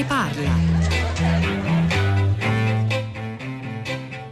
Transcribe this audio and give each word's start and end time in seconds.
ne 0.00 0.04
parla? 0.04 0.78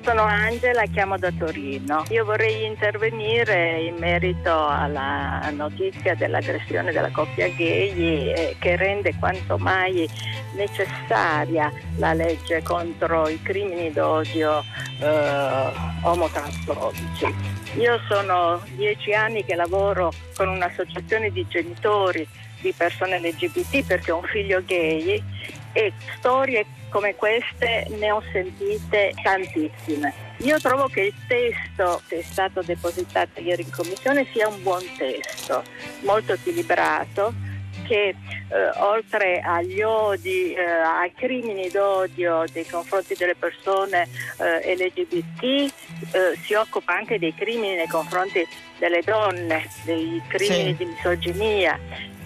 Sono 0.03 0.23
Angela, 0.23 0.85
chiamo 0.85 1.19
da 1.19 1.31
Torino. 1.31 2.03
Io 2.09 2.25
vorrei 2.25 2.65
intervenire 2.65 3.81
in 3.81 3.97
merito 3.99 4.67
alla 4.67 5.51
notizia 5.53 6.15
dell'aggressione 6.15 6.93
della 6.93 7.11
coppia 7.11 7.49
gay 7.49 8.33
eh, 8.33 8.57
che 8.59 8.77
rende 8.77 9.15
quanto 9.19 9.59
mai 9.59 10.09
necessaria 10.55 11.71
la 11.97 12.15
legge 12.15 12.63
contro 12.63 13.29
i 13.29 13.41
crimini 13.43 13.93
d'odio 13.93 14.65
eh, 15.01 15.73
omotransfobici. 16.03 17.35
Io 17.77 18.01
sono 18.09 18.63
dieci 18.77 19.13
anni 19.13 19.45
che 19.45 19.55
lavoro 19.55 20.11
con 20.35 20.49
un'associazione 20.49 21.31
di 21.31 21.47
genitori 21.47 22.27
di 22.61 22.73
persone 22.77 23.21
LGBT 23.21 23.85
perché 23.85 24.11
ho 24.11 24.17
un 24.17 24.25
figlio 24.25 24.63
gay 24.65 25.23
e 25.79 25.93
storie 26.17 26.67
come 26.89 27.15
queste 27.15 27.87
ne 27.91 28.11
ho 28.11 28.21
sentite 28.33 29.15
tantissime. 29.23 30.13
Io 30.39 30.59
trovo 30.59 30.89
che 30.89 31.03
il 31.03 31.15
testo 31.29 32.03
che 32.09 32.19
è 32.19 32.23
stato 32.23 32.63
depositato 32.63 33.41
ieri 33.41 33.63
in 33.63 33.71
commissione 33.71 34.27
sia 34.33 34.49
un 34.49 34.61
buon 34.63 34.83
testo, 34.97 35.63
molto 36.01 36.33
equilibrato, 36.33 37.33
che 37.87 38.09
eh, 38.09 38.71
oltre 38.79 39.41
agli 39.41 39.81
odi, 39.83 40.53
eh, 40.53 40.61
ai 40.61 41.13
crimini 41.15 41.69
d'odio 41.69 42.45
nei 42.53 42.67
confronti 42.67 43.15
delle 43.17 43.37
persone 43.37 44.09
eh, 44.39 44.75
LGBT, 44.75 45.43
eh, 45.43 45.71
si 46.43 46.55
occupa 46.55 46.97
anche 46.97 47.21
dei 47.21 47.35
crimini 47.35 47.77
nei 47.77 47.87
confronti 47.87 48.45
delle 48.79 49.03
donne, 49.03 49.69
dei 49.85 50.21
crimini 50.27 50.71
sì. 50.71 50.77
di 50.77 50.85
misoginia. 50.87 51.79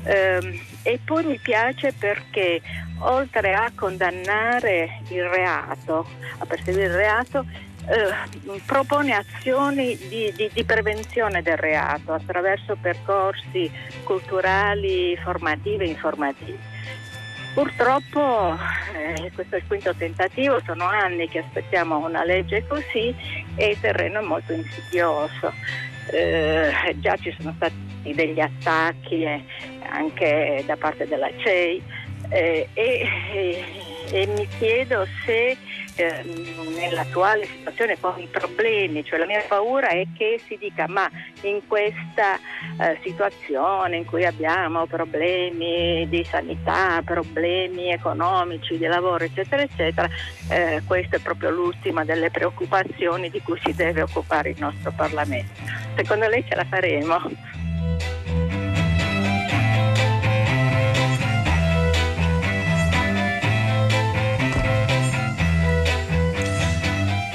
Ehm, 0.05 0.59
e 0.83 0.98
poi 1.05 1.25
mi 1.25 1.39
piace 1.39 1.92
perché 1.92 2.61
oltre 3.03 3.55
a 3.55 3.70
condannare 3.75 5.00
il 5.08 5.25
reato, 5.25 6.06
a 6.39 6.47
perseguire 6.47 6.86
il 6.86 6.95
reato, 6.95 7.47
eh, 7.89 8.61
propone 8.64 9.14
azioni 9.14 9.97
di, 9.97 10.33
di, 10.36 10.50
di, 10.53 10.64
prevenzione 10.64 11.42
del 11.42 11.56
reato 11.56 12.12
attraverso 12.12 12.77
percorsi 12.81 13.70
culturali, 14.05 15.17
formativi 15.17 15.84
e 15.84 15.89
informativi. 15.89 16.59
Purtroppo 17.55 18.56
eh, 18.94 19.31
questo 19.34 19.56
è 19.56 19.59
il 19.59 19.66
quinto 19.66 19.94
tentativo, 19.94 20.61
sono 20.64 20.87
anni 20.87 21.28
che 21.28 21.41
aspettiamo 21.41 21.98
una 21.98 22.25
legge 22.25 22.66
così 22.66 23.14
e 23.56 23.70
il 23.70 23.81
terreno 23.81 24.20
è 24.20 24.25
molto 24.25 24.53
insidioso. 24.53 25.53
Eh, 26.11 26.72
già 26.97 27.16
ci 27.16 27.34
sono 27.39 27.53
stati 27.56 27.91
degli 28.14 28.41
attacchi 28.41 29.22
eh, 29.22 29.44
anche 29.89 30.62
da 30.66 30.77
parte 30.77 31.06
della 31.06 31.31
CEI 31.37 31.83
eh, 32.28 32.69
e, 32.75 33.65
e, 34.11 34.27
mi 34.27 34.47
chiedo 34.59 35.06
se 35.25 35.56
eh, 35.97 36.23
nell'attuale 36.77 37.47
situazione 37.47 37.97
poi 37.97 38.23
i 38.23 38.27
problemi, 38.27 39.05
cioè 39.05 39.19
la 39.19 39.27
mia 39.27 39.42
paura 39.47 39.89
è 39.89 40.06
che 40.17 40.41
si 40.47 40.56
dica 40.59 40.87
ma 40.89 41.11
in 41.43 41.61
questa 41.67 42.37
eh, 42.81 42.98
situazione 43.03 43.97
in 43.97 44.05
cui 44.05 44.25
abbiamo 44.25 44.87
problemi 44.87 46.06
di 46.09 46.25
sanità, 46.25 47.03
problemi 47.05 47.93
economici, 47.93 48.78
di 48.78 48.87
lavoro 48.87 49.25
eccetera 49.25 49.62
eccetera, 49.62 50.09
eh, 50.48 50.83
questa 50.87 51.17
è 51.17 51.20
proprio 51.20 51.50
l'ultima 51.50 52.05
delle 52.05 52.31
preoccupazioni 52.31 53.28
di 53.31 53.41
cui 53.43 53.61
si 53.62 53.75
deve 53.75 54.03
occupare 54.03 54.50
il 54.50 54.56
nostro 54.59 54.93
Parlamento. 54.95 55.61
Secondo 55.97 56.28
lei 56.28 56.45
ce 56.48 56.55
la 56.55 56.65
faremo? 56.65 57.61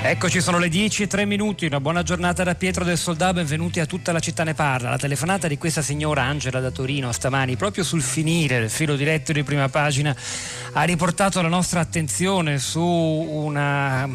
Eccoci, 0.10 0.40
sono 0.40 0.58
le 0.58 0.70
10 0.70 1.04
e 1.04 1.08
3 1.08 1.26
minuti. 1.26 1.66
Una 1.66 1.82
buona 1.82 2.02
giornata 2.02 2.42
da 2.42 2.56
Pietro 2.56 2.86
del 2.86 2.98
Soldà. 2.98 3.34
Benvenuti 3.34 3.82
a 3.82 3.86
tutta 3.86 4.14
la 4.14 4.22
città 4.22 4.46
ne 4.46 4.54
parla. 4.54 4.90
La 4.90 4.98
telefonata 4.98 5.50
di 5.50 5.58
questa 5.58 5.82
signora 5.82 6.24
Angela 6.24 6.62
da 6.62 6.72
Torino 6.72 7.12
stamani, 7.12 7.58
proprio 7.58 7.84
sul 7.84 8.02
finire 8.02 8.58
del 8.58 8.70
filo 8.70 8.96
diretto 8.96 9.34
di 9.34 9.44
prima 9.44 9.68
pagina, 9.68 10.16
ha 10.72 10.84
riportato 10.84 11.42
la 11.42 11.50
nostra 11.50 11.82
attenzione 11.82 12.58
su 12.58 12.82
una, 12.82 14.10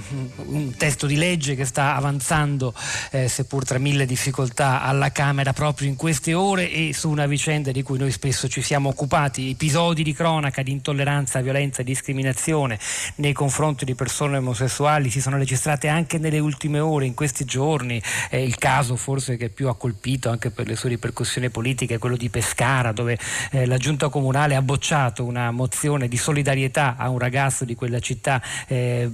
un 0.46 0.74
testo 0.78 1.06
di 1.06 1.16
legge 1.16 1.54
che 1.56 1.66
sta 1.66 1.94
avanzando, 1.94 2.72
eh, 3.10 3.28
seppur 3.28 3.66
tra 3.66 3.76
mille 3.76 4.06
difficoltà, 4.06 4.80
alla 4.80 5.12
Camera 5.12 5.52
proprio 5.52 5.88
in 5.88 5.96
queste 5.96 6.32
ore 6.32 6.70
e 6.70 6.94
su 6.94 7.10
una 7.10 7.26
vicenda 7.26 7.70
di 7.70 7.82
cui 7.82 7.98
noi 7.98 8.12
spesso 8.12 8.48
ci 8.48 8.62
siamo 8.62 8.88
occupati. 8.88 9.50
Episodi 9.50 10.02
di 10.02 10.14
cronaca 10.14 10.62
di 10.62 10.70
intolleranza, 10.70 11.42
violenza 11.42 11.82
e 11.82 11.84
discriminazione 11.84 12.78
nei 13.16 13.34
confronti 13.34 13.84
di 13.84 13.94
persone 13.94 14.38
omosessuali 14.38 15.10
si 15.10 15.20
sono 15.20 15.36
registrati 15.36 15.80
state 15.82 15.88
anche 15.88 16.18
nelle 16.18 16.38
ultime 16.38 16.78
ore, 16.78 17.06
in 17.06 17.14
questi 17.14 17.44
giorni, 17.44 18.00
è 18.28 18.36
il 18.36 18.56
caso 18.56 18.94
forse 18.94 19.36
che 19.36 19.48
più 19.48 19.68
ha 19.68 19.74
colpito 19.74 20.30
anche 20.30 20.50
per 20.50 20.66
le 20.68 20.76
sue 20.76 20.90
ripercussioni 20.90 21.50
politiche, 21.50 21.98
quello 21.98 22.16
di 22.16 22.28
Pescara, 22.28 22.92
dove 22.92 23.18
eh, 23.50 23.66
la 23.66 23.76
giunta 23.78 24.08
comunale 24.08 24.54
ha 24.54 24.62
bocciato 24.62 25.24
una 25.24 25.50
mozione 25.50 26.06
di 26.06 26.16
solidarietà 26.16 26.94
a 26.96 27.08
un 27.08 27.18
ragazzo 27.18 27.64
di 27.64 27.74
quella 27.74 27.98
città 27.98 28.40
eh, 28.68 29.10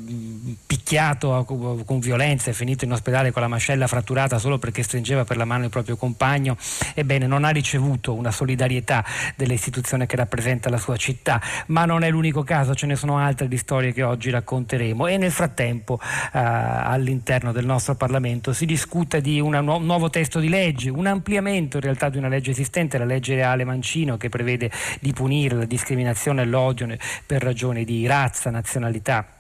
picchiato 0.67 1.45
con 1.87 1.99
violenza 2.01 2.51
e 2.51 2.53
finito 2.53 2.85
in 2.85 2.93
ospedale 2.93 3.31
con 3.31 3.41
la 3.41 3.49
mascella 3.49 3.87
fratturata 3.87 4.39
solo 4.39 4.59
perché 4.59 4.83
stringeva 4.83 5.25
per 5.25 5.37
la 5.37 5.45
mano 5.45 5.65
il 5.65 5.71
proprio 5.71 5.97
compagno. 5.97 6.57
Ebbene, 6.95 7.27
non 7.27 7.45
ha 7.45 7.51
ricevuto 7.51 8.15
una 8.15 8.31
solidarietà 8.31 9.05
dell'istituzione 9.37 10.07
che 10.07 10.17
rappresenta 10.17 10.69
la 10.69 10.79
sua 10.79 10.97
città, 10.97 11.41
ma 11.67 11.87
non 11.87 12.03
è 12.03 12.11
l'unico 12.11 12.43
caso, 12.43 12.75
ce 12.75 12.87
ne 12.87 12.97
sono 12.97 13.19
altre 13.19 13.49
di 13.49 13.57
storie 13.57 13.93
che 13.93 14.03
oggi 14.03 14.31
racconteremo 14.31 15.07
e 15.07 15.17
nel 15.17 15.33
frattempo 15.33 15.99
eh, 16.33 16.57
all'interno 16.85 17.53
del 17.53 17.65
nostro 17.67 17.95
Parlamento 17.95 18.53
si 18.53 18.67
discute 18.67 19.21
di 19.21 19.41
un 19.41 19.53
nu- 19.63 19.79
nuovo 19.79 20.11
testo 20.11 20.41
di 20.41 20.49
legge, 20.49 20.91
un 20.91 21.07
ampliamento 21.07 21.77
in 21.77 21.83
realtà 21.83 22.09
di 22.09 22.19
una 22.19 22.29
legge 22.29 22.51
esistente, 22.51 22.99
la 22.99 23.05
legge 23.05 23.35
reale 23.35 23.65
Mancino 23.65 24.17
che 24.17 24.29
prevede 24.29 24.71
di 25.01 25.13
punire 25.13 25.57
la 25.57 25.65
discriminazione 25.65 26.43
e 26.43 26.47
l'odio 26.47 26.97
per 27.27 27.43
ragioni 27.43 27.85
di 27.85 28.07
razza, 28.07 28.51
nazionalità 28.51 29.38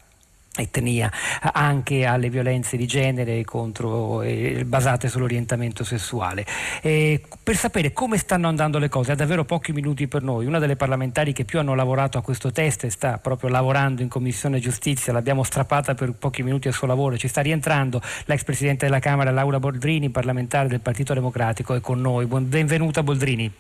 etnia 0.63 1.11
anche 1.53 2.05
alle 2.05 2.31
violenze 2.31 2.77
di 2.77 2.87
genere 2.87 3.45
contro, 3.45 4.23
eh, 4.23 4.65
basate 4.65 5.09
sull'orientamento 5.09 5.85
sessuale. 5.85 6.45
E 6.83 7.23
per 7.43 7.57
sapere 7.57 7.93
come 7.93 8.19
stanno 8.19 8.49
andando 8.49 8.79
le 8.79 8.89
cose, 8.89 9.13
ha 9.13 9.15
davvero 9.15 9.45
pochi 9.45 9.73
minuti 9.73 10.09
per 10.09 10.23
noi. 10.23 10.47
Una 10.47 10.59
delle 10.59 10.77
parlamentari 10.77 11.33
che 11.33 11.45
più 11.45 11.59
hanno 11.59 11.75
lavorato 11.75 12.19
a 12.19 12.23
questo 12.23 12.53
testo 12.53 12.87
e 12.87 12.91
sta 12.91 13.19
proprio 13.19 13.51
lavorando 13.51 14.03
in 14.03 14.09
Commissione 14.09 14.59
Giustizia, 14.59 15.13
l'abbiamo 15.13 15.43
strappata 15.43 15.95
per 15.95 16.13
pochi 16.13 16.43
minuti 16.43 16.69
al 16.69 16.75
suo 16.75 16.87
lavoro, 16.87 17.17
ci 17.17 17.29
sta 17.29 17.41
rientrando 17.41 18.01
l'ex 18.27 18.45
Presidente 18.45 18.87
della 18.87 18.99
Camera 18.99 19.31
Laura 19.31 19.59
Boldrini, 19.59 20.11
parlamentare 20.11 20.69
del 20.69 20.81
Partito 20.81 21.15
Democratico, 21.15 21.75
è 21.75 21.81
con 21.81 22.01
noi. 22.01 22.27
Benvenuta 22.27 23.03
Boldrini. 23.03 23.51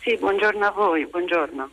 Sì, 0.00 0.16
buongiorno 0.18 0.66
a 0.66 0.70
voi, 0.70 1.06
buongiorno. 1.06 1.70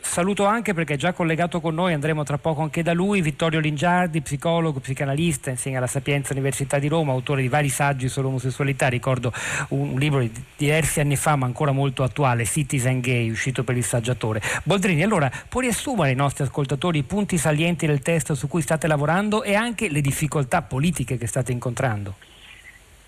Saluto 0.00 0.44
anche 0.44 0.72
perché 0.74 0.94
è 0.94 0.96
già 0.96 1.12
collegato 1.12 1.60
con 1.60 1.74
noi, 1.74 1.92
andremo 1.92 2.22
tra 2.22 2.38
poco 2.38 2.62
anche 2.62 2.82
da 2.82 2.92
lui, 2.92 3.20
Vittorio 3.20 3.60
Lingiardi, 3.60 4.20
psicologo, 4.20 4.80
psicanalista, 4.80 5.50
insegna 5.50 5.78
alla 5.78 5.86
Sapienza 5.86 6.32
Università 6.32 6.78
di 6.78 6.88
Roma, 6.88 7.12
autore 7.12 7.42
di 7.42 7.48
vari 7.48 7.68
saggi 7.68 8.08
sull'omosessualità, 8.08 8.88
ricordo 8.88 9.32
un, 9.68 9.98
libro 9.98 10.20
di 10.20 10.30
diversi 10.56 11.00
anni 11.00 11.16
fa 11.16 11.36
ma 11.36 11.46
ancora 11.46 11.72
molto 11.72 12.02
attuale, 12.02 12.44
Citizen 12.44 13.00
Gay, 13.00 13.30
uscito 13.30 13.64
per 13.64 13.76
il 13.76 13.84
saggiatore. 13.84 14.40
Boldrini, 14.62 15.02
allora 15.02 15.30
può 15.48 15.60
riassumere 15.60 16.10
ai 16.10 16.16
nostri 16.16 16.44
ascoltatori 16.44 16.98
i 16.98 17.02
punti 17.02 17.38
salienti 17.38 17.86
del 17.86 18.00
testo 18.00 18.34
su 18.34 18.48
cui 18.48 18.62
state 18.62 18.86
lavorando 18.86 19.42
e 19.42 19.54
anche 19.54 19.88
le 19.88 20.00
difficoltà 20.00 20.62
politiche 20.62 21.18
che 21.18 21.26
state 21.26 21.52
incontrando? 21.52 22.14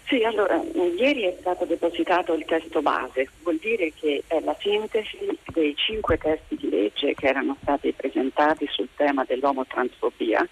Sì, 0.08 0.24
allora, 0.24 0.58
ieri 0.96 1.24
è 1.24 1.36
stato 1.38 1.66
depositato 1.66 2.32
il 2.32 2.46
testo 2.46 2.80
base, 2.80 3.28
vuol 3.42 3.58
dire 3.58 3.92
che 3.92 4.22
è 4.26 4.40
la 4.40 4.56
sintesi 4.58 5.18
dei 5.52 5.76
cinque 5.76 6.16
testi 6.16 6.56
di 6.56 6.70
legge 6.70 7.12
che 7.12 7.26
erano 7.26 7.58
stati 7.60 7.92
presentati 7.92 8.66
sul 8.70 8.88
tema 8.96 9.24
dell'omotransfobia 9.24 10.48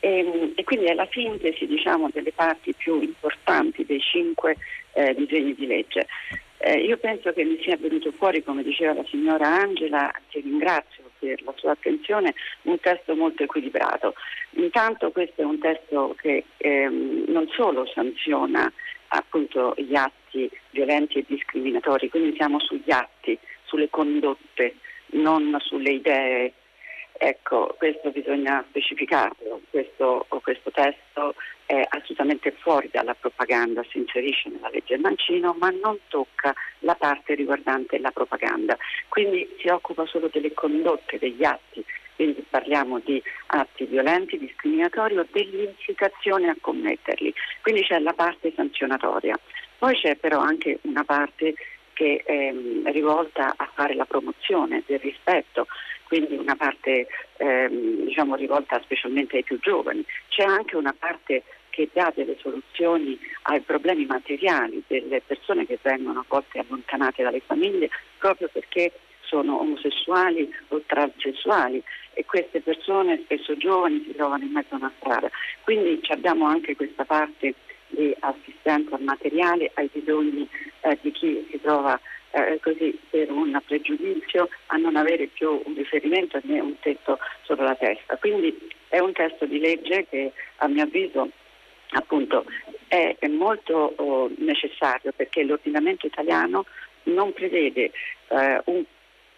e, 0.00 0.52
e 0.54 0.64
quindi 0.64 0.84
è 0.84 0.92
la 0.92 1.08
sintesi 1.10 1.66
diciamo, 1.66 2.10
delle 2.12 2.32
parti 2.32 2.74
più 2.74 3.00
importanti 3.00 3.86
dei 3.86 4.00
cinque 4.00 4.58
eh, 4.92 5.14
disegni 5.14 5.54
di 5.54 5.66
legge. 5.66 6.06
Eh, 6.58 6.80
io 6.80 6.98
penso 6.98 7.32
che 7.32 7.42
mi 7.42 7.58
sia 7.62 7.78
venuto 7.78 8.12
fuori, 8.12 8.42
come 8.42 8.62
diceva 8.62 8.92
la 8.92 9.04
signora 9.08 9.46
Angela, 9.46 10.12
che 10.28 10.40
ringrazio 10.40 11.04
per 11.18 11.42
la 11.42 11.54
sua 11.56 11.70
attenzione, 11.70 12.34
un 12.62 12.78
testo 12.80 13.14
molto 13.16 13.44
equilibrato. 13.44 14.12
Intanto 14.56 15.10
questo 15.10 15.40
è 15.40 15.44
un 15.44 15.58
testo 15.58 16.14
che 16.20 16.44
ehm, 16.58 17.24
non 17.28 17.48
solo 17.48 17.86
sanziona 17.86 18.70
appunto 19.12 19.74
gli 19.76 19.94
atti 19.94 20.50
violenti 20.70 21.18
e 21.18 21.24
discriminatori, 21.26 22.08
quindi 22.08 22.34
siamo 22.36 22.60
sugli 22.60 22.90
atti, 22.90 23.38
sulle 23.64 23.88
condotte, 23.88 24.76
non 25.12 25.56
sulle 25.60 25.92
idee. 25.92 26.52
Ecco, 27.22 27.74
questo 27.76 28.10
bisogna 28.10 28.64
specificarlo, 28.68 29.60
questo, 29.68 30.26
questo 30.42 30.70
testo 30.70 31.34
è 31.66 31.86
assolutamente 31.86 32.50
fuori 32.52 32.88
dalla 32.90 33.14
propaganda, 33.14 33.84
si 33.90 33.98
inserisce 33.98 34.48
nella 34.48 34.70
legge 34.70 34.96
Mancino, 34.96 35.54
ma 35.58 35.68
non 35.68 35.98
tocca 36.08 36.54
la 36.80 36.94
parte 36.94 37.34
riguardante 37.34 37.98
la 37.98 38.10
propaganda. 38.10 38.76
Quindi 39.08 39.46
si 39.58 39.68
occupa 39.68 40.06
solo 40.06 40.30
delle 40.32 40.54
condotte, 40.54 41.18
degli 41.18 41.44
atti 41.44 41.84
quindi 42.20 42.44
parliamo 42.50 42.98
di 42.98 43.22
atti 43.46 43.86
violenti, 43.86 44.36
discriminatori 44.36 45.16
o 45.16 45.26
dell'incitazione 45.32 46.50
a 46.50 46.56
commetterli, 46.60 47.29
quindi 47.60 47.82
c'è 47.82 47.98
la 47.98 48.12
parte 48.12 48.52
sanzionatoria. 48.54 49.38
Poi 49.78 49.94
c'è 49.94 50.16
però 50.16 50.38
anche 50.38 50.78
una 50.82 51.04
parte 51.04 51.54
che 51.92 52.22
è 52.24 52.32
ehm, 52.32 52.90
rivolta 52.92 53.54
a 53.56 53.68
fare 53.74 53.94
la 53.94 54.04
promozione 54.04 54.82
del 54.86 54.98
rispetto, 55.00 55.66
quindi 56.04 56.36
una 56.36 56.56
parte 56.56 57.06
ehm, 57.36 58.04
diciamo, 58.04 58.36
rivolta 58.36 58.80
specialmente 58.82 59.36
ai 59.36 59.44
più 59.44 59.58
giovani. 59.60 60.04
C'è 60.28 60.44
anche 60.44 60.76
una 60.76 60.94
parte 60.98 61.42
che 61.70 61.88
dà 61.92 62.12
delle 62.14 62.36
soluzioni 62.40 63.18
ai 63.42 63.60
problemi 63.60 64.04
materiali 64.04 64.82
delle 64.86 65.22
persone 65.24 65.66
che 65.66 65.78
vengono 65.80 66.20
a 66.20 66.24
volte 66.26 66.58
allontanate 66.58 67.22
dalle 67.22 67.40
famiglie 67.40 67.88
proprio 68.18 68.48
perché 68.52 68.92
sono 69.30 69.60
omosessuali 69.60 70.52
o 70.68 70.82
transessuali 70.84 71.80
e 72.14 72.24
queste 72.24 72.60
persone, 72.60 73.20
spesso 73.24 73.56
giovani, 73.56 74.02
si 74.04 74.12
trovano 74.14 74.42
in 74.42 74.50
mezzo 74.50 74.74
a 74.74 74.78
una 74.78 74.92
strada. 74.98 75.30
Quindi 75.62 76.00
abbiamo 76.08 76.46
anche 76.46 76.74
questa 76.74 77.04
parte 77.04 77.54
di 77.86 78.14
assistenza 78.18 78.98
materiale 78.98 79.70
ai 79.74 79.88
bisogni 79.92 80.48
eh, 80.80 80.98
di 81.00 81.12
chi 81.12 81.46
si 81.50 81.60
trova 81.60 81.98
eh, 82.32 82.58
così 82.60 82.98
per 83.08 83.30
un 83.30 83.58
pregiudizio 83.64 84.48
a 84.66 84.76
non 84.76 84.96
avere 84.96 85.26
più 85.26 85.62
un 85.64 85.74
riferimento 85.74 86.40
né 86.42 86.60
un 86.60 86.78
tetto 86.80 87.18
sopra 87.42 87.64
la 87.64 87.74
testa. 87.76 88.16
Quindi 88.16 88.68
è 88.88 88.98
un 88.98 89.12
testo 89.12 89.46
di 89.46 89.60
legge 89.60 90.06
che 90.08 90.32
a 90.56 90.68
mio 90.68 90.84
avviso 90.84 91.30
appunto 91.92 92.44
è, 92.86 93.16
è 93.18 93.26
molto 93.28 93.94
oh, 93.96 94.30
necessario 94.38 95.12
perché 95.14 95.42
l'ordinamento 95.42 96.06
italiano 96.06 96.66
non 97.04 97.32
prevede 97.32 97.90
eh, 98.28 98.60
un 98.66 98.84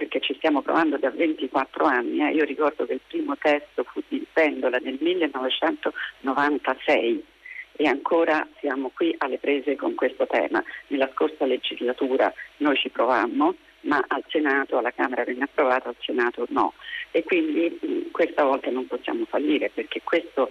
perché 0.03 0.21
ci 0.21 0.35
stiamo 0.35 0.63
provando 0.63 0.99
da 0.99 1.11
24 1.11 1.85
anni, 1.85 2.27
eh. 2.27 2.33
io 2.33 2.43
ricordo 2.43 2.85
che 2.87 2.95
il 2.95 3.01
primo 3.07 3.37
testo 3.37 3.85
fu 3.85 4.03
di 4.09 4.27
Pendola 4.33 4.79
nel 4.79 4.99
1996 5.01 7.25
e 7.77 7.87
ancora 7.87 8.45
siamo 8.59 8.91
qui 8.93 9.15
alle 9.19 9.39
prese 9.39 9.77
con 9.77 9.95
questo 9.95 10.27
tema. 10.27 10.61
Nella 10.89 11.09
scorsa 11.15 11.47
legislatura 11.47 12.35
noi 12.57 12.75
ci 12.77 12.89
provammo, 12.89 13.55
ma 13.83 14.05
al 14.09 14.25
Senato, 14.27 14.77
alla 14.77 14.91
Camera 14.91 15.23
venne 15.23 15.45
approvato, 15.45 15.91
al 15.91 15.97
Senato 16.01 16.47
no. 16.49 16.73
E 17.13 17.23
quindi 17.23 18.11
questa 18.11 18.43
volta 18.43 18.73
non 18.73 18.89
possiamo 18.89 19.25
fallire 19.27 19.71
perché 19.73 20.01
questo 20.03 20.49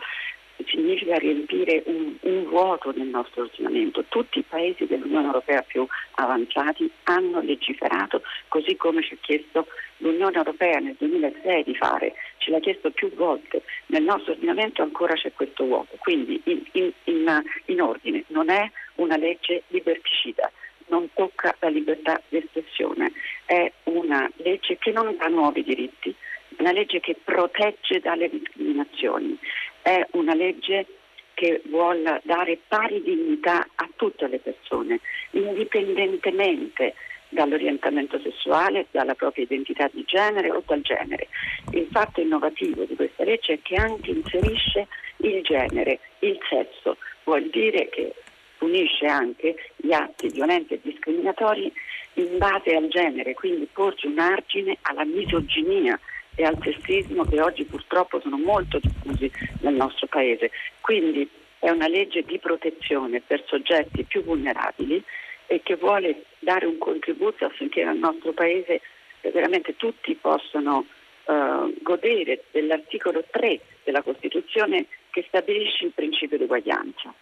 significa 0.67 1.17
riempire 1.17 1.83
un, 1.85 2.15
un, 2.21 2.43
vuoto 2.45 2.91
nel 2.95 3.07
nostro 3.07 3.43
ordinamento. 3.43 4.03
Tutti 4.09 4.39
i 4.39 4.45
paesi 4.47 4.85
dell'Unione 4.85 5.27
Europea 5.27 5.61
più 5.61 5.85
avanzati 6.15 6.89
hanno 7.03 7.41
legiferato 7.41 8.21
così 8.47 8.75
come 8.75 9.03
ci 9.03 9.13
ha 9.13 9.17
chiesto 9.21 9.67
l'Unione 9.97 10.37
Europea 10.37 10.79
nel 10.79 10.95
2006 10.97 11.63
di 11.63 11.75
fare, 11.75 12.13
ce 12.37 12.51
l'ha 12.51 12.59
chiesto 12.59 12.91
più 12.91 13.13
volte. 13.13 13.63
Nel 13.87 14.03
nostro 14.03 14.33
ordinamento 14.33 14.81
ancora 14.81 15.13
c'è 15.13 15.31
questo 15.33 15.65
vuoto, 15.65 15.95
quindi 15.99 16.41
in, 16.45 16.63
in, 16.73 16.91
in, 17.05 17.43
in 17.65 17.81
ordine 17.81 18.23
non 18.27 18.49
è 18.49 18.69
una 18.95 19.17
legge 19.17 19.63
liberticida 19.67 20.51
non 20.91 21.09
tocca 21.13 21.55
la 21.59 21.69
libertà 21.69 22.21
di 22.27 22.37
espressione, 22.37 23.13
è 23.45 23.71
una 23.83 24.29
legge 24.37 24.77
che 24.77 24.91
non 24.91 25.15
dà 25.17 25.27
nuovi 25.27 25.63
diritti, 25.63 26.13
una 26.57 26.71
legge 26.71 26.99
che 26.99 27.15
protegge 27.23 27.99
dalle 28.01 28.29
discriminazioni, 28.29 29.37
è 29.81 30.05
una 30.11 30.33
legge 30.33 30.85
che 31.33 31.61
vuole 31.65 32.21
dare 32.23 32.59
pari 32.67 33.01
dignità 33.01 33.67
a 33.75 33.89
tutte 33.95 34.27
le 34.27 34.39
persone, 34.39 34.99
indipendentemente 35.31 36.93
dall'orientamento 37.29 38.19
sessuale, 38.19 38.87
dalla 38.91 39.15
propria 39.15 39.45
identità 39.45 39.89
di 39.91 40.03
genere 40.05 40.51
o 40.51 40.61
dal 40.65 40.81
genere. 40.81 41.29
Il 41.71 41.87
fatto 41.91 42.21
innovativo 42.21 42.83
di 42.83 42.95
questa 42.95 43.23
legge 43.23 43.53
è 43.53 43.59
che 43.61 43.75
anche 43.75 44.11
inserisce 44.11 44.87
il 45.17 45.41
genere, 45.41 45.99
il 46.19 46.37
sesso, 46.47 46.97
vuol 47.23 47.49
dire 47.49 47.89
che 47.89 48.13
punisce 48.57 49.05
anche 49.05 49.55
gli 49.77 49.91
atti 49.91 50.27
violenti 50.27 50.75
e 50.75 50.79
discriminatori 50.83 51.71
in 52.15 52.37
base 52.37 52.75
al 52.75 52.87
genere, 52.89 53.33
quindi 53.33 53.67
porge 53.71 54.07
un 54.07 54.19
argine 54.19 54.77
alla 54.81 55.05
misoginia 55.05 55.99
e 56.35 56.43
al 56.43 56.57
sessismo 56.61 57.23
che 57.25 57.41
oggi 57.41 57.65
purtroppo 57.65 58.19
sono 58.21 58.37
molto 58.37 58.79
diffusi 58.79 59.31
nel 59.61 59.73
nostro 59.73 60.07
Paese. 60.07 60.51
Quindi 60.79 61.29
è 61.59 61.69
una 61.69 61.87
legge 61.87 62.23
di 62.23 62.39
protezione 62.39 63.21
per 63.21 63.43
soggetti 63.45 64.03
più 64.03 64.23
vulnerabili 64.23 65.03
e 65.47 65.61
che 65.63 65.75
vuole 65.75 66.23
dare 66.39 66.65
un 66.65 66.77
contributo 66.77 67.45
affinché 67.45 67.83
nel 67.83 67.97
nostro 67.97 68.31
Paese 68.31 68.81
veramente 69.21 69.75
tutti 69.75 70.15
possano 70.15 70.85
uh, 71.25 71.73
godere 71.81 72.45
dell'articolo 72.51 73.23
3 73.29 73.59
della 73.83 74.01
Costituzione 74.01 74.87
che 75.11 75.23
stabilisce 75.27 75.85
il 75.85 75.91
principio 75.93 76.37
di 76.37 76.43
uguaglianza. 76.43 77.13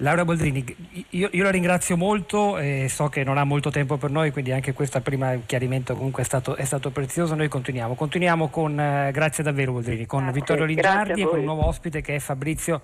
Laura 0.00 0.26
Boldrini, 0.26 0.62
io, 1.10 1.30
io, 1.32 1.42
la 1.42 1.50
ringrazio 1.50 1.96
molto 1.96 2.58
e 2.58 2.86
so 2.90 3.08
che 3.08 3.24
non 3.24 3.38
ha 3.38 3.44
molto 3.44 3.70
tempo 3.70 3.96
per 3.96 4.10
noi, 4.10 4.30
quindi 4.30 4.52
anche 4.52 4.74
questo 4.74 5.00
prima 5.00 5.34
chiarimento 5.46 5.94
comunque 5.94 6.22
è 6.22 6.26
stato, 6.26 6.54
è 6.54 6.64
stato 6.64 6.90
prezioso. 6.90 7.34
Noi 7.34 7.48
continuiamo. 7.48 7.94
Continuiamo 7.94 8.48
con, 8.48 8.78
eh, 8.78 9.10
grazie 9.10 9.42
davvero 9.42 9.72
Boldrini, 9.72 10.04
con 10.04 10.24
grazie, 10.24 10.40
Vittorio 10.40 10.64
Lingiardi 10.66 11.22
e 11.22 11.24
con 11.24 11.38
un 11.38 11.44
nuovo 11.44 11.66
ospite 11.66 12.02
che 12.02 12.16
è 12.16 12.18
Fabrizio, 12.18 12.82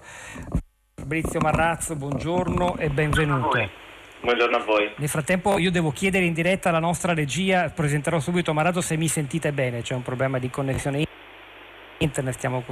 Fabrizio 0.95 1.39
Marrazzo. 1.41 1.97
Buongiorno 1.97 2.79
e 2.79 2.89
benvenuto. 2.89 3.59
Buongiorno 4.23 4.57
a 4.57 4.65
voi. 4.65 4.91
Nel 4.97 5.09
frattempo 5.09 5.59
io 5.59 5.71
devo 5.71 5.91
chiedere 5.91 6.25
in 6.25 6.33
diretta 6.33 6.71
alla 6.71 6.79
nostra 6.79 7.13
regia, 7.13 7.69
presenterò 7.69 8.21
subito 8.21 8.55
Marazzo 8.55 8.81
se 8.81 8.97
mi 8.97 9.09
sentite 9.09 9.53
bene, 9.53 9.83
c'è 9.83 9.95
un 9.95 10.03
problema 10.03 10.39
di 10.39 10.49
connessione 10.49 11.05
internet, 12.03 12.35
stiamo 12.35 12.65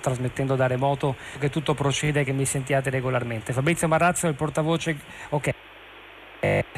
trasmettendo 0.00 0.56
da 0.56 0.66
remoto, 0.66 1.16
che 1.38 1.50
tutto 1.50 1.74
procede, 1.74 2.24
che 2.24 2.32
mi 2.32 2.44
sentiate 2.44 2.90
regolarmente. 2.90 3.52
Fabrizio 3.52 3.88
Marazzo 3.88 4.26
il 4.26 4.34
portavoce, 4.34 4.96
ok. 5.30 5.54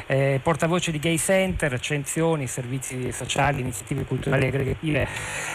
Eh, 0.09 0.39
portavoce 0.41 0.91
di 0.91 0.99
Gay 0.99 1.17
Center, 1.17 1.73
accensioni, 1.73 2.47
servizi 2.47 3.11
sociali, 3.11 3.59
iniziative 3.59 4.05
culturali 4.05 4.45
e 4.45 4.47
aggregative, 4.47 5.07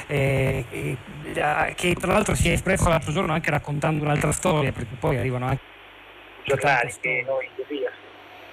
eh, 0.06 0.64
eh, 0.70 1.74
che 1.74 1.94
tra 1.94 2.12
l'altro 2.12 2.34
si 2.34 2.50
è 2.50 2.52
espresso 2.52 2.90
l'altro 2.90 3.10
giorno 3.10 3.32
anche 3.32 3.50
raccontando 3.50 4.04
un'altra 4.04 4.32
storia, 4.32 4.70
perché 4.70 4.96
poi 5.00 5.16
arrivano 5.16 5.46
anche 5.46 5.72
giornali 6.44 6.92
che 7.00 7.24
noi 7.26 7.48
così 7.56 7.84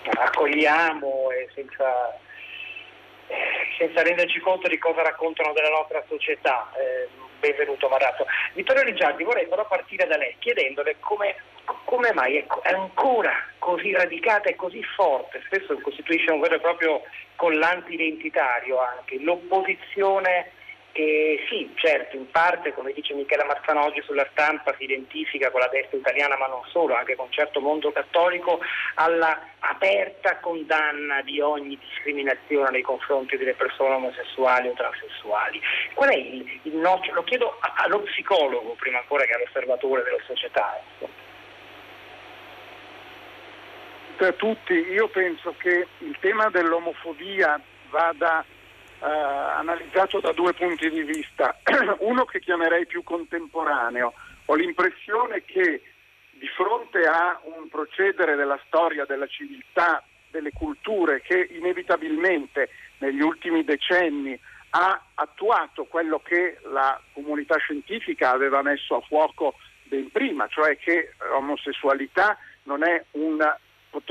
accogliamo 0.03 1.31
e 1.31 1.49
senza, 1.53 2.17
senza, 3.77 4.01
renderci 4.01 4.39
conto 4.39 4.67
di 4.67 4.77
cosa 4.77 5.01
raccontano 5.01 5.53
della 5.53 5.69
nostra 5.69 6.03
società. 6.07 6.71
Benvenuto 7.39 7.87
Marazzo. 7.87 8.25
Vittorio 8.53 8.83
Rigiardi, 8.83 9.23
vorrei 9.23 9.47
però 9.47 9.65
partire 9.65 10.05
da 10.05 10.17
lei 10.17 10.35
chiedendole 10.39 10.97
come, 10.99 11.35
come 11.85 12.11
mai 12.13 12.37
è 12.37 12.71
ancora 12.71 13.31
così 13.59 13.93
radicata 13.93 14.49
e 14.49 14.55
così 14.55 14.83
forte, 14.83 15.41
spesso 15.45 15.77
costituisce 15.79 16.31
un 16.31 16.41
vero 16.41 16.55
e 16.55 16.59
proprio 16.59 17.01
collante 17.35 17.93
identitario 17.93 18.79
anche, 18.79 19.19
l'opposizione 19.21 20.51
che 20.91 21.45
sì, 21.47 21.71
certo, 21.75 22.15
in 22.15 22.29
parte, 22.31 22.73
come 22.73 22.91
dice 22.93 23.13
Michela 23.13 23.45
Marzanoggi 23.45 24.01
sulla 24.01 24.27
stampa, 24.31 24.75
si 24.77 24.83
identifica 24.83 25.51
con 25.51 25.61
la 25.61 25.67
destra 25.67 25.97
italiana, 25.97 26.37
ma 26.37 26.47
non 26.47 26.61
solo, 26.67 26.95
anche 26.95 27.15
con 27.15 27.25
un 27.25 27.31
certo 27.31 27.59
mondo 27.61 27.91
cattolico, 27.91 28.59
alla 28.95 29.39
aperta 29.59 30.37
condanna 30.39 31.21
di 31.21 31.39
ogni 31.39 31.77
discriminazione 31.77 32.71
nei 32.71 32.81
confronti 32.81 33.37
delle 33.37 33.53
persone 33.53 33.95
omosessuali 33.95 34.67
o 34.67 34.73
transessuali. 34.73 35.61
Qual 35.93 36.09
è 36.09 36.15
il, 36.15 36.59
il 36.63 36.75
nostro, 36.75 37.13
lo 37.13 37.23
chiedo 37.23 37.57
allo 37.75 37.99
psicologo 38.01 38.75
prima 38.79 38.99
ancora 38.99 39.25
che 39.25 39.33
all'osservatore 39.33 40.03
della 40.03 40.21
società. 40.25 40.77
Ecco. 40.77 41.09
Per 44.17 44.33
tutti, 44.33 44.73
io 44.73 45.07
penso 45.07 45.55
che 45.57 45.87
il 45.99 46.17
tema 46.19 46.49
dell'omofobia 46.49 47.59
vada 47.89 48.43
eh, 49.01 49.05
analizzato 49.05 50.19
da 50.19 50.31
due 50.31 50.53
punti 50.53 50.89
di 50.89 51.03
vista. 51.03 51.57
Uno 51.99 52.25
che 52.25 52.39
chiamerei 52.39 52.85
più 52.85 53.03
contemporaneo. 53.03 54.13
Ho 54.45 54.55
l'impressione 54.55 55.43
che 55.45 55.81
di 56.31 56.47
fronte 56.47 57.03
a 57.03 57.39
un 57.43 57.67
procedere 57.69 58.35
della 58.35 58.59
storia, 58.65 59.05
della 59.05 59.27
civiltà, 59.27 60.03
delle 60.31 60.51
culture 60.51 61.21
che 61.21 61.49
inevitabilmente 61.51 62.69
negli 62.99 63.21
ultimi 63.21 63.63
decenni 63.63 64.39
ha 64.71 65.01
attuato 65.15 65.85
quello 65.85 66.19
che 66.19 66.59
la 66.71 66.99
comunità 67.13 67.57
scientifica 67.57 68.31
aveva 68.31 68.61
messo 68.61 68.95
a 68.95 69.01
fuoco 69.01 69.55
ben 69.83 70.11
prima, 70.11 70.47
cioè 70.47 70.77
che 70.77 71.13
l'omosessualità 71.31 72.37
non 72.63 72.83
è 72.83 73.03
una 73.11 73.57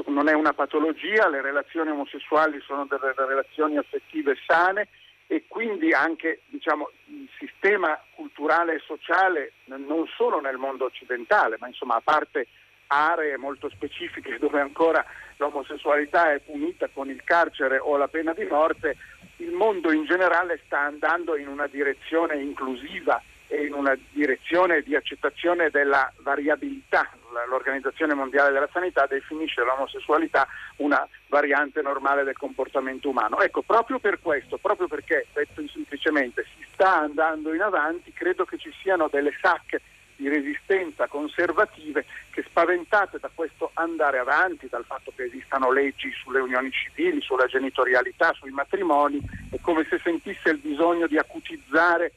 non 0.07 0.29
è 0.29 0.33
una 0.33 0.53
patologia, 0.53 1.29
le 1.29 1.41
relazioni 1.41 1.91
omosessuali 1.91 2.61
sono 2.61 2.87
delle 2.87 3.15
relazioni 3.15 3.77
affettive 3.77 4.37
sane 4.47 4.89
e 5.27 5.45
quindi 5.47 5.93
anche 5.93 6.41
diciamo, 6.47 6.91
il 7.07 7.29
sistema 7.39 8.01
culturale 8.15 8.75
e 8.75 8.83
sociale 8.85 9.53
non 9.67 10.07
solo 10.17 10.41
nel 10.41 10.57
mondo 10.57 10.87
occidentale, 10.87 11.57
ma 11.61 11.69
insomma 11.69 11.97
a 11.97 12.03
parte 12.03 12.49
aree 12.89 13.37
molto 13.37 13.69
specifiche 13.69 14.39
dove 14.41 14.61
ancora 14.61 15.05
l'omosessualità 15.37 16.33
è 16.33 16.41
punita 16.41 16.89
con 16.93 17.09
il 17.09 17.23
carcere 17.23 17.79
o 17.79 17.97
la 17.97 18.09
pena 18.09 18.33
di 18.33 18.45
morte, 18.45 18.97
il 19.37 19.53
mondo 19.53 19.93
in 19.93 20.05
generale 20.05 20.61
sta 20.65 20.81
andando 20.81 21.37
in 21.37 21.47
una 21.47 21.67
direzione 21.67 22.41
inclusiva 22.41 23.23
e 23.47 23.67
in 23.67 23.73
una 23.73 23.97
direzione 24.11 24.83
di 24.83 24.97
accettazione 24.97 25.71
della 25.71 26.13
variabilità. 26.19 27.09
L'Organizzazione 27.49 28.15
Mondiale 28.15 28.53
della 28.53 28.69
Sanità 28.73 29.07
definisce 29.07 29.63
l'omosessualità 29.63 30.47
una 30.77 31.07
variante 31.29 31.83
normale 31.83 32.25
del 32.25 32.37
comportamento 32.37 33.09
umano. 33.09 33.41
Ecco, 33.41 33.63
proprio 33.63 33.99
per 33.99 34.21
questo, 34.21 34.59
proprio 34.59 34.89
perché, 34.89 35.27
detto 35.33 35.63
semplicemente, 35.69 36.45
si 36.57 36.67
sta 36.73 36.99
andando 36.99 37.55
in 37.55 37.61
avanti, 37.61 38.13
credo 38.13 38.45
che 38.45 38.59
ci 38.59 38.73
siano 38.81 39.09
delle 39.09 39.33
sacche 39.41 39.81
di 40.19 40.29
resistenza 40.29 41.07
conservative 41.07 42.05
che 42.31 42.43
spaventate 42.43 43.19
da 43.21 43.31
questo 43.33 43.71
andare 43.75 44.19
avanti, 44.19 44.69
dal 44.69 44.85
fatto 44.85 45.13
che 45.15 45.25
esistano 45.25 45.71
leggi 45.71 46.11
sulle 46.11 46.41
unioni 46.41 46.71
civili, 46.73 47.21
sulla 47.21 47.47
genitorialità, 47.47 48.33
sui 48.33 48.51
matrimoni, 48.51 49.21
è 49.51 49.59
come 49.61 49.87
se 49.89 50.01
sentisse 50.03 50.51
il 50.51 50.59
bisogno 50.59 51.07
di 51.07 51.19
acutizzare 51.19 52.13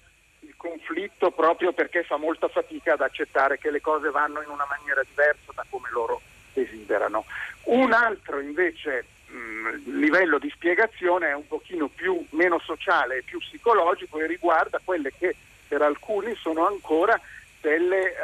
conflitto 0.61 1.31
proprio 1.31 1.73
perché 1.73 2.03
fa 2.03 2.17
molta 2.17 2.47
fatica 2.47 2.93
ad 2.93 3.01
accettare 3.01 3.57
che 3.57 3.71
le 3.71 3.81
cose 3.81 4.11
vanno 4.11 4.43
in 4.43 4.49
una 4.49 4.67
maniera 4.69 5.01
diversa 5.01 5.51
da 5.55 5.65
come 5.67 5.89
loro 5.91 6.21
desiderano. 6.53 7.25
Un 7.63 7.91
altro 7.93 8.39
invece 8.39 9.05
mh, 9.25 9.97
livello 9.97 10.37
di 10.37 10.51
spiegazione 10.51 11.29
è 11.29 11.33
un 11.33 11.47
pochino 11.47 11.87
più 11.87 12.23
meno 12.31 12.59
sociale 12.59 13.17
e 13.17 13.23
più 13.23 13.39
psicologico 13.39 14.19
e 14.19 14.27
riguarda 14.27 14.79
quelle 14.83 15.11
che 15.17 15.35
per 15.67 15.81
alcuni 15.81 16.35
sono 16.35 16.67
ancora 16.67 17.19
delle 17.59 18.11
eh, 18.11 18.15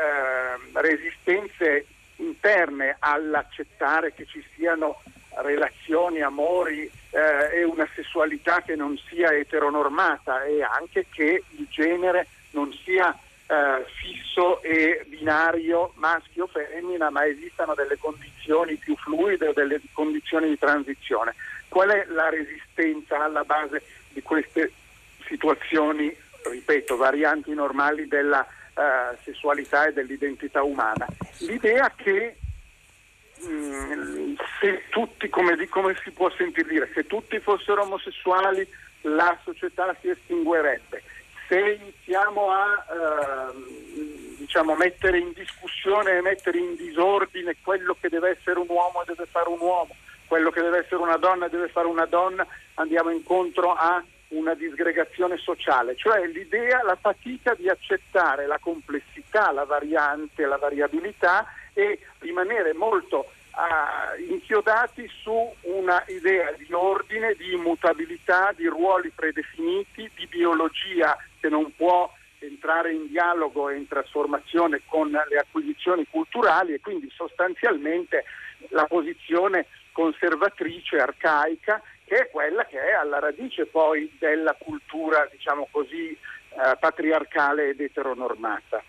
resistenze 0.73 1.87
interne 2.17 2.97
all'accettare 2.99 4.13
che 4.13 4.27
ci 4.27 4.45
siano 4.55 5.01
relazioni, 5.41 6.21
amori 6.21 6.89
eh, 7.11 7.59
e 7.59 7.63
una 7.63 7.87
sessualità 7.95 8.61
che 8.61 8.75
non 8.75 8.97
sia 9.09 9.31
eteronormata 9.33 10.43
e 10.43 10.61
anche 10.61 11.07
che 11.09 11.43
il 11.49 11.67
genere 11.69 12.27
non 12.51 12.71
sia 12.83 13.17
eh, 13.47 13.85
fisso 13.99 14.61
e 14.61 15.05
binario 15.07 15.93
maschio-femmina, 15.95 17.09
ma 17.09 17.25
esistano 17.25 17.73
delle 17.75 17.97
condizioni 17.97 18.75
più 18.75 18.95
fluide 18.97 19.47
o 19.47 19.53
delle 19.53 19.79
condizioni 19.93 20.49
di 20.49 20.57
transizione. 20.57 21.35
Qual 21.67 21.89
è 21.89 22.05
la 22.09 22.29
resistenza 22.29 23.23
alla 23.23 23.43
base 23.43 23.83
di 24.09 24.21
queste 24.21 24.71
situazioni, 25.27 26.15
ripeto, 26.43 26.95
varianti 26.95 27.53
normali 27.53 28.07
della 28.07 28.45
eh, 28.45 29.17
sessualità 29.23 29.87
e 29.87 29.93
dell'identità 29.93 30.63
umana. 30.63 31.05
L'idea 31.39 31.91
che 31.95 32.37
se 34.59 34.83
tutti, 34.89 35.29
come, 35.29 35.67
come, 35.67 35.95
si 36.03 36.11
può 36.11 36.29
sentire 36.31 36.67
dire, 36.67 36.91
se 36.93 37.05
tutti 37.05 37.39
fossero 37.39 37.83
omosessuali 37.83 38.67
la 39.01 39.37
società 39.43 39.95
si 40.01 40.09
estinguerebbe. 40.09 41.03
Se 41.47 41.59
iniziamo 41.59 42.49
a 42.49 42.85
eh, 42.91 44.35
diciamo, 44.37 44.75
mettere 44.75 45.19
in 45.19 45.31
discussione 45.33 46.17
e 46.17 46.21
mettere 46.21 46.57
in 46.57 46.75
disordine 46.75 47.55
quello 47.61 47.95
che 47.99 48.09
deve 48.09 48.31
essere 48.31 48.59
un 48.59 48.67
uomo 48.67 49.03
deve 49.05 49.25
fare 49.25 49.47
un 49.47 49.59
uomo, 49.59 49.95
quello 50.27 50.49
che 50.49 50.61
deve 50.61 50.79
essere 50.79 51.01
una 51.01 51.17
donna 51.17 51.47
deve 51.47 51.69
fare 51.69 51.87
una 51.87 52.05
donna, 52.05 52.45
andiamo 52.75 53.11
incontro 53.11 53.73
a 53.73 54.03
una 54.29 54.53
disgregazione 54.55 55.37
sociale, 55.37 55.95
cioè 55.95 56.25
l'idea, 56.27 56.83
la 56.83 56.97
fatica 56.99 57.53
di 57.53 57.69
accettare 57.69 58.45
la 58.45 58.57
complessità, 58.59 59.51
la 59.51 59.63
variante, 59.63 60.45
la 60.45 60.57
variabilità 60.57 61.45
e 61.77 61.99
rimanere 62.17 62.73
molto 62.73 63.27
uh, 63.53 64.31
inchiodati 64.31 65.07
su 65.21 65.53
una 65.61 66.03
idea 66.07 66.51
di 66.53 66.73
ordine, 66.73 67.35
di 67.35 67.53
immutabilità, 67.53 68.51
di 68.55 68.65
ruoli 68.65 69.11
predefiniti, 69.11 70.09
di 70.15 70.25
biologia 70.25 71.15
che 71.39 71.49
non 71.49 71.71
può 71.75 72.11
entrare 72.39 72.93
in 72.93 73.07
dialogo 73.07 73.69
e 73.69 73.77
in 73.77 73.87
trasformazione 73.87 74.81
con 74.85 75.09
le 75.11 75.37
acquisizioni 75.37 76.07
culturali 76.09 76.73
e 76.73 76.79
quindi 76.79 77.11
sostanzialmente 77.15 78.25
la 78.69 78.85
posizione 78.85 79.67
conservatrice, 79.91 80.97
arcaica 80.97 81.81
che 82.05 82.15
è 82.15 82.29
quella 82.29 82.65
che 82.65 82.79
è 82.79 82.93
alla 82.93 83.19
radice 83.19 83.67
poi 83.67 84.11
della 84.17 84.55
cultura, 84.57 85.27
diciamo 85.31 85.67
così, 85.69 86.09
eh, 86.09 86.77
patriarcale 86.79 87.69
ed 87.69 87.81
eteronormata. 87.81 88.81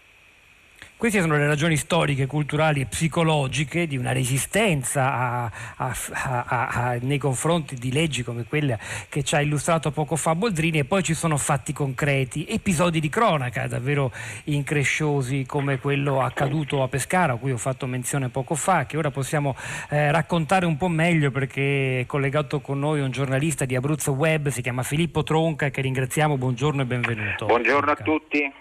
Queste 0.99 1.21
sono 1.21 1.37
le 1.37 1.47
ragioni 1.47 1.77
storiche, 1.77 2.27
culturali 2.27 2.81
e 2.81 2.87
psicologiche 2.87 3.87
di 3.87 3.97
una 3.97 4.11
resistenza 4.11 5.15
a, 5.15 5.51
a, 5.77 6.45
a, 6.45 6.99
nei 7.01 7.19
confronti 7.19 7.77
di 7.77 7.93
leggi 7.93 8.25
come 8.25 8.45
quella 8.49 8.77
che 9.09 9.23
ci 9.23 9.37
ha 9.37 9.41
illustrato 9.41 9.93
poco 9.93 10.17
fa 10.17 10.35
Boldrini 10.35 10.81
e 10.81 10.85
poi 10.85 11.05
ci 11.05 11.15
sono 11.15 11.37
fatti 11.37 11.73
concreti, 11.73 12.47
episodi 12.47 12.99
di 12.99 13.09
cronaca 13.09 13.69
davvero 13.69 14.11
incresciosi 14.47 15.45
come 15.47 15.79
quello 15.79 16.21
accaduto 16.21 16.83
a 16.83 16.89
Pescara, 16.89 17.35
a 17.35 17.37
cui 17.37 17.53
ho 17.53 17.59
fatto 17.59 17.87
menzione 17.87 18.29
poco 18.29 18.57
fa, 18.57 18.85
che 18.85 18.97
ora 18.97 19.13
possiamo 19.13 19.55
eh, 19.91 20.11
raccontare 20.11 20.67
un 20.67 20.77
po' 20.77 20.89
meglio 20.89 21.31
perché 21.31 22.01
è 22.01 22.07
collegato 22.07 22.59
con 22.59 22.81
noi 22.81 23.03
un 23.03 23.13
giornalista 23.13 23.65
di 23.65 23.77
Abruzzo 23.77 24.11
Web, 24.11 24.49
si 24.49 24.63
chiama 24.63 24.83
Filippo 24.83 25.23
Tronca, 25.23 25.71
che 25.71 25.81
ringraziamo, 25.81 26.37
buongiorno 26.37 26.83
e 26.83 26.85
benvenuto. 26.87 27.47
Buongiorno 27.47 27.93
a 27.93 27.95
tutti. 27.95 28.53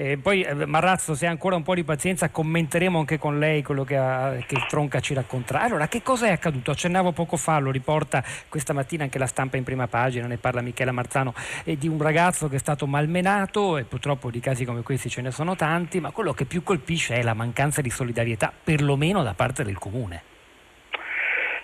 Eh, 0.00 0.16
poi 0.16 0.46
Marrazzo, 0.64 1.16
se 1.16 1.26
ha 1.26 1.30
ancora 1.30 1.56
un 1.56 1.64
po' 1.64 1.74
di 1.74 1.82
pazienza, 1.82 2.28
commenteremo 2.28 3.00
anche 3.00 3.18
con 3.18 3.40
lei 3.40 3.64
quello 3.64 3.82
che, 3.82 3.96
ha, 3.96 4.36
che 4.46 4.64
Tronca 4.68 5.00
ci 5.00 5.12
racconterà. 5.12 5.62
Allora, 5.62 5.88
che 5.88 6.04
cosa 6.04 6.28
è 6.28 6.30
accaduto? 6.30 6.70
Accennavo 6.70 7.10
poco 7.10 7.36
fa, 7.36 7.58
lo 7.58 7.72
riporta 7.72 8.22
questa 8.48 8.72
mattina 8.72 9.02
anche 9.02 9.18
la 9.18 9.26
stampa 9.26 9.56
in 9.56 9.64
prima 9.64 9.88
pagina, 9.88 10.28
ne 10.28 10.36
parla 10.36 10.60
Michela 10.60 10.92
Marzano, 10.92 11.34
eh, 11.64 11.76
di 11.76 11.88
un 11.88 12.00
ragazzo 12.00 12.48
che 12.48 12.54
è 12.54 12.60
stato 12.60 12.86
malmenato 12.86 13.76
e 13.76 13.82
purtroppo 13.82 14.30
di 14.30 14.38
casi 14.38 14.64
come 14.64 14.82
questi 14.82 15.10
ce 15.10 15.20
ne 15.20 15.32
sono 15.32 15.56
tanti, 15.56 15.98
ma 15.98 16.12
quello 16.12 16.32
che 16.32 16.44
più 16.44 16.62
colpisce 16.62 17.16
è 17.16 17.22
la 17.24 17.34
mancanza 17.34 17.80
di 17.80 17.90
solidarietà, 17.90 18.52
perlomeno 18.62 19.24
da 19.24 19.34
parte 19.34 19.64
del 19.64 19.78
comune. 19.78 20.37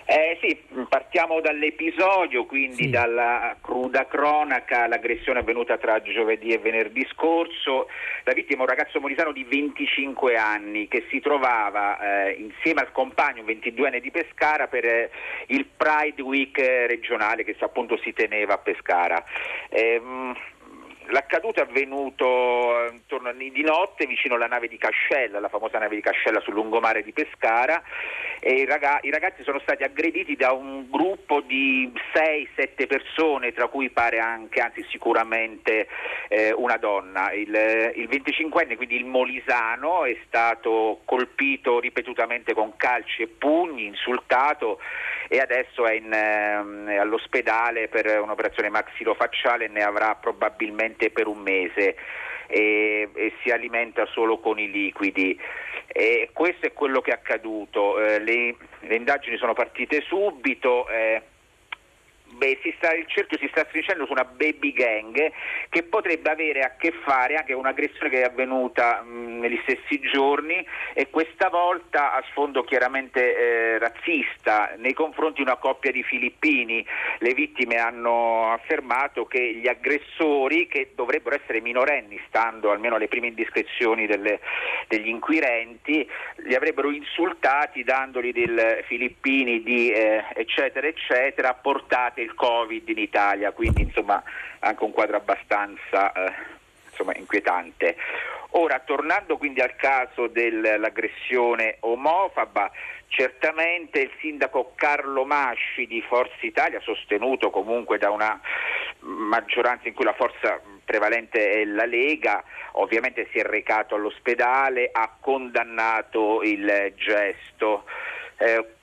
Eh, 0.07 0.37
sì, 0.39 0.55
partiamo 0.87 1.41
dall'episodio, 1.41 2.45
quindi 2.45 2.83
sì. 2.83 2.89
dalla 2.91 3.57
cruda 3.59 4.05
cronaca, 4.05 4.85
l'aggressione 4.87 5.39
avvenuta 5.39 5.79
tra 5.79 5.99
giovedì 6.03 6.49
e 6.49 6.59
venerdì 6.59 7.07
scorso. 7.11 7.87
La 8.23 8.33
vittima 8.33 8.59
è 8.59 8.61
un 8.61 8.69
ragazzo 8.69 8.99
molisano 8.99 9.31
di 9.31 9.43
25 9.43 10.35
anni 10.35 10.87
che 10.87 11.05
si 11.09 11.19
trovava 11.19 12.27
eh, 12.27 12.33
insieme 12.33 12.81
al 12.81 12.91
compagno, 12.91 13.41
un 13.41 13.47
22enne 13.47 13.99
di 13.99 14.11
Pescara, 14.11 14.67
per 14.67 14.85
eh, 14.85 15.09
il 15.47 15.65
Pride 15.65 16.21
Week 16.21 16.55
regionale 16.55 17.43
che 17.43 17.55
appunto 17.61 17.97
si 17.97 18.13
teneva 18.13 18.53
a 18.53 18.59
Pescara. 18.59 19.23
Eh, 19.69 19.99
L'accaduto 21.09 21.59
è 21.59 21.63
avvenuto 21.63 22.89
intorno 22.91 23.31
di 23.33 23.61
notte 23.61 24.05
vicino 24.05 24.35
alla 24.35 24.47
nave 24.47 24.67
di 24.67 24.77
Cascella, 24.77 25.39
la 25.39 25.49
famosa 25.49 25.77
nave 25.77 25.95
di 25.95 26.01
Cascella 26.01 26.39
sul 26.41 26.53
lungomare 26.53 27.03
di 27.03 27.11
Pescara 27.11 27.81
e 28.39 28.53
i, 28.53 28.65
ragazzi, 28.65 29.07
i 29.07 29.09
ragazzi 29.09 29.41
sono 29.41 29.59
stati 29.59 29.81
aggrediti 29.81 30.35
da 30.35 30.51
un 30.51 30.87
gruppo 30.87 31.41
di 31.41 31.91
6-7 32.13 32.85
persone, 32.85 33.53
tra 33.53 33.67
cui 33.67 33.89
pare 33.89 34.19
anche, 34.19 34.59
anzi 34.59 34.85
sicuramente 34.89 35.87
eh, 36.27 36.53
una 36.53 36.77
donna. 36.77 37.31
Il, 37.31 37.49
il 37.95 38.07
25enne, 38.07 38.75
quindi 38.75 38.97
il 38.97 39.05
Molisano, 39.05 40.05
è 40.05 40.15
stato 40.27 41.01
colpito 41.05 41.79
ripetutamente 41.79 42.53
con 42.53 42.75
calci 42.77 43.23
e 43.23 43.27
pugni, 43.27 43.85
insultato 43.85 44.79
e 45.27 45.39
adesso 45.39 45.87
è 45.87 45.93
in, 45.93 46.13
eh, 46.13 46.97
all'ospedale 46.97 47.87
per 47.87 48.19
un'operazione 48.21 48.69
maxillofacciale 48.69 49.65
e 49.65 49.69
ne 49.69 49.81
avrà 49.81 50.13
probabilmente 50.13 50.94
per 51.11 51.27
un 51.27 51.39
mese 51.39 51.95
e, 52.47 53.09
e 53.13 53.33
si 53.41 53.49
alimenta 53.49 54.05
solo 54.07 54.39
con 54.39 54.59
i 54.59 54.69
liquidi. 54.69 55.39
E 55.87 56.29
questo 56.33 56.65
è 56.65 56.73
quello 56.73 57.01
che 57.01 57.11
è 57.11 57.13
accaduto, 57.13 57.99
eh, 57.99 58.19
le, 58.19 58.55
le, 58.81 58.95
indagini 58.95 59.37
sono 59.37 59.53
partite 59.53 60.01
subito. 60.01 60.87
Eh, 60.89 61.21
beh, 62.35 62.59
sta, 62.77 62.93
il 62.93 63.05
cerchio 63.07 63.37
si 63.37 63.47
sta 63.51 63.65
stringendo 63.67 64.05
su 64.05 64.11
una 64.11 64.25
baby 64.25 64.71
gang 64.73 65.31
che 65.69 65.83
potrebbe 65.83 66.29
avere 66.29 66.61
a 66.61 66.75
che 66.77 66.91
fare 67.03 67.35
anche 67.35 67.53
con 67.53 67.63
un'aggressione 67.63 68.09
che 68.09 68.21
è 68.21 68.25
avvenuta 68.25 69.01
mh, 69.01 69.39
negli 69.39 69.59
stessi 69.63 69.99
giorni 70.01 70.65
e 70.93 71.09
questa 71.09 71.49
volta 71.49 72.13
a 72.13 72.23
sfondo 72.29 72.63
chiaramente 72.63 73.37
eh, 73.37 73.77
razzista 73.79 74.73
nei 74.77 74.93
confronti 74.93 75.37
di 75.37 75.47
una 75.47 75.57
coppia 75.57 75.91
di 75.91 76.03
filippini. 76.03 76.85
Le 77.19 77.33
vittime 77.33 77.77
hanno 77.77 78.51
affermato 78.51 79.25
che 79.25 79.55
gli 79.55 79.67
aggressori, 79.67 80.67
che 80.67 80.91
dovrebbero 80.95 81.35
essere 81.35 81.61
minorenni, 81.61 82.19
stando 82.27 82.71
almeno 82.71 82.95
alle 82.95 83.07
prime 83.07 83.27
indiscrezioni 83.27 84.05
delle, 84.05 84.39
degli 84.87 85.07
inquirenti, 85.07 86.07
li 86.37 86.55
avrebbero 86.55 86.91
insultati 86.91 87.83
dandogli 87.83 88.31
del 88.31 88.83
filippini 88.85 89.63
di 89.63 89.91
eh, 89.91 90.23
eccetera 90.35 90.87
eccetera 90.87 91.53
portate 91.53 92.24
il 92.25 92.33
Covid 92.33 92.87
in 92.89 92.97
Italia, 92.97 93.51
quindi 93.51 93.83
insomma 93.83 94.21
anche 94.59 94.83
un 94.83 94.91
quadro 94.91 95.17
abbastanza 95.17 96.11
eh, 96.11 96.33
insomma, 96.89 97.15
inquietante. 97.15 97.95
Ora, 98.51 98.79
tornando 98.79 99.37
quindi 99.37 99.59
al 99.59 99.75
caso 99.75 100.27
dell'aggressione 100.27 101.77
omofoba, 101.81 102.71
certamente 103.07 103.99
il 103.99 104.11
sindaco 104.19 104.73
Carlo 104.75 105.25
Masci 105.25 105.87
di 105.87 106.01
Forza 106.01 106.37
Italia, 106.39 106.79
sostenuto 106.79 107.49
comunque 107.49 107.97
da 107.97 108.09
una 108.11 108.39
maggioranza 108.99 109.87
in 109.87 109.93
cui 109.93 110.05
la 110.05 110.13
forza 110.13 110.59
prevalente 110.85 111.51
è 111.51 111.65
la 111.65 111.85
Lega, 111.85 112.43
ovviamente 112.73 113.27
si 113.31 113.39
è 113.39 113.43
recato 113.43 113.95
all'ospedale, 113.95 114.89
ha 114.91 115.13
condannato 115.19 116.41
il 116.41 116.93
gesto. 116.95 117.83
Eh, 118.37 118.74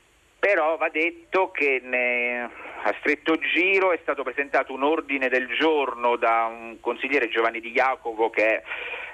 però 0.43 0.77
va 0.77 0.89
detto 0.89 1.53
che 1.53 1.81
ne, 1.85 2.43
a 2.43 2.93
stretto 2.99 3.39
giro 3.39 3.93
è 3.93 3.99
stato 4.03 4.25
presentato 4.25 4.73
un 4.73 4.83
ordine 4.83 5.29
del 5.29 5.47
giorno 5.57 6.17
da 6.17 6.47
un 6.47 6.81
consigliere 6.81 7.29
Giovanni 7.29 7.61
Di 7.61 7.71
Jacopo 7.71 8.29
che 8.29 8.57
è 8.57 8.63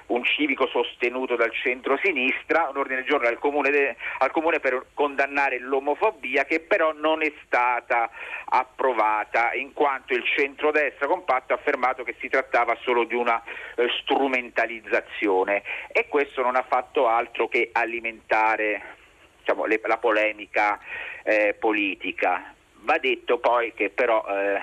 un 0.07 0.23
civico 0.23 0.65
sostenuto 0.65 1.35
dal 1.35 1.53
centro-sinistra, 1.53 2.69
un 2.71 2.77
ordine 2.77 3.01
del 3.01 3.05
giorno 3.05 3.27
al 3.27 3.37
comune, 3.37 3.69
de, 3.69 3.95
al 4.17 4.31
comune, 4.31 4.59
per 4.59 4.87
condannare 4.95 5.59
l'omofobia 5.59 6.45
che 6.45 6.61
però 6.61 6.93
non 6.93 7.21
è 7.21 7.31
stata 7.45 8.09
approvata 8.45 9.53
in 9.53 9.71
quanto 9.73 10.13
il 10.13 10.23
centro-destra 10.35 11.05
compatto 11.05 11.53
ha 11.53 11.57
affermato 11.57 12.01
che 12.01 12.15
si 12.19 12.27
trattava 12.27 12.75
solo 12.81 13.03
di 13.03 13.13
una 13.13 13.39
eh, 13.75 13.87
strumentalizzazione. 14.01 15.61
E 15.91 16.07
questo 16.07 16.41
non 16.41 16.55
ha 16.55 16.65
fatto 16.67 17.07
altro 17.07 17.47
che 17.47 17.69
alimentare 17.71 18.97
diciamo, 19.39 19.65
le, 19.65 19.79
la 19.83 19.97
polemica 19.97 20.79
eh, 21.23 21.55
politica. 21.57 22.53
Va 22.81 22.97
detto 22.97 23.39
poi 23.39 23.73
che 23.73 23.89
però 23.89 24.25
eh, 24.27 24.61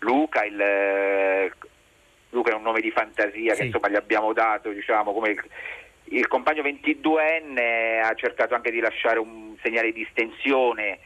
Luca, 0.00 0.44
il, 0.44 0.60
eh, 0.60 1.52
Luca, 2.30 2.50
è 2.50 2.54
un 2.54 2.62
nome 2.62 2.80
di 2.80 2.90
fantasia 2.90 3.54
sì. 3.54 3.60
che 3.60 3.66
insomma, 3.66 3.88
gli 3.88 3.96
abbiamo 3.96 4.32
dato 4.32 4.70
diciamo, 4.70 5.12
come 5.12 5.30
il, 5.30 5.42
il 6.04 6.26
compagno 6.26 6.62
22enne 6.62 8.02
ha 8.02 8.14
cercato 8.14 8.54
anche 8.54 8.70
di 8.70 8.80
lasciare 8.80 9.18
un 9.18 9.56
segnale 9.62 9.92
di 9.92 10.06
stensione 10.10 10.98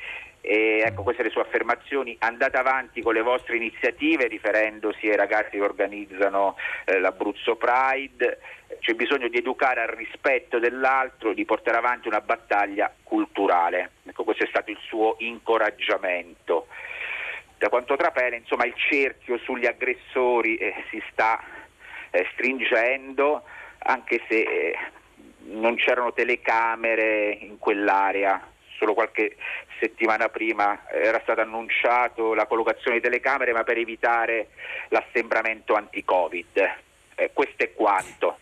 e 0.46 0.82
ecco 0.84 1.02
queste 1.02 1.22
le 1.22 1.30
sue 1.30 1.40
affermazioni, 1.40 2.14
andate 2.20 2.58
avanti 2.58 3.00
con 3.00 3.14
le 3.14 3.22
vostre 3.22 3.56
iniziative 3.56 4.26
riferendosi 4.26 5.08
ai 5.08 5.16
ragazzi 5.16 5.52
che 5.52 5.62
organizzano 5.62 6.56
eh, 6.84 6.98
l'Abruzzo 6.98 7.56
Pride, 7.56 8.40
c'è 8.78 8.92
bisogno 8.92 9.28
di 9.28 9.38
educare 9.38 9.80
al 9.80 9.88
rispetto 9.88 10.58
dell'altro, 10.58 11.32
di 11.32 11.46
portare 11.46 11.78
avanti 11.78 12.08
una 12.08 12.20
battaglia 12.20 12.92
culturale. 13.02 13.92
Ecco, 14.04 14.24
questo 14.24 14.44
è 14.44 14.48
stato 14.48 14.70
il 14.70 14.78
suo 14.82 15.16
incoraggiamento. 15.20 16.66
Da 17.56 17.70
quanto 17.70 17.96
trapela, 17.96 18.36
insomma, 18.36 18.66
il 18.66 18.74
cerchio 18.76 19.38
sugli 19.38 19.64
aggressori 19.64 20.56
eh, 20.56 20.84
si 20.90 21.02
sta 21.10 21.42
eh, 22.10 22.26
stringendo, 22.34 23.44
anche 23.78 24.20
se 24.28 24.40
eh, 24.42 24.78
non 25.44 25.76
c'erano 25.76 26.12
telecamere 26.12 27.30
in 27.30 27.58
quell'area 27.58 28.52
solo 28.76 28.94
qualche 28.94 29.36
settimana 29.80 30.28
prima 30.28 30.88
era 30.90 31.20
stato 31.22 31.40
annunciato 31.40 32.34
la 32.34 32.46
collocazione 32.46 32.96
di 32.96 33.02
telecamere 33.02 33.52
ma 33.52 33.64
per 33.64 33.78
evitare 33.78 34.48
l'assembramento 34.88 35.74
anti-Covid. 35.74 36.74
Eh, 37.16 37.30
questo 37.32 37.62
è 37.62 37.72
quanto. 37.72 38.38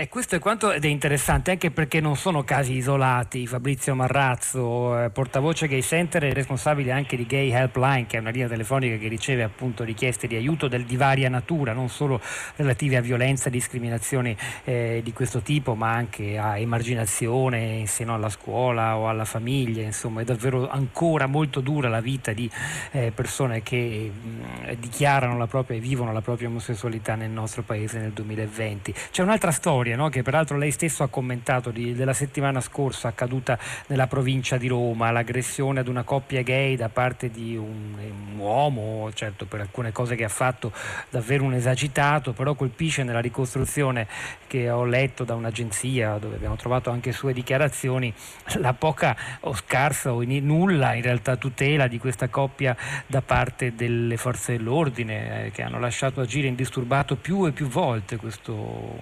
E 0.00 0.08
questo 0.08 0.34
è 0.34 0.38
quanto 0.38 0.72
ed 0.72 0.82
è 0.82 0.88
interessante 0.88 1.50
anche 1.50 1.70
perché 1.70 2.00
non 2.00 2.16
sono 2.16 2.42
casi 2.42 2.72
isolati. 2.72 3.46
Fabrizio 3.46 3.94
Marrazzo, 3.94 4.98
eh, 4.98 5.10
portavoce 5.10 5.68
Gay 5.68 5.82
Center 5.82 6.24
e 6.24 6.32
responsabile 6.32 6.90
anche 6.90 7.18
di 7.18 7.26
Gay 7.26 7.50
Helpline, 7.50 8.06
che 8.06 8.16
è 8.16 8.20
una 8.20 8.30
linea 8.30 8.48
telefonica 8.48 8.96
che 8.96 9.08
riceve 9.08 9.42
appunto 9.42 9.84
richieste 9.84 10.26
di 10.26 10.36
aiuto 10.36 10.68
del, 10.68 10.86
di 10.86 10.96
varia 10.96 11.28
natura, 11.28 11.74
non 11.74 11.90
solo 11.90 12.18
relative 12.56 12.96
a 12.96 13.02
violenza 13.02 13.48
e 13.48 13.50
discriminazioni 13.50 14.34
eh, 14.64 15.02
di 15.04 15.12
questo 15.12 15.40
tipo, 15.42 15.74
ma 15.74 15.92
anche 15.92 16.38
a 16.38 16.56
emarginazione 16.56 17.58
in 17.58 17.86
seno 17.86 18.14
alla 18.14 18.30
scuola 18.30 18.96
o 18.96 19.06
alla 19.06 19.26
famiglia. 19.26 19.82
Insomma, 19.82 20.22
è 20.22 20.24
davvero 20.24 20.70
ancora 20.70 21.26
molto 21.26 21.60
dura 21.60 21.90
la 21.90 22.00
vita 22.00 22.32
di 22.32 22.50
eh, 22.92 23.12
persone 23.14 23.62
che 23.62 24.10
mh, 24.10 24.28
mm, 24.28 24.72
dichiarano 24.78 25.36
la 25.36 25.46
propria 25.46 25.76
e 25.76 25.80
vivono 25.80 26.10
la 26.14 26.22
propria 26.22 26.48
omosessualità 26.48 27.16
nel 27.16 27.28
nostro 27.28 27.60
paese 27.60 27.98
nel 27.98 28.12
2020. 28.12 28.94
C'è 29.10 29.22
un'altra 29.22 29.50
storia 29.50 29.88
storia 29.90 29.96
no? 29.96 30.08
che 30.08 30.22
peraltro 30.22 30.56
lei 30.56 30.70
stesso 30.70 31.02
ha 31.02 31.08
commentato 31.08 31.70
di, 31.70 31.94
della 31.94 32.12
settimana 32.12 32.60
scorsa 32.60 33.08
accaduta 33.08 33.58
nella 33.86 34.06
provincia 34.06 34.56
di 34.56 34.68
Roma, 34.68 35.10
l'aggressione 35.10 35.80
ad 35.80 35.88
una 35.88 36.02
coppia 36.02 36.42
gay 36.42 36.76
da 36.76 36.88
parte 36.88 37.30
di 37.30 37.56
un, 37.56 37.94
un 37.98 38.38
uomo, 38.38 39.10
certo 39.14 39.46
per 39.46 39.60
alcune 39.60 39.92
cose 39.92 40.14
che 40.14 40.24
ha 40.24 40.28
fatto 40.28 40.72
davvero 41.08 41.44
un 41.44 41.54
esagitato, 41.54 42.32
però 42.32 42.54
colpisce 42.54 43.02
nella 43.02 43.20
ricostruzione 43.20 44.06
che 44.46 44.70
ho 44.70 44.84
letto 44.84 45.24
da 45.24 45.34
un'agenzia 45.34 46.18
dove 46.18 46.36
abbiamo 46.36 46.56
trovato 46.56 46.90
anche 46.90 47.12
sue 47.12 47.32
dichiarazioni 47.32 48.12
la 48.58 48.72
poca 48.72 49.16
o 49.40 49.54
scarsa 49.54 50.12
o 50.12 50.22
in, 50.22 50.44
nulla 50.44 50.94
in 50.94 51.02
realtà 51.02 51.36
tutela 51.36 51.86
di 51.86 51.98
questa 51.98 52.28
coppia 52.28 52.76
da 53.06 53.22
parte 53.22 53.74
delle 53.74 54.16
forze 54.16 54.56
dell'ordine 54.56 55.46
eh, 55.46 55.50
che 55.50 55.62
hanno 55.62 55.78
lasciato 55.78 56.20
agire 56.20 56.48
indisturbato 56.48 57.16
più 57.16 57.46
e 57.46 57.52
più 57.52 57.66
volte 57.68 58.16
questo 58.16 58.98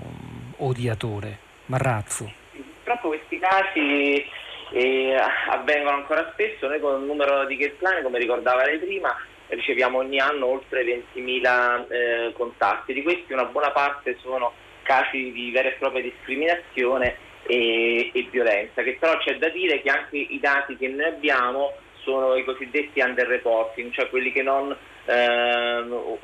odio 0.59 0.78
odiatore, 0.79 1.39
Marrazzo. 1.67 2.33
Purtroppo 2.53 3.09
questi 3.09 3.39
casi 3.41 4.25
eh, 4.73 5.17
avvengono 5.51 5.97
ancora 5.97 6.31
spesso, 6.33 6.69
noi 6.69 6.79
con 6.79 7.01
il 7.01 7.07
numero 7.07 7.45
di 7.47 7.59
Gelplane, 7.59 8.03
come 8.03 8.19
ricordava 8.19 8.65
lei 8.65 8.79
prima, 8.79 9.15
riceviamo 9.49 9.99
ogni 9.99 10.21
anno 10.21 10.47
oltre 10.47 10.85
20.000 10.85 11.89
eh, 11.89 12.33
contatti, 12.33 12.93
di 12.93 13.03
questi 13.03 13.33
una 13.33 13.47
buona 13.47 13.73
parte 13.73 14.17
sono 14.21 14.53
casi 14.83 15.33
di 15.33 15.51
vera 15.51 15.69
e 15.69 15.73
propria 15.73 16.03
discriminazione 16.03 17.17
e, 17.43 18.11
e 18.15 18.29
violenza, 18.31 18.83
che 18.83 18.97
però 18.99 19.19
c'è 19.19 19.37
da 19.37 19.49
dire 19.49 19.83
che 19.83 19.91
anche 19.91 20.17
i 20.17 20.39
dati 20.41 20.77
che 20.77 20.89
noi 20.89 21.07
abbiamo 21.07 21.73
sono 22.03 22.37
i 22.37 22.45
cosiddetti 22.45 23.01
underreporting, 23.01 23.93
cioè 23.93 24.09
quelli 24.09 24.33
che 24.33 24.43
non 24.43 24.77
ehm, 25.05 26.19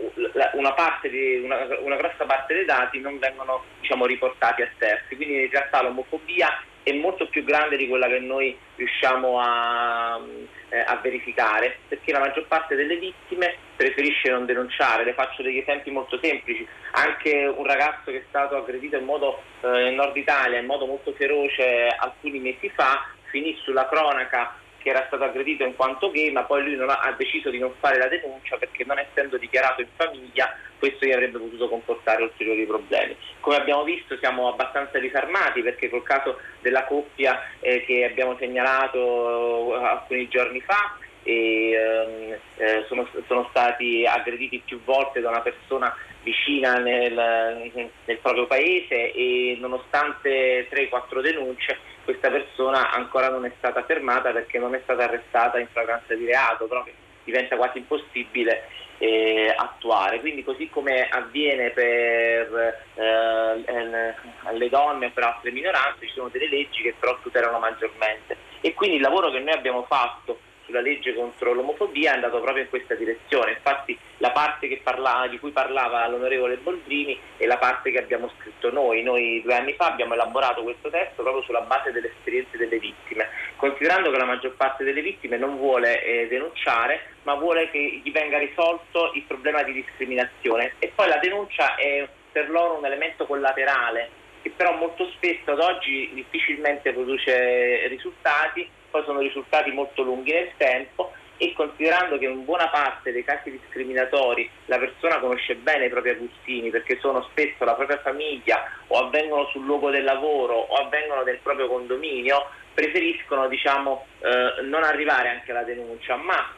una, 0.53 0.75
di, 1.03 1.41
una, 1.43 1.67
una, 1.81 1.97
grossa 1.97 2.25
parte 2.25 2.55
dei 2.55 2.65
dati 2.65 3.01
non 3.01 3.19
vengono 3.19 3.65
diciamo, 3.81 4.07
riportati 4.07 4.63
a 4.63 4.69
terzi, 4.79 5.17
quindi 5.17 5.43
in 5.43 5.51
realtà 5.51 5.83
l'omofobia 5.83 6.49
è 6.85 6.93
molto 6.93 7.27
più 7.29 7.43
grande 7.45 7.79
di 7.79 7.89
quella 7.89 8.07
che 8.07 8.19
noi 8.19 8.57
riusciamo 8.77 9.41
a, 9.41 10.21
eh, 10.69 10.79
a, 10.79 10.97
verificare, 11.03 11.79
perché 11.89 12.13
la 12.13 12.19
maggior 12.19 12.47
parte 12.47 12.77
delle 12.77 12.97
vittime 12.97 13.57
preferisce 13.75 14.31
non 14.31 14.45
denunciare. 14.45 15.05
Le 15.05 15.15
faccio 15.15 15.43
degli 15.43 15.57
esempi 15.57 15.91
molto 15.91 16.19
semplici. 16.23 16.67
Anche 16.93 17.47
un 17.47 17.65
ragazzo 17.65 18.11
che 18.11 18.19
è 18.19 18.25
stato 18.29 18.57
aggredito 18.57 18.97
in 18.97 19.05
modo 19.05 19.41
eh, 19.63 19.89
in 19.89 19.95
Nord 19.95 20.15
Italia 20.15 20.59
in 20.59 20.67
modo 20.67 20.85
molto 20.85 21.13
feroce 21.13 21.87
alcuni 21.87 22.39
mesi 22.39 22.69
fa 22.69 23.09
finì 23.31 23.59
sulla 23.63 23.89
cronaca 23.89 24.55
che 24.85 24.91
era 24.91 25.05
stato 25.07 25.25
aggredito 25.25 25.65
in 25.65 25.75
quanto 25.75 26.11
gay, 26.11 26.31
ma 26.31 26.43
poi 26.43 26.63
lui 26.63 26.79
ha, 26.79 26.99
ha, 27.01 27.13
deciso 27.13 27.49
di 27.49 27.59
non 27.59 27.73
fare 27.81 27.97
la 27.97 28.07
denuncia 28.07 28.59
perché 28.59 28.85
non 28.85 28.99
essendo 28.99 29.39
dichiarato 29.39 29.81
in 29.81 29.89
famiglia 29.97 30.55
questo 30.79 31.07
gli 31.07 31.13
avrebbe 31.13 31.39
potuto 31.39 31.71
comportare 31.71 32.23
ulteriori 32.23 32.67
problemi. 32.67 33.17
Come 33.41 33.57
abbiamo 33.57 33.83
visto 33.83 34.19
siamo 34.19 34.49
abbastanza 34.49 34.99
disarmati 34.99 35.63
perché 35.63 35.89
col 35.89 36.03
caso 36.03 36.39
della 36.61 36.85
coppia 36.85 37.41
eh, 37.61 37.83
che 37.87 38.05
abbiamo 38.05 38.37
segnalato 38.37 39.75
eh, 39.75 39.85
alcuni 39.87 40.29
giorni 40.29 40.61
fa 40.61 40.99
e, 41.23 41.71
ehm, 41.71 42.39
eh, 42.57 42.85
sono, 42.87 43.09
sono, 43.27 43.47
stati 43.49 44.05
aggrediti 44.05 44.61
più 44.67 44.83
volte 44.85 45.23
da 45.23 45.31
una 45.31 45.41
persona 45.41 45.97
vicina 46.23 46.75
nel, 46.75 47.71
nel 48.05 48.19
proprio 48.19 48.47
paese 48.47 49.13
e 49.13 49.57
nonostante 49.59 50.69
3-4 50.69 51.23
denunce 51.23 51.79
questa 52.05 52.31
persona 52.31 52.91
ancora 52.91 53.29
non 53.29 53.45
è 53.45 53.53
stata 53.59 53.83
fermata 53.85 54.31
perché 54.31 54.59
non 54.59 54.75
è 54.75 54.81
stata 54.83 55.05
arrestata 55.05 55.59
in 55.59 55.69
fragranza 55.73 56.15
di 56.15 56.27
reato, 56.27 56.67
però 56.67 56.85
diventa 57.25 57.57
quasi 57.57 57.79
impossibile 57.79 58.69
eh, 58.99 59.53
attuare. 59.57 60.21
Quindi 60.21 60.45
così 60.45 60.69
come 60.69 61.09
avviene 61.09 61.71
per 61.71 62.85
eh, 62.95 64.15
le 64.53 64.69
donne 64.69 65.07
e 65.07 65.11
per 65.11 65.25
altre 65.25 65.51
minoranze, 65.51 66.07
ci 66.07 66.13
sono 66.13 66.29
delle 66.29 66.49
leggi 66.49 66.83
che 66.83 66.95
però 66.99 67.19
tutelano 67.23 67.59
maggiormente. 67.59 68.37
E 68.61 68.75
quindi 68.75 68.97
il 68.97 69.03
lavoro 69.03 69.31
che 69.31 69.41
noi 69.41 69.55
abbiamo 69.55 69.85
fatto 69.85 70.39
sulla 70.65 70.81
legge 70.81 71.15
contro 71.15 71.53
l'omofobia 71.53 72.13
è 72.13 72.15
andato 72.15 72.41
proprio 72.41 72.63
in 72.65 72.69
questa 72.69 72.95
direzione. 72.95 73.53
Infatti 73.53 73.99
la 74.19 74.31
parte 74.31 74.81
parlava, 74.83 75.27
di 75.29 75.39
cui 75.39 75.51
parlava 75.51 76.07
l'onorevole 76.09 76.57
Boldrini 76.57 77.19
è 77.37 77.47
la 77.47 77.59
parte 77.59 77.91
che 77.91 77.99
abbiamo 77.99 78.31
scritto 78.39 78.71
noi. 78.71 79.03
Noi 79.03 79.41
due 79.43 79.55
anni 79.55 79.75
fa 79.75 79.87
abbiamo 79.87 80.15
elaborato 80.15 80.63
questo 80.63 80.91
testo 80.91 81.23
proprio 81.23 81.43
sulla 81.43 81.63
base 81.63 81.93
delle 81.93 82.09
esperienze 82.09 82.57
delle 82.57 82.79
vittime, 82.79 83.29
considerando 83.57 84.11
che 84.11 84.19
la 84.19 84.25
maggior 84.25 84.55
parte 84.55 84.85
delle 84.85 85.03
vittime 85.03 85.37
non 85.37 85.57
vuole 85.57 86.03
eh, 86.03 86.29
denunciare, 86.29 87.13
ma 87.23 87.35
vuole 87.35 87.71
che 87.71 88.01
gli 88.03 88.13
venga 88.13 88.39
risolto 88.39 89.13
il 89.15 89.23
problema 89.23 89.63
di 89.63 89.73
discriminazione. 89.73 90.75
E 90.79 90.93
poi 90.95 91.09
la 91.09 91.19
denuncia 91.19 91.75
è 91.77 92.07
per 92.33 92.51
loro 92.51 92.79
un 92.79 92.85
elemento 92.85 93.27
collaterale 93.27 94.23
che 94.43 94.51
però 94.51 94.77
molto 94.77 95.09
spesso 95.13 95.53
ad 95.53 95.61
oggi 95.61 96.11
difficilmente 96.13 96.93
produce 96.93 97.87
risultati 97.89 98.69
poi 98.95 99.03
sono 99.03 99.19
risultati 99.19 99.73
molto 99.73 100.03
lunghi 100.03 100.31
nel 100.31 100.53
tempo 100.57 101.11
e 101.37 101.53
considerando 101.53 102.17
che 102.17 102.27
in 102.27 102.45
buona 102.45 102.69
parte 102.69 103.11
dei 103.11 103.25
casi 103.25 103.51
discriminatori 103.51 104.49
la 104.67 104.79
persona 104.79 105.19
conosce 105.19 105.57
bene 105.57 105.87
i 105.87 105.89
propri 105.89 106.11
aguzzini 106.11 106.71
perché 106.71 107.01
sono 107.01 107.27
spesso 107.31 107.65
la 107.65 107.75
propria 107.75 107.99
famiglia 107.99 108.63
o 108.87 108.99
avvengono 108.99 109.47
sul 109.47 109.65
luogo 109.65 109.91
del 109.91 110.05
lavoro 110.05 110.55
o 110.55 110.75
avvengono 110.77 111.23
nel 111.23 111.41
proprio 111.43 111.67
condominio, 111.67 112.51
preferiscono 112.73 113.49
diciamo, 113.49 114.07
eh, 114.21 114.63
non 114.63 114.85
arrivare 114.85 115.29
anche 115.29 115.51
alla 115.51 115.65
denuncia, 115.65 116.15
ma 116.15 116.55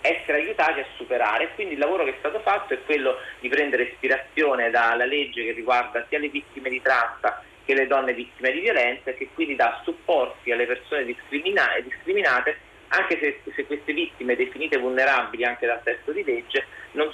essere 0.00 0.38
aiutati 0.38 0.80
a 0.80 0.86
superare. 0.96 1.50
Quindi 1.54 1.74
il 1.74 1.78
lavoro 1.78 2.02
che 2.02 2.10
è 2.10 2.16
stato 2.18 2.40
fatto 2.40 2.74
è 2.74 2.82
quello 2.84 3.16
di 3.38 3.48
prendere 3.48 3.84
ispirazione 3.84 4.70
dalla 4.70 5.04
legge 5.04 5.44
che 5.44 5.52
riguarda 5.52 6.04
sia 6.08 6.18
le 6.18 6.30
vittime 6.30 6.68
di 6.68 6.82
tratta 6.82 7.44
che 7.66 7.74
le 7.74 7.86
donne 7.86 8.14
vittime 8.14 8.52
di 8.52 8.60
violenza 8.60 9.10
e 9.10 9.14
che 9.14 9.28
quindi 9.34 9.56
dà 9.56 9.80
supporti 9.84 10.52
alle 10.52 10.66
persone 10.66 11.04
discrimina- 11.04 11.76
discriminate 11.82 12.56
anche 12.88 13.18
se, 13.18 13.52
se, 13.52 13.66
queste 13.66 13.92
vittime 13.92 14.36
definite 14.36 14.78
vulnerabili 14.78 15.44
anche 15.44 15.66
dal 15.66 15.82
testo 15.82 16.12
di 16.12 16.22
legge 16.24 16.64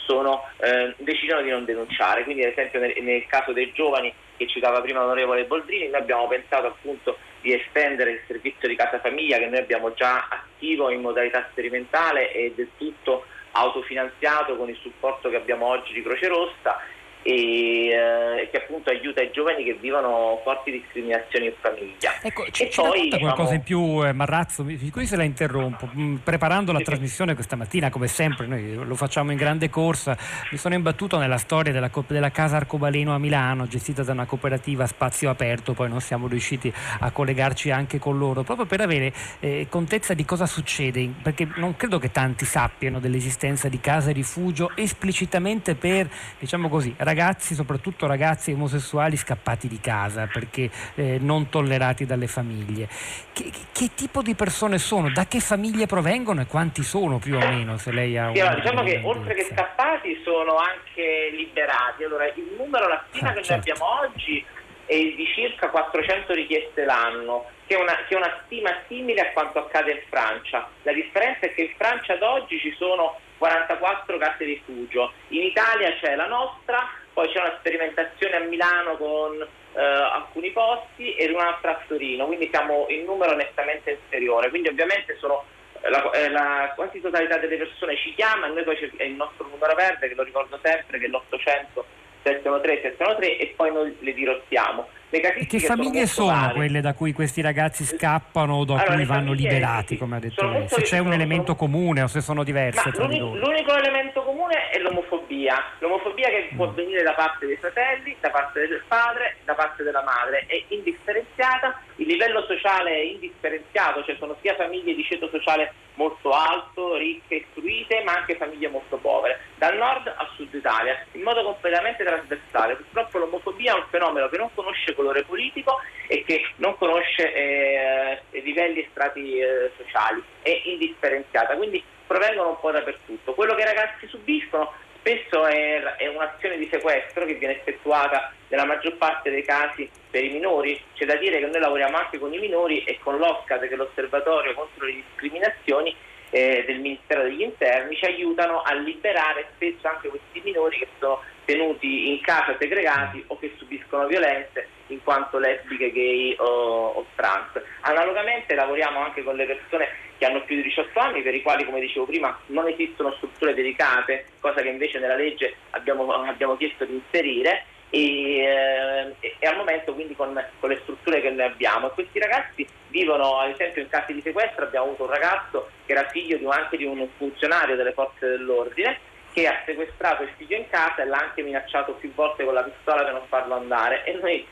sono, 0.04 0.44
eh, 0.58 0.94
decidono 0.98 1.40
di 1.40 1.48
non 1.48 1.64
denunciare. 1.64 2.24
Quindi 2.24 2.44
ad 2.44 2.52
esempio 2.52 2.78
nel, 2.78 2.94
nel, 3.00 3.26
caso 3.26 3.52
dei 3.52 3.72
giovani 3.72 4.12
che 4.36 4.46
citava 4.46 4.82
prima 4.82 5.00
l'onorevole 5.00 5.44
Boldrini, 5.44 5.88
noi 5.88 6.00
abbiamo 6.00 6.28
pensato 6.28 6.66
appunto 6.66 7.16
di 7.40 7.54
estendere 7.54 8.12
il 8.12 8.20
servizio 8.26 8.68
di 8.68 8.76
casa 8.76 9.00
famiglia 9.00 9.38
che 9.38 9.46
noi 9.46 9.58
abbiamo 9.58 9.94
già 9.94 10.28
attivo 10.28 10.90
in 10.90 11.00
modalità 11.00 11.48
sperimentale 11.50 12.32
e 12.32 12.52
del 12.54 12.68
tutto 12.76 13.24
autofinanziato 13.52 14.56
con 14.56 14.68
il 14.68 14.78
supporto 14.80 15.28
che 15.28 15.36
abbiamo 15.36 15.66
oggi 15.66 15.92
di 15.92 16.02
Croce 16.02 16.28
Rossa 16.28 16.80
e 17.22 17.88
eh, 17.88 18.48
che 18.50 18.58
appunto 18.58 18.90
aiuta 18.90 19.22
i 19.22 19.30
giovani 19.30 19.64
che 19.64 19.74
vivono 19.74 20.40
forti 20.42 20.70
discriminazioni 20.70 21.46
in 21.46 21.52
famiglia. 21.60 22.12
Ecco, 22.22 22.44
ci, 22.50 22.64
e 22.64 22.70
ci 22.70 22.80
poi, 22.80 23.02
diciamo... 23.02 23.22
qualcosa 23.22 23.54
in 23.54 23.62
più 23.62 24.04
eh, 24.04 24.12
Marrazzo, 24.12 24.64
qui 24.64 25.06
se 25.06 25.16
la 25.16 25.22
interrompo, 25.22 25.88
mm, 25.94 26.16
preparando 26.16 26.72
la 26.72 26.78
sì, 26.78 26.84
trasmissione 26.84 27.34
questa 27.34 27.56
mattina 27.56 27.90
come 27.90 28.08
sempre 28.08 28.46
noi 28.46 28.74
lo 28.74 28.94
facciamo 28.94 29.30
in 29.30 29.36
grande 29.36 29.70
corsa, 29.70 30.16
mi 30.50 30.58
sono 30.58 30.74
imbattuto 30.74 31.18
nella 31.18 31.38
storia 31.38 31.72
della, 31.72 31.90
della 32.06 32.30
Casa 32.30 32.56
Arcobaleno 32.56 33.14
a 33.14 33.18
Milano 33.18 33.66
gestita 33.66 34.02
da 34.02 34.12
una 34.12 34.26
cooperativa 34.26 34.86
spazio 34.86 35.30
aperto, 35.30 35.72
poi 35.72 35.88
non 35.88 36.00
siamo 36.00 36.26
riusciti 36.26 36.72
a 37.00 37.10
collegarci 37.10 37.70
anche 37.70 37.98
con 37.98 38.18
loro, 38.18 38.42
proprio 38.42 38.66
per 38.66 38.80
avere 38.80 39.12
eh, 39.40 39.66
contezza 39.68 40.14
di 40.14 40.24
cosa 40.24 40.46
succede, 40.46 41.08
perché 41.22 41.48
non 41.56 41.76
credo 41.76 41.98
che 41.98 42.10
tanti 42.10 42.44
sappiano 42.44 42.98
dell'esistenza 42.98 43.68
di 43.68 43.80
case 43.80 44.12
rifugio 44.12 44.72
esplicitamente 44.74 45.74
per, 45.74 46.08
diciamo 46.38 46.68
così, 46.68 46.94
ragazzi, 46.98 47.11
soprattutto 47.54 48.06
ragazzi 48.06 48.52
omosessuali 48.52 49.16
scappati 49.16 49.68
di 49.68 49.80
casa 49.80 50.28
perché 50.32 50.70
eh, 50.94 51.18
non 51.20 51.48
tollerati 51.48 52.06
dalle 52.06 52.26
famiglie. 52.26 52.88
Che, 53.32 53.50
che, 53.72 53.90
tipo 53.94 54.22
di 54.22 54.34
persone 54.34 54.78
sono? 54.78 55.10
Da 55.10 55.26
che 55.26 55.40
famiglie 55.40 55.86
provengono 55.86 56.40
e 56.40 56.46
quanti 56.46 56.82
sono 56.82 57.18
più 57.18 57.36
o 57.36 57.40
meno? 57.40 57.76
Se 57.76 57.92
lei 57.92 58.16
ha 58.18 58.32
sì, 58.32 58.40
allora, 58.40 58.54
diciamo 58.56 58.82
che 58.82 59.00
oltre 59.02 59.34
che 59.34 59.44
scappati 59.44 60.20
sono 60.24 60.56
anche 60.56 61.30
liberati. 61.32 62.04
Allora, 62.04 62.26
il 62.26 62.54
numero, 62.56 62.88
la 62.88 63.04
stima 63.08 63.30
ah, 63.30 63.32
che 63.32 63.42
certo. 63.42 63.52
noi 63.52 63.60
abbiamo 63.60 64.00
oggi 64.00 64.44
è 64.86 64.96
di 64.96 65.26
circa 65.34 65.68
400 65.70 66.34
richieste 66.34 66.84
l'anno, 66.84 67.46
che 67.66 67.76
è, 67.76 67.80
una, 67.80 67.94
che 68.08 68.14
è 68.14 68.16
una 68.16 68.42
stima 68.44 68.70
simile 68.88 69.20
a 69.20 69.32
quanto 69.32 69.60
accade 69.60 69.92
in 69.92 70.00
Francia. 70.08 70.68
La 70.82 70.92
differenza 70.92 71.46
è 71.46 71.54
che 71.54 71.62
in 71.62 71.72
Francia 71.76 72.14
ad 72.14 72.22
oggi 72.22 72.58
ci 72.58 72.74
sono 72.76 73.18
44 73.38 74.18
case 74.18 74.44
rifugio, 74.44 75.12
in 75.28 75.42
Italia 75.42 75.92
c'è 76.00 76.14
la 76.14 76.26
nostra, 76.26 76.88
poi 77.12 77.28
c'è 77.28 77.40
una 77.40 77.56
sperimentazione 77.58 78.36
a 78.36 78.40
Milano 78.40 78.96
con 78.96 79.40
eh, 79.40 79.80
alcuni 79.80 80.50
posti 80.50 81.14
e 81.14 81.30
un'altra 81.30 81.72
a 81.72 81.80
Torino, 81.86 82.26
quindi 82.26 82.48
siamo 82.52 82.86
in 82.88 83.04
numero 83.04 83.34
nettamente 83.34 83.90
inferiore, 83.92 84.48
quindi 84.50 84.68
ovviamente 84.68 85.16
sono 85.18 85.44
eh, 85.80 85.90
la, 85.90 86.10
eh, 86.10 86.30
la 86.30 86.72
quasi 86.74 87.00
totalità 87.00 87.38
delle 87.38 87.56
persone 87.56 87.96
ci 87.96 88.14
chiama, 88.14 88.46
noi 88.46 88.62
poi 88.64 88.76
c'è 88.76 89.04
il 89.04 89.12
nostro 89.12 89.46
numero 89.48 89.74
verde 89.74 90.08
che 90.08 90.14
lo 90.14 90.22
ricordo 90.22 90.58
sempre 90.62 90.98
che 90.98 91.06
è 91.06 91.08
l'800 91.08 91.82
713 92.22 92.82
713 92.82 93.36
e 93.38 93.54
poi 93.56 93.72
noi 93.72 93.96
le 94.00 94.14
dirottiamo. 94.14 94.88
Le 95.12 95.46
che 95.46 95.58
famiglie 95.60 96.06
sono, 96.06 96.32
sono 96.32 96.52
quelle 96.54 96.80
da 96.80 96.94
cui 96.94 97.12
questi 97.12 97.42
ragazzi 97.42 97.84
scappano 97.84 98.54
o 98.54 98.64
da 98.64 98.76
allora, 98.76 98.94
cui 98.94 99.04
vanno 99.04 99.32
liberati, 99.32 99.98
come 99.98 100.16
ha 100.16 100.18
detto 100.18 100.48
lei? 100.48 100.66
Se 100.68 100.80
c'è 100.80 100.98
un 101.00 101.12
elemento 101.12 101.54
comune 101.54 102.00
o 102.00 102.06
se 102.06 102.22
sono 102.22 102.42
diverse 102.42 102.90
tra 102.90 103.06
di 103.06 103.18
loro? 103.18 103.38
L'unico 103.38 103.74
elemento 103.74 104.22
comune 104.22 104.70
è 104.70 104.78
l'omofobia. 104.78 105.62
L'omofobia 105.80 106.30
che 106.30 106.48
mm. 106.50 106.56
può 106.56 106.70
venire 106.70 107.02
da 107.02 107.12
parte 107.12 107.44
dei 107.44 107.56
fratelli, 107.56 108.16
da 108.20 108.30
parte 108.30 108.66
del 108.66 108.82
padre, 108.88 109.36
da 109.44 109.52
parte 109.52 109.82
della 109.82 110.02
madre. 110.02 110.46
È 110.46 110.64
indifferenziata, 110.68 111.78
il 111.96 112.06
livello 112.06 112.42
sociale 112.46 112.92
è 112.92 113.04
indifferenziato, 113.04 114.02
cioè 114.04 114.16
sono 114.18 114.34
sia 114.40 114.54
famiglie 114.54 114.94
di 114.94 115.04
ceto 115.04 115.28
sociale 115.28 115.74
molto 116.02 116.30
alto, 116.30 116.96
ricche, 116.96 117.46
istruite, 117.46 118.02
ma 118.02 118.14
anche 118.14 118.36
famiglie 118.36 118.68
molto 118.68 118.96
povere, 118.96 119.38
dal 119.56 119.76
nord 119.76 120.08
al 120.08 120.28
sud 120.34 120.52
Italia, 120.52 121.04
in 121.12 121.22
modo 121.22 121.44
completamente 121.44 122.04
trasversale. 122.04 122.74
Purtroppo 122.74 123.18
l'omofobia 123.18 123.74
è 123.74 123.76
un 123.76 123.86
fenomeno 123.88 124.28
che 124.28 124.36
non 124.36 124.50
conosce 124.54 124.94
colore 124.94 125.22
politico 125.22 125.80
e 126.08 126.24
che 126.24 126.42
non 126.56 126.76
conosce 126.76 127.32
eh, 127.32 128.20
livelli 128.40 128.80
e 128.80 128.88
strati 128.90 129.38
eh, 129.38 129.70
sociali, 129.76 130.22
è 130.42 130.60
indifferenziata, 130.64 131.54
quindi 131.56 131.82
provengono 132.06 132.50
un 132.50 132.60
po' 132.60 132.72
dappertutto. 132.72 133.34
Quello 133.34 133.54
che 133.54 133.62
i 133.62 133.66
ragazzi 133.66 134.06
subiscono 134.08 134.72
spesso 135.02 135.44
è, 135.46 135.82
è, 135.96 136.06
un'azione 136.06 136.56
di 136.56 136.68
sequestro 136.70 137.26
che 137.26 137.34
viene 137.34 137.58
effettuata 137.58 138.32
nella 138.48 138.64
maggior 138.64 138.96
parte 138.96 139.30
dei 139.30 139.42
casi 139.42 139.90
per 140.08 140.24
i 140.24 140.30
minori. 140.30 140.80
C'è 140.94 141.04
da 141.04 141.16
dire 141.16 141.40
che 141.40 141.46
noi 141.46 141.60
lavoriamo 141.60 141.96
anche 141.96 142.18
con 142.18 142.32
i 142.32 142.38
minori 142.38 142.84
e 142.84 142.98
con 143.02 143.18
l'OSCAT, 143.18 143.66
che 143.66 143.74
è 143.74 143.76
l'Osservatorio 143.76 144.54
contro 144.54 144.86
le 144.86 144.94
discriminazioni 144.94 145.94
eh, 146.30 146.64
del 146.66 146.78
Ministero 146.78 147.24
degli 147.24 147.42
Interni, 147.42 147.96
ci 147.96 148.06
aiutano 148.06 148.62
a 148.62 148.72
liberare 148.74 149.48
spesso 149.54 149.86
anche 149.86 150.08
questi 150.08 150.40
minori 150.42 150.78
che 150.78 150.88
sono 150.98 151.20
tenuti 151.44 152.10
in 152.10 152.20
casa 152.22 152.56
segregati 152.58 153.22
o 153.26 153.38
che 153.38 153.52
subiscono 153.58 154.06
violenze 154.06 154.68
in 154.86 155.02
quanto 155.02 155.38
lesbiche, 155.38 155.92
gay 155.92 156.34
o, 156.38 156.92
o, 156.94 157.06
trans. 157.16 157.60
Analogamente 157.80 158.54
lavoriamo 158.54 159.00
anche 159.00 159.22
con 159.22 159.36
le 159.36 159.46
persone 159.46 159.88
che 160.22 160.28
hanno 160.28 160.44
più 160.44 160.54
di 160.54 160.62
18 160.62 161.00
anni, 161.00 161.20
per 161.20 161.34
i 161.34 161.42
quali, 161.42 161.64
come 161.64 161.80
dicevo 161.80 162.06
prima, 162.06 162.38
non 162.46 162.68
esistono 162.68 163.12
strutture 163.16 163.54
dedicate, 163.54 164.26
cosa 164.38 164.62
che 164.62 164.68
invece 164.68 165.00
nella 165.00 165.16
legge 165.16 165.56
abbiamo, 165.70 166.12
abbiamo 166.12 166.56
chiesto 166.56 166.84
di 166.84 166.94
inserire. 166.94 167.64
E, 167.90 168.38
eh, 168.38 169.36
e, 169.40 169.46
al 169.46 169.56
momento 169.56 169.92
quindi 169.92 170.14
con, 170.14 170.32
con, 170.60 170.70
le 170.70 170.78
strutture 170.82 171.20
che 171.20 171.30
noi 171.30 171.46
abbiamo. 171.46 171.88
Questi 171.88 172.20
ragazzi 172.20 172.64
vivono, 172.88 173.40
ad 173.40 173.50
esempio 173.50 173.82
in 173.82 173.88
casi 173.88 174.14
di 174.14 174.22
sequestro 174.22 174.64
abbiamo 174.64 174.86
avuto 174.86 175.02
un 175.02 175.10
ragazzo 175.10 175.68
che 175.84 175.92
era 175.92 176.08
figlio 176.08 176.36
di 176.36 176.44
un, 176.44 176.52
anche 176.52 176.76
di 176.76 176.84
un 176.84 177.06
funzionario 177.16 177.74
delle 177.74 177.92
forze 177.92 178.28
dell'ordine 178.28 178.98
che 179.32 179.46
ha 179.48 179.60
sequestrato 179.66 180.22
il 180.22 180.30
figlio 180.36 180.56
in 180.56 180.68
casa 180.70 181.02
e 181.02 181.06
l'ha 181.06 181.18
anche 181.18 181.42
minacciato 181.42 181.94
più 181.94 182.14
volte 182.14 182.44
con 182.44 182.54
la 182.54 182.62
pistola 182.62 183.02
per 183.02 183.12
non 183.12 183.26
farlo 183.28 183.54
andare 183.56 184.04
e 184.04 184.12
noi 184.20 184.46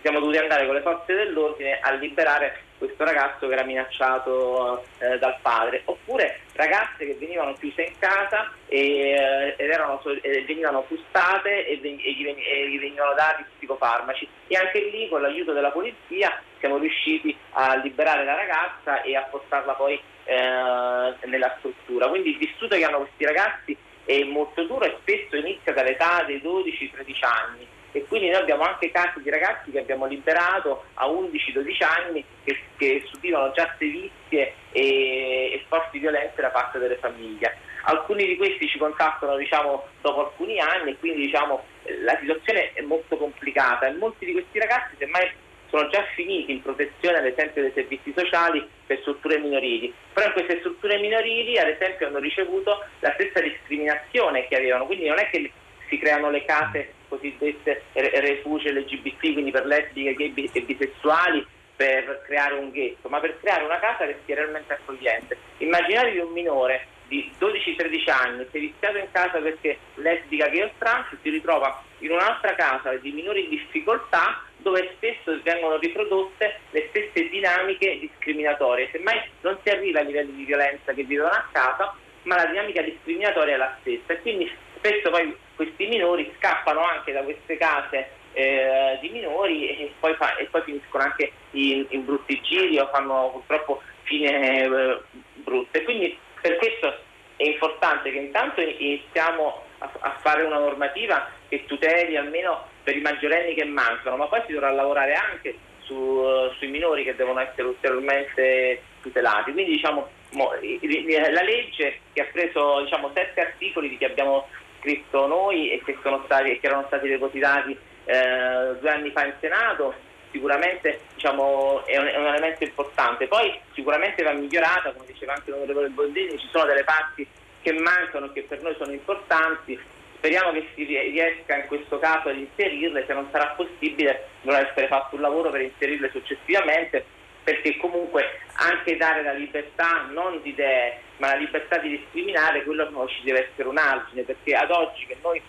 siamo 0.00 0.20
dovuti 0.20 0.38
andare 0.38 0.66
con 0.66 0.74
le 0.74 0.82
forze 0.82 1.14
dell'ordine 1.14 1.78
a 1.80 1.92
liberare 1.92 2.66
questo 2.78 3.04
ragazzo 3.04 3.48
che 3.48 3.52
era 3.52 3.64
minacciato 3.64 4.84
eh, 4.98 5.18
dal 5.18 5.36
padre, 5.42 5.82
oppure 5.84 6.40
ragazze 6.54 7.04
che 7.04 7.16
venivano 7.18 7.52
chiuse 7.54 7.82
in 7.82 7.98
casa 7.98 8.52
e, 8.68 8.78
eh, 8.78 9.54
ed 9.56 9.70
erano, 9.70 10.00
e 10.22 10.44
venivano 10.46 10.82
frustate 10.82 11.66
e, 11.66 11.76
gli, 11.76 11.86
e, 11.86 12.68
gli, 12.68 12.78
venivano 12.78 13.14
dati 13.14 13.44
psicofarmaci 13.56 14.28
e 14.46 14.56
anche 14.56 14.80
lì 14.90 15.08
con 15.08 15.20
l'aiuto 15.20 15.52
della 15.52 15.70
polizia 15.70 16.40
siamo 16.60 16.78
riusciti 16.78 17.36
a 17.52 17.74
liberare 17.76 18.24
la 18.24 18.34
ragazza 18.34 19.02
e 19.02 19.16
a 19.16 19.22
portarla 19.22 19.72
poi 19.74 20.00
eh, 20.24 21.14
nella 21.26 21.54
struttura. 21.58 22.08
Quindi 22.08 22.30
il 22.30 22.38
vissuto 22.38 22.76
che 22.76 22.84
hanno 22.84 22.98
questi 22.98 23.24
ragazzi 23.24 23.76
è 24.04 24.22
molto 24.24 24.64
duro 24.64 24.84
e 24.84 24.96
spesso 25.00 25.36
inizia 25.36 25.72
dall'età 25.72 26.22
dei 26.24 26.40
12-13 26.42 27.24
anni 27.24 27.66
e 27.92 28.04
quindi 28.06 28.28
noi 28.28 28.40
abbiamo 28.40 28.62
anche 28.62 28.90
casi 28.90 29.22
di 29.22 29.30
ragazzi 29.30 29.70
che 29.70 29.80
abbiamo 29.80 30.06
liberato 30.06 30.84
a 30.94 31.06
11-12 31.06 31.84
anni 31.84 32.24
che, 32.44 32.58
che, 32.76 33.02
subivano 33.10 33.50
già 33.52 33.74
sevizie 33.78 34.54
e, 34.72 35.52
e 35.52 35.64
forti 35.68 35.98
violenze 35.98 36.40
da 36.40 36.50
parte 36.50 36.78
delle 36.78 36.96
famiglie. 36.96 37.56
Alcuni 37.82 38.26
di 38.26 38.36
questi 38.36 38.68
ci 38.68 38.78
contattano 38.78 39.36
diciamo, 39.36 39.86
dopo 40.02 40.26
alcuni 40.26 40.58
anni 40.60 40.90
e 40.90 40.98
quindi 40.98 41.22
diciamo, 41.22 41.64
la 42.02 42.16
situazione 42.20 42.72
è 42.74 42.82
molto 42.82 43.16
complicata. 43.16 43.86
E 43.86 43.92
molti 43.92 44.26
di 44.26 44.32
questi 44.32 44.58
ragazzi 44.58 44.94
semmai 44.98 45.30
sono 45.68 45.88
già 45.88 46.02
finiti 46.14 46.52
in 46.52 46.62
protezione 46.62 47.18
ad 47.18 47.26
esempio 47.26 47.62
dei 47.62 47.72
servizi 47.74 48.12
sociali 48.16 48.66
per 48.86 48.98
strutture 49.00 49.38
minorili, 49.38 49.92
però 50.12 50.26
in 50.26 50.32
queste 50.32 50.58
strutture 50.60 50.98
minorili 50.98 51.58
ad 51.58 51.68
esempio 51.68 52.06
hanno 52.06 52.18
ricevuto 52.18 52.84
la 53.00 53.12
stessa 53.14 53.40
discriminazione 53.40 54.46
che 54.48 54.56
avevano, 54.56 54.86
quindi 54.86 55.06
non 55.08 55.18
è 55.18 55.28
che 55.30 55.50
si 55.88 55.98
creano 55.98 56.30
le 56.30 56.44
case 56.44 56.94
cosiddette 57.08 57.82
refugio 57.92 58.70
LGBT, 58.70 59.32
quindi 59.32 59.50
per 59.50 59.66
lesbiche, 59.66 60.14
gay 60.14 60.50
e 60.52 60.60
bisessuali 60.62 61.46
per 61.74 62.22
creare 62.26 62.54
un 62.54 62.70
ghetto, 62.70 63.08
ma 63.08 63.20
per 63.20 63.38
creare 63.40 63.64
una 63.64 63.78
casa 63.78 64.04
che 64.04 64.16
sia 64.24 64.34
realmente 64.34 64.72
accogliente. 64.72 65.36
Immaginatevi 65.58 66.18
un 66.18 66.32
minore 66.32 66.86
di 67.06 67.30
12-13 67.38 68.10
anni 68.10 68.46
seviziato 68.50 68.98
in 68.98 69.06
casa 69.10 69.38
perché 69.38 69.78
lesbica, 69.94 70.48
gay 70.48 70.62
o 70.62 70.70
trans 70.78 71.06
si 71.22 71.30
ritrova 71.30 71.82
in 71.98 72.10
un'altra 72.10 72.54
casa 72.54 72.94
di 72.94 73.12
minori 73.12 73.44
in 73.44 73.50
difficoltà 73.50 74.42
dove 74.58 74.90
spesso 74.96 75.38
vengono 75.42 75.78
riprodotte 75.78 76.60
le 76.70 76.86
stesse 76.90 77.28
dinamiche 77.28 77.98
discriminatorie. 78.00 78.88
Semmai 78.90 79.20
non 79.40 79.58
si 79.62 79.70
arriva 79.70 80.00
ai 80.00 80.06
livelli 80.06 80.34
di 80.34 80.44
violenza 80.44 80.92
che 80.92 81.04
vivono 81.04 81.30
a 81.30 81.48
casa, 81.50 81.94
ma 82.22 82.36
la 82.36 82.46
dinamica 82.46 82.82
discriminatoria 82.82 83.54
è 83.54 83.58
la 83.58 83.76
stessa 83.80 84.12
e 84.12 84.20
quindi 84.20 84.50
spesso 84.78 85.10
poi 85.10 85.36
questi 85.54 85.86
minori 85.86 86.32
scappano 86.38 86.80
anche 86.80 87.12
da 87.12 87.22
queste 87.22 87.56
case 87.56 88.10
eh, 88.32 88.98
di 89.00 89.08
minori 89.10 89.68
e 89.68 89.92
poi, 89.98 90.14
fa, 90.14 90.36
e 90.36 90.44
poi, 90.44 90.62
finiscono 90.62 91.02
anche 91.02 91.32
in, 91.52 91.86
in, 91.90 92.04
brutti 92.04 92.40
giri 92.40 92.78
o 92.78 92.88
fanno 92.92 93.30
purtroppo 93.32 93.82
fine 94.02 94.62
eh, 94.62 94.98
brutte. 95.34 95.82
Quindi 95.82 96.16
per 96.40 96.56
questo 96.56 96.94
è 97.36 97.44
importante 97.44 98.10
che 98.10 98.18
intanto 98.18 98.60
iniziamo 98.60 99.62
a, 99.78 99.90
a 100.00 100.16
fare 100.20 100.44
una 100.44 100.58
normativa 100.58 101.28
che 101.48 101.64
tuteli 101.66 102.16
almeno 102.16 102.66
per 102.82 102.96
i 102.96 103.00
maggiorenni 103.00 103.54
che 103.54 103.64
mancano, 103.64 104.16
ma 104.16 104.26
poi 104.26 104.42
si 104.46 104.52
dovrà 104.52 104.70
lavorare 104.70 105.14
anche 105.14 105.56
su, 105.80 105.94
uh, 105.94 106.52
sui 106.58 106.68
minori 106.68 107.04
che 107.04 107.16
devono 107.16 107.40
essere 107.40 107.68
ulteriormente 107.68 108.82
tutelati. 109.00 109.52
Quindi 109.52 109.72
diciamo, 109.72 110.08
mo, 110.32 110.52
la 110.52 111.42
legge 111.42 112.00
che 112.12 112.20
ha 112.20 112.26
preso 112.30 112.82
diciamo, 112.82 113.10
sette 113.14 113.40
articoli 113.40 113.88
di 113.88 113.96
che 113.96 114.06
abbiamo 114.06 114.46
scritto 114.80 115.26
noi 115.26 115.70
e 115.70 115.82
che, 115.84 115.96
stati, 116.00 116.58
che 116.58 116.66
erano 116.66 116.84
stati 116.86 117.08
depositati 117.08 117.76
eh, 118.04 118.76
due 118.80 118.90
anni 118.90 119.10
fa 119.10 119.26
in 119.26 119.34
Senato 119.40 119.94
sicuramente 120.30 121.00
diciamo, 121.14 121.84
è, 121.86 121.96
un, 121.98 122.06
è, 122.06 122.16
un, 122.16 122.26
elemento 122.26 122.64
importante. 122.64 123.26
Poi 123.26 123.58
sicuramente 123.74 124.22
va 124.22 124.32
migliorata, 124.32 124.92
come 124.92 125.06
diceva 125.06 125.34
anche 125.34 125.50
l'onorevole 125.50 125.88
Boldini, 125.88 126.38
ci 126.38 126.48
sono 126.50 126.64
delle 126.64 126.84
parti 126.84 127.26
che 127.62 127.72
mancano 127.72 128.26
e 128.26 128.32
che 128.32 128.42
per 128.42 128.62
noi 128.62 128.74
sono 128.78 128.92
importanti. 128.92 129.78
Speriamo 130.16 130.52
che 130.52 130.66
si 130.74 130.84
riesca 130.84 131.56
in 131.56 131.66
questo 131.66 131.98
caso 131.98 132.28
ad 132.28 132.36
inserirle, 132.36 133.04
se 133.06 133.12
non 133.14 133.28
sarà 133.30 133.54
possibile 133.56 134.28
dovrà 134.42 134.68
essere 134.68 134.88
fatto 134.88 135.14
un 135.14 135.20
lavoro 135.20 135.50
per 135.50 135.60
inserirle 135.60 136.10
successivamente, 136.10 137.04
perché 137.48 137.78
comunque 137.78 138.40
anche 138.56 138.98
dare 138.98 139.22
la 139.22 139.32
libertà 139.32 140.06
non 140.12 140.38
di 140.42 140.50
idee, 140.50 141.00
ma 141.16 141.28
la 141.28 141.36
libertà 141.36 141.78
di 141.78 141.88
discriminare, 141.96 142.62
quello 142.62 142.86
ci 143.08 143.22
deve 143.22 143.48
essere 143.48 143.68
un 143.68 143.78
argine, 143.78 144.22
perché 144.22 144.54
ad 144.54 144.70
oggi 144.70 145.06
che 145.06 145.16
noi 145.22 145.40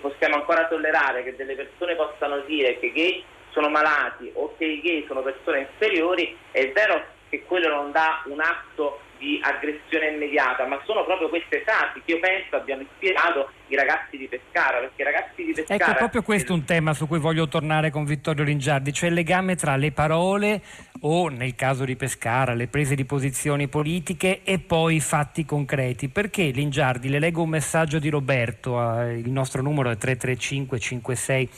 possiamo 0.00 0.36
ancora 0.36 0.66
tollerare 0.68 1.24
che 1.24 1.36
delle 1.36 1.54
persone 1.54 1.96
possano 1.96 2.38
dire 2.46 2.78
che 2.78 2.86
i 2.86 2.92
gay 2.92 3.24
sono 3.50 3.68
malati 3.68 4.30
o 4.32 4.54
che 4.56 4.64
i 4.64 4.80
gay 4.80 5.04
sono 5.06 5.20
persone 5.20 5.68
inferiori, 5.70 6.34
è 6.50 6.72
vero 6.72 7.04
che 7.28 7.44
quello 7.44 7.68
non 7.68 7.92
dà 7.92 8.22
un 8.24 8.40
atto 8.40 9.00
di 9.18 9.38
aggressione 9.42 10.10
immediata, 10.10 10.64
ma 10.64 10.80
sono 10.84 11.04
proprio 11.04 11.28
queste 11.28 11.62
frasi 11.66 12.00
che 12.04 12.12
io 12.12 12.20
penso 12.20 12.54
abbiano 12.54 12.82
ispirato 12.82 13.50
i 13.66 13.74
ragazzi 13.74 14.16
di 14.16 14.28
Pescara, 14.28 14.78
perché 14.78 15.02
i 15.02 15.04
ragazzi 15.04 15.44
di 15.44 15.52
Pescara... 15.52 15.84
Ecco, 15.84 15.94
proprio 15.94 16.22
questo 16.22 16.52
è 16.52 16.54
un 16.54 16.64
tema 16.64 16.94
su 16.94 17.08
cui 17.08 17.18
voglio 17.18 17.48
tornare 17.48 17.90
con 17.90 18.04
Vittorio 18.04 18.44
Lingiardi, 18.44 18.92
cioè 18.92 19.08
il 19.08 19.16
legame 19.16 19.56
tra 19.56 19.74
le 19.74 19.90
parole 19.90 20.62
o, 21.00 21.28
nel 21.28 21.54
caso 21.54 21.84
di 21.84 21.96
Pescara, 21.96 22.54
le 22.54 22.66
prese 22.66 22.94
di 22.94 23.04
posizioni 23.04 23.68
politiche 23.68 24.42
e 24.42 24.58
poi 24.58 24.96
i 24.96 25.00
fatti 25.00 25.44
concreti. 25.44 26.08
Perché 26.08 26.50
Lingiardi, 26.50 27.08
le 27.08 27.18
leggo 27.18 27.42
un 27.42 27.50
messaggio 27.50 27.98
di 27.98 28.08
Roberto, 28.08 28.78
il 29.02 29.30
nostro 29.30 29.62
numero 29.62 29.90
è 29.90 29.96
335 29.96 30.78
56 30.78 31.48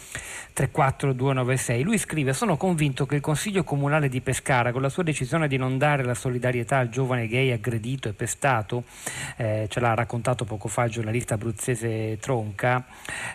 34296. 0.53 1.83
Lui 1.83 1.98
scrive: 1.98 2.33
Sono 2.33 2.57
convinto 2.57 3.07
che 3.07 3.14
il 3.16 3.20
Consiglio 3.20 3.64
Comunale 3.64 4.09
di 4.09 4.20
Pescara, 4.20 4.72
con 4.72 4.83
la 4.83 4.88
sua 4.88 5.03
decisione 5.03 5.48
di 5.48 5.57
non 5.57 5.79
dare 5.79 6.05
la 6.05 6.14
solidarietà 6.14 6.79
al 6.79 6.88
giovane 6.88 7.26
gay 7.29 7.50
aggredito 7.50 8.09
e 8.09 8.12
pestato, 8.12 8.85
eh, 9.37 9.66
ce 9.68 9.81
l'ha 9.81 9.94
raccontato 9.94 10.44
poco 10.44 10.68
fa 10.68 10.85
il 10.85 10.90
giornalista 10.90 11.35
abruzzese 11.35 12.18
Tronca, 12.20 12.85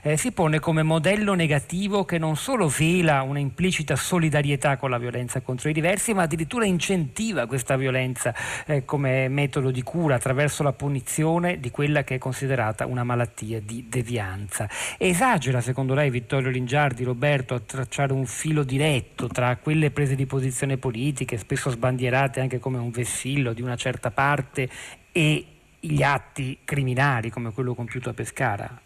eh, 0.02 0.18
si 0.18 0.32
pone 0.32 0.60
come 0.60 0.84
modello 0.84 1.34
negativo 1.34 2.06
che 2.06 2.18
non 2.18 2.36
solo 2.36 2.68
vela 2.68 3.22
una 3.22 3.40
implicita 3.40 3.96
solidarietà 3.96 4.78
con 4.78 4.90
la 4.90 4.98
violenza 4.98 5.42
contro 5.42 5.70
i 5.70 5.74
diversi, 5.74 5.94
ma 6.14 6.24
addirittura 6.24 6.66
incentiva 6.66 7.46
questa 7.46 7.78
violenza 7.78 8.34
eh, 8.66 8.86
come 8.86 9.28
metodo 9.28 9.72
di 9.72 9.82
cura 9.82 10.16
attraverso 10.16 10.64
la 10.64 10.74
punizione 10.74 11.60
di 11.60 11.72
quella 11.72 12.04
che 12.04 12.16
è 12.16 12.18
considerata 12.18 12.86
una 12.86 13.04
malattia 13.04 13.60
di 13.60 13.86
devianza. 13.88 14.70
Esagera, 14.98 15.62
secondo 15.62 15.94
lei, 15.94 16.10
Vittorio 16.10 16.50
Lingiardi, 16.50 17.04
Roberto, 17.04 17.54
a 17.54 17.60
tracciare 17.60 18.14
un 18.14 18.26
filo 18.26 18.64
diretto 18.64 19.28
tra 19.28 19.56
quelle 19.58 19.92
prese 19.92 20.16
di 20.16 20.26
posizione 20.26 20.78
politiche, 20.78 21.38
spesso 21.38 21.70
sbandierate 21.70 22.40
anche 22.40 22.60
come 22.60 22.78
un 22.78 22.92
vessillo 22.92 23.54
di 23.54 23.62
una 23.62 23.76
certa 23.76 24.12
parte, 24.12 24.70
e 25.12 25.46
gli 25.80 26.02
atti 26.02 26.60
criminali 26.64 27.30
come 27.30 27.52
quello 27.52 27.74
compiuto 27.74 28.10
a 28.10 28.14
Pescara? 28.14 28.85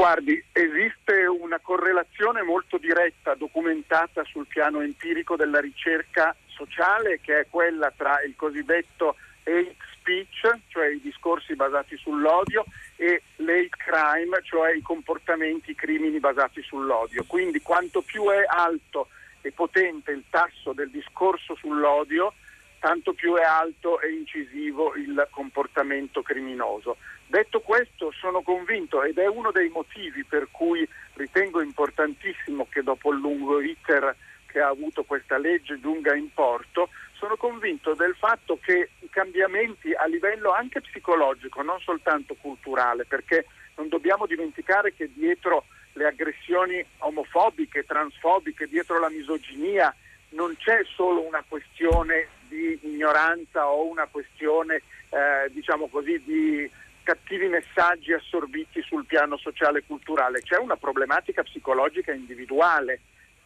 Guardi, 0.00 0.42
esiste 0.52 1.26
una 1.26 1.58
correlazione 1.58 2.40
molto 2.40 2.78
diretta 2.78 3.34
documentata 3.34 4.24
sul 4.24 4.46
piano 4.46 4.80
empirico 4.80 5.36
della 5.36 5.60
ricerca 5.60 6.34
sociale 6.46 7.20
che 7.20 7.40
è 7.40 7.46
quella 7.50 7.92
tra 7.94 8.22
il 8.22 8.34
cosiddetto 8.34 9.16
hate 9.42 9.76
speech, 9.98 10.58
cioè 10.68 10.86
i 10.86 11.02
discorsi 11.02 11.54
basati 11.54 11.98
sull'odio, 11.98 12.64
e 12.96 13.20
l'hate 13.36 13.68
crime, 13.76 14.40
cioè 14.42 14.72
i 14.74 14.80
comportamenti, 14.80 15.72
i 15.72 15.74
crimini 15.74 16.18
basati 16.18 16.62
sull'odio. 16.62 17.24
Quindi 17.26 17.60
quanto 17.60 18.00
più 18.00 18.24
è 18.30 18.42
alto 18.48 19.08
e 19.42 19.52
potente 19.52 20.12
il 20.12 20.24
tasso 20.30 20.72
del 20.72 20.88
discorso 20.88 21.54
sull'odio, 21.56 22.32
tanto 22.80 23.12
più 23.12 23.34
è 23.34 23.42
alto 23.42 24.00
e 24.00 24.10
incisivo 24.10 24.94
il 24.96 25.28
comportamento 25.30 26.22
criminoso. 26.22 26.96
Detto 27.26 27.60
questo, 27.60 28.10
sono 28.10 28.42
convinto 28.42 29.04
ed 29.04 29.18
è 29.18 29.28
uno 29.28 29.52
dei 29.52 29.68
motivi 29.68 30.24
per 30.24 30.48
cui 30.50 30.88
ritengo 31.14 31.60
importantissimo 31.60 32.66
che 32.68 32.82
dopo 32.82 33.12
il 33.12 33.20
lungo 33.20 33.60
iter 33.60 34.16
che 34.46 34.60
ha 34.60 34.68
avuto 34.68 35.04
questa 35.04 35.38
legge 35.38 35.78
giunga 35.78 36.14
in 36.16 36.32
porto, 36.34 36.88
sono 37.12 37.36
convinto 37.36 37.94
del 37.94 38.16
fatto 38.18 38.58
che 38.60 38.90
i 38.98 39.08
cambiamenti 39.08 39.92
a 39.92 40.06
livello 40.06 40.52
anche 40.52 40.80
psicologico, 40.80 41.62
non 41.62 41.78
soltanto 41.80 42.34
culturale, 42.34 43.04
perché 43.04 43.46
non 43.76 43.88
dobbiamo 43.88 44.26
dimenticare 44.26 44.92
che 44.94 45.08
dietro 45.12 45.66
le 45.92 46.06
aggressioni 46.06 46.84
omofobiche, 46.98 47.84
transfobiche, 47.84 48.66
dietro 48.66 48.98
la 48.98 49.10
misoginia, 49.10 49.94
non 50.30 50.56
c'è 50.56 50.82
solo 50.94 51.26
una 51.26 51.44
questione 51.46 52.28
di 52.48 52.78
ignoranza 52.82 53.68
o 53.68 53.88
una 53.88 54.06
questione, 54.06 54.82
eh, 55.10 55.50
diciamo 55.50 55.88
così, 55.88 56.20
di 56.24 56.70
cattivi 57.02 57.48
messaggi 57.48 58.12
assorbiti 58.12 58.82
sul 58.82 59.06
piano 59.06 59.36
sociale 59.36 59.78
e 59.80 59.84
culturale, 59.86 60.42
c'è 60.42 60.58
una 60.58 60.76
problematica 60.76 61.42
psicologica 61.42 62.12
individuale 62.12 63.00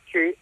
che 0.04 0.36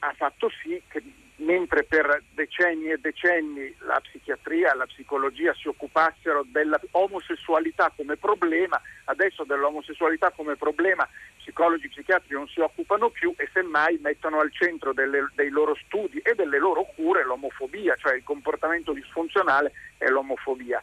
ha 0.00 0.12
fatto 0.16 0.50
sì 0.62 0.80
che 0.88 1.02
mentre 1.42 1.84
per 1.84 2.22
decenni 2.34 2.90
e 2.90 2.98
decenni 2.98 3.74
la 3.80 4.00
psichiatria 4.00 4.72
e 4.72 4.76
la 4.76 4.86
psicologia 4.86 5.52
si 5.54 5.68
occupassero 5.68 6.44
dell'omosessualità 6.46 7.92
come 7.94 8.16
problema, 8.16 8.80
adesso 9.04 9.44
dell'omosessualità 9.44 10.30
come 10.30 10.56
problema 10.56 11.08
psicologi 11.38 11.86
e 11.86 11.88
psichiatri 11.88 12.34
non 12.34 12.46
si 12.48 12.60
occupano 12.60 13.10
più 13.10 13.34
e 13.36 13.48
semmai 13.52 13.98
mettono 14.00 14.38
al 14.38 14.52
centro 14.52 14.92
delle, 14.92 15.28
dei 15.34 15.50
loro 15.50 15.74
studi 15.74 16.18
e 16.18 16.34
delle 16.34 16.58
loro 16.58 16.84
cure 16.94 17.24
l'omofobia, 17.24 17.96
cioè 17.96 18.14
il 18.14 18.22
comportamento 18.24 18.92
disfunzionale 18.92 19.72
e 19.98 20.08
l'omofobia. 20.08 20.82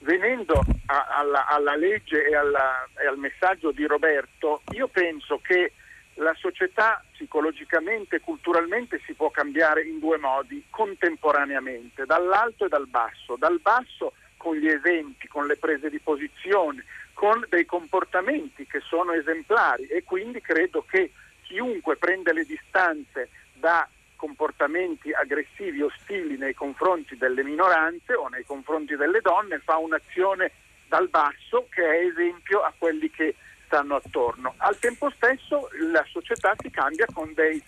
Venendo 0.00 0.60
a, 0.86 1.06
alla, 1.08 1.46
alla, 1.46 1.76
legge 1.76 2.26
e, 2.26 2.36
alla, 2.36 2.86
e 3.02 3.06
al 3.06 3.16
messaggio 3.16 3.70
di 3.70 3.86
Roberto, 3.86 4.60
io 4.72 4.88
penso 4.88 5.40
che 5.42 5.72
la 6.14 6.34
società 6.34 7.02
psicologicamente 7.12 8.16
e 8.16 8.20
culturalmente 8.20 9.00
si 9.04 9.14
può 9.14 9.30
cambiare 9.30 9.82
in 9.82 9.98
due 9.98 10.18
modi 10.18 10.64
contemporaneamente, 10.70 12.04
dall'alto 12.04 12.66
e 12.66 12.68
dal 12.68 12.86
basso. 12.86 13.36
Dal 13.36 13.58
basso 13.60 14.12
con 14.36 14.56
gli 14.56 14.68
esempi, 14.68 15.26
con 15.26 15.46
le 15.46 15.56
prese 15.56 15.90
di 15.90 15.98
posizione, 15.98 16.84
con 17.14 17.44
dei 17.48 17.64
comportamenti 17.64 18.66
che 18.66 18.80
sono 18.80 19.12
esemplari 19.12 19.86
e 19.86 20.04
quindi 20.04 20.40
credo 20.40 20.84
che 20.88 21.12
chiunque 21.42 21.96
prende 21.96 22.32
le 22.32 22.44
distanze 22.44 23.30
da 23.54 23.88
comportamenti 24.16 25.12
aggressivi, 25.12 25.82
ostili 25.82 26.36
nei 26.36 26.54
confronti 26.54 27.16
delle 27.16 27.42
minoranze 27.42 28.14
o 28.14 28.28
nei 28.28 28.44
confronti 28.44 28.96
delle 28.96 29.20
donne 29.20 29.58
fa 29.58 29.76
un'azione 29.76 30.50
dal 30.88 31.08
basso 31.08 31.66
che 31.70 31.82
è 31.82 32.06
esempio 32.06 32.60
a 32.60 32.72
quelli 32.76 33.10
che 33.10 33.34
stanno 33.64 33.96
attorno. 33.96 34.54
Al 34.58 34.78
tempo 34.78 35.10
stesso 35.10 35.68
la 35.90 36.04
società 36.10 36.54
si 36.58 36.70
cambia 36.70 37.06
con 37.12 37.32
dei 37.34 37.62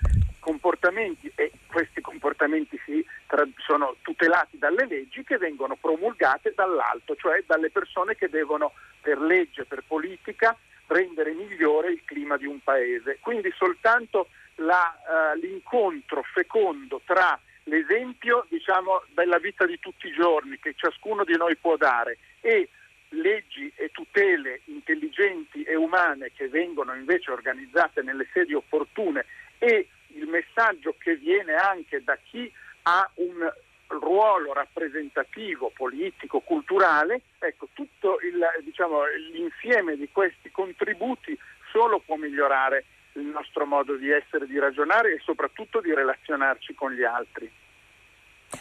comportamenti 0.46 1.30
e 1.35 1.50
questi 1.66 2.00
comportamenti 2.00 2.80
si, 2.85 3.04
tra, 3.26 3.44
sono 3.56 3.96
tutelati 4.02 4.59
dalle 4.59 4.87
leggi 4.87 5.24
che 5.24 5.38
vengono 5.38 5.74
promulgate 5.74 6.52
dall'alto, 6.54 7.16
cioè 7.16 7.42
dalle 7.46 7.70
persone 7.70 8.14
che 8.14 8.28
devono 8.28 8.72
per 9.00 9.18
legge, 9.18 9.64
per 9.64 9.82
politica, 9.87 10.56
rendere 10.87 11.32
migliore 11.32 11.90
il 11.90 12.02
clima 12.04 12.37
di 12.37 12.46
un 12.46 12.61
paese. 12.62 13.18
Quindi 13.20 13.52
soltanto 13.56 14.28
la, 14.56 14.96
uh, 15.35 15.38
l'incontro 15.38 16.22
fecondo 16.32 17.00
tra 17.04 17.38
l'esempio 17.64 18.46
diciamo, 18.48 19.02
della 19.14 19.38
vita 19.38 19.66
di 19.66 19.78
tutti 19.80 20.06
i 20.06 20.12
giorni 20.12 20.59
che 20.59 20.74
ciascuno 20.76 21.24
di 21.24 21.37
noi 21.37 21.56
può 21.56 21.76
dare 21.76 22.18
e 22.40 22.68
leggi 23.16 23.72
e 23.76 23.90
tutele 23.90 24.61
intelligenti 24.66 25.62
e 25.62 25.74
umane 25.74 26.33
che 26.35 26.48
vengono 26.48 26.94
invece 26.94 27.31
organizzate 27.31 28.02
nelle 28.02 28.26
sedi 28.33 28.55
opportune 28.55 29.24
e 29.59 29.88
il 30.09 30.26
messaggio 30.26 30.94
che 30.98 31.16
viene 31.16 31.55
anche 31.55 32.02
da 32.02 32.16
chi 32.16 32.50
ha 32.83 33.09
un 33.14 33.52
ruolo 33.88 34.52
rappresentativo, 34.52 35.70
politico, 35.74 36.40
culturale, 36.40 37.20
ecco, 37.38 37.68
tutto 37.72 38.18
il, 38.20 38.44
diciamo, 38.64 39.05
l'insieme 39.33 39.96
di 39.96 40.09
questi 40.11 40.50
contributi 40.50 41.38
solo 41.70 42.00
può 42.00 42.16
migliorare 42.16 42.85
il 43.12 43.24
nostro 43.24 43.64
modo 43.64 43.94
di 43.96 44.11
essere, 44.11 44.46
di 44.46 44.59
ragionare 44.59 45.14
e 45.14 45.20
soprattutto 45.24 45.81
di 45.81 45.94
relazionarci 45.94 46.74
con 46.74 46.92
gli 46.92 47.05
altri. 47.05 47.50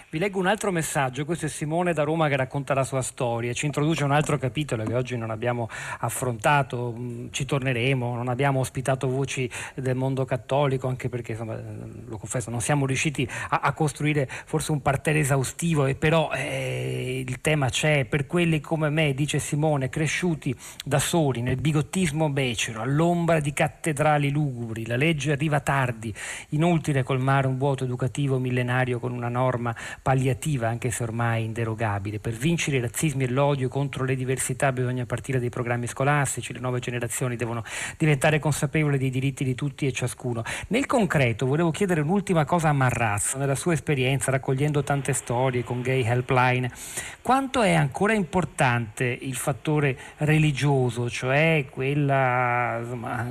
Vi 0.10 0.18
leggo 0.18 0.40
un 0.40 0.48
altro 0.48 0.72
messaggio, 0.72 1.26
questo 1.26 1.46
è 1.46 1.50
Simone 1.50 1.94
da 1.94 2.02
Roma 2.02 2.28
che 2.28 2.36
racconta 2.36 2.74
la 2.74 2.84
sua 2.84 3.04
storia, 3.04 3.54
ci 3.54 3.68
introduce 3.68 4.04
un 4.04 4.12
altro 4.12 4.38
capitolo 4.40 4.84
che 4.84 4.96
oggi 4.96 5.16
non 5.16 5.30
abbiamo 5.30 5.70
affrontato, 6.00 6.96
mm, 6.98 7.28
ci 7.30 7.46
torneremo, 7.46 8.16
non 8.16 8.28
abbiamo 8.28 8.62
ospitato 8.62 9.08
voci 9.08 9.50
del 9.76 9.96
mondo 9.96 10.26
cattolico, 10.26 10.88
anche 10.88 11.08
perché 11.08 11.34
insomma, 11.34 11.60
lo 12.08 12.18
confesso, 12.18 12.50
non 12.50 12.62
siamo 12.62 12.88
riusciti 12.88 13.28
a, 13.50 13.60
a 13.60 13.74
costruire 13.74 14.28
forse 14.28 14.72
un 14.72 14.82
parterre 14.82 15.20
esaustivo, 15.20 15.86
e 15.86 15.94
però 15.94 16.32
eh, 16.32 17.24
il 17.26 17.42
tema 17.42 17.70
c'è, 17.70 18.06
per 18.06 18.26
quelli 18.26 18.62
come 18.62 18.90
me, 18.90 19.14
dice 19.14 19.38
Simone, 19.38 19.90
cresciuti 19.90 20.56
da 20.84 21.00
soli 21.00 21.42
nel 21.42 21.58
bigottismo 21.58 22.30
becero, 22.30 22.82
all'ombra 22.82 23.40
di 23.40 23.54
cattedrali 23.54 24.32
lugubri, 24.32 24.88
la 24.88 24.96
legge 24.96 25.34
arriva 25.34 25.60
tardi, 25.60 26.14
inutile 26.50 27.04
colmare 27.04 27.46
un 27.46 27.58
vuoto 27.58 27.84
educativo 27.84 28.40
millenario 28.40 29.00
con 29.00 29.12
una 29.12 29.30
norma 29.30 29.75
palliativa, 30.02 30.68
anche 30.68 30.92
se 30.92 31.04
ormai 31.04 31.46
inderogabile. 31.46 32.20
Per 32.20 32.34
vincere 32.34 32.78
i 32.78 32.80
razzismi 32.82 33.24
e 33.24 33.30
l'odio 33.30 33.70
contro 33.70 34.04
le 34.04 34.16
diversità 34.16 34.72
bisogna 34.72 35.06
partire 35.06 35.40
dai 35.40 35.50
programmi 35.50 35.88
scolastici, 35.88 36.54
le 36.54 36.60
nuove 36.60 36.80
generazioni 36.80 37.36
devono 37.36 37.64
diventare 37.98 38.40
consapevoli 38.40 38.98
dei 38.98 39.10
diritti 39.10 39.44
di 39.44 39.56
tutti 39.56 39.86
e 39.86 39.92
ciascuno. 39.92 40.44
Nel 40.68 40.86
concreto 40.86 41.46
volevo 41.46 41.72
chiedere 41.72 42.02
un'ultima 42.02 42.46
cosa 42.46 42.70
a 42.70 42.74
Marrazzo, 42.74 43.38
nella 43.38 43.56
sua 43.56 43.74
esperienza 43.74 44.32
raccogliendo 44.32 44.84
tante 44.84 45.14
storie 45.14 45.64
con 45.64 45.82
Gay 45.82 46.04
Helpline, 46.04 46.72
quanto 47.22 47.62
è 47.62 47.74
ancora 47.74 48.14
importante 48.14 49.06
il 49.06 49.36
fattore 49.36 49.98
religioso, 50.18 51.10
cioè 51.10 51.66
quella 51.70 52.80
insomma, 52.82 53.26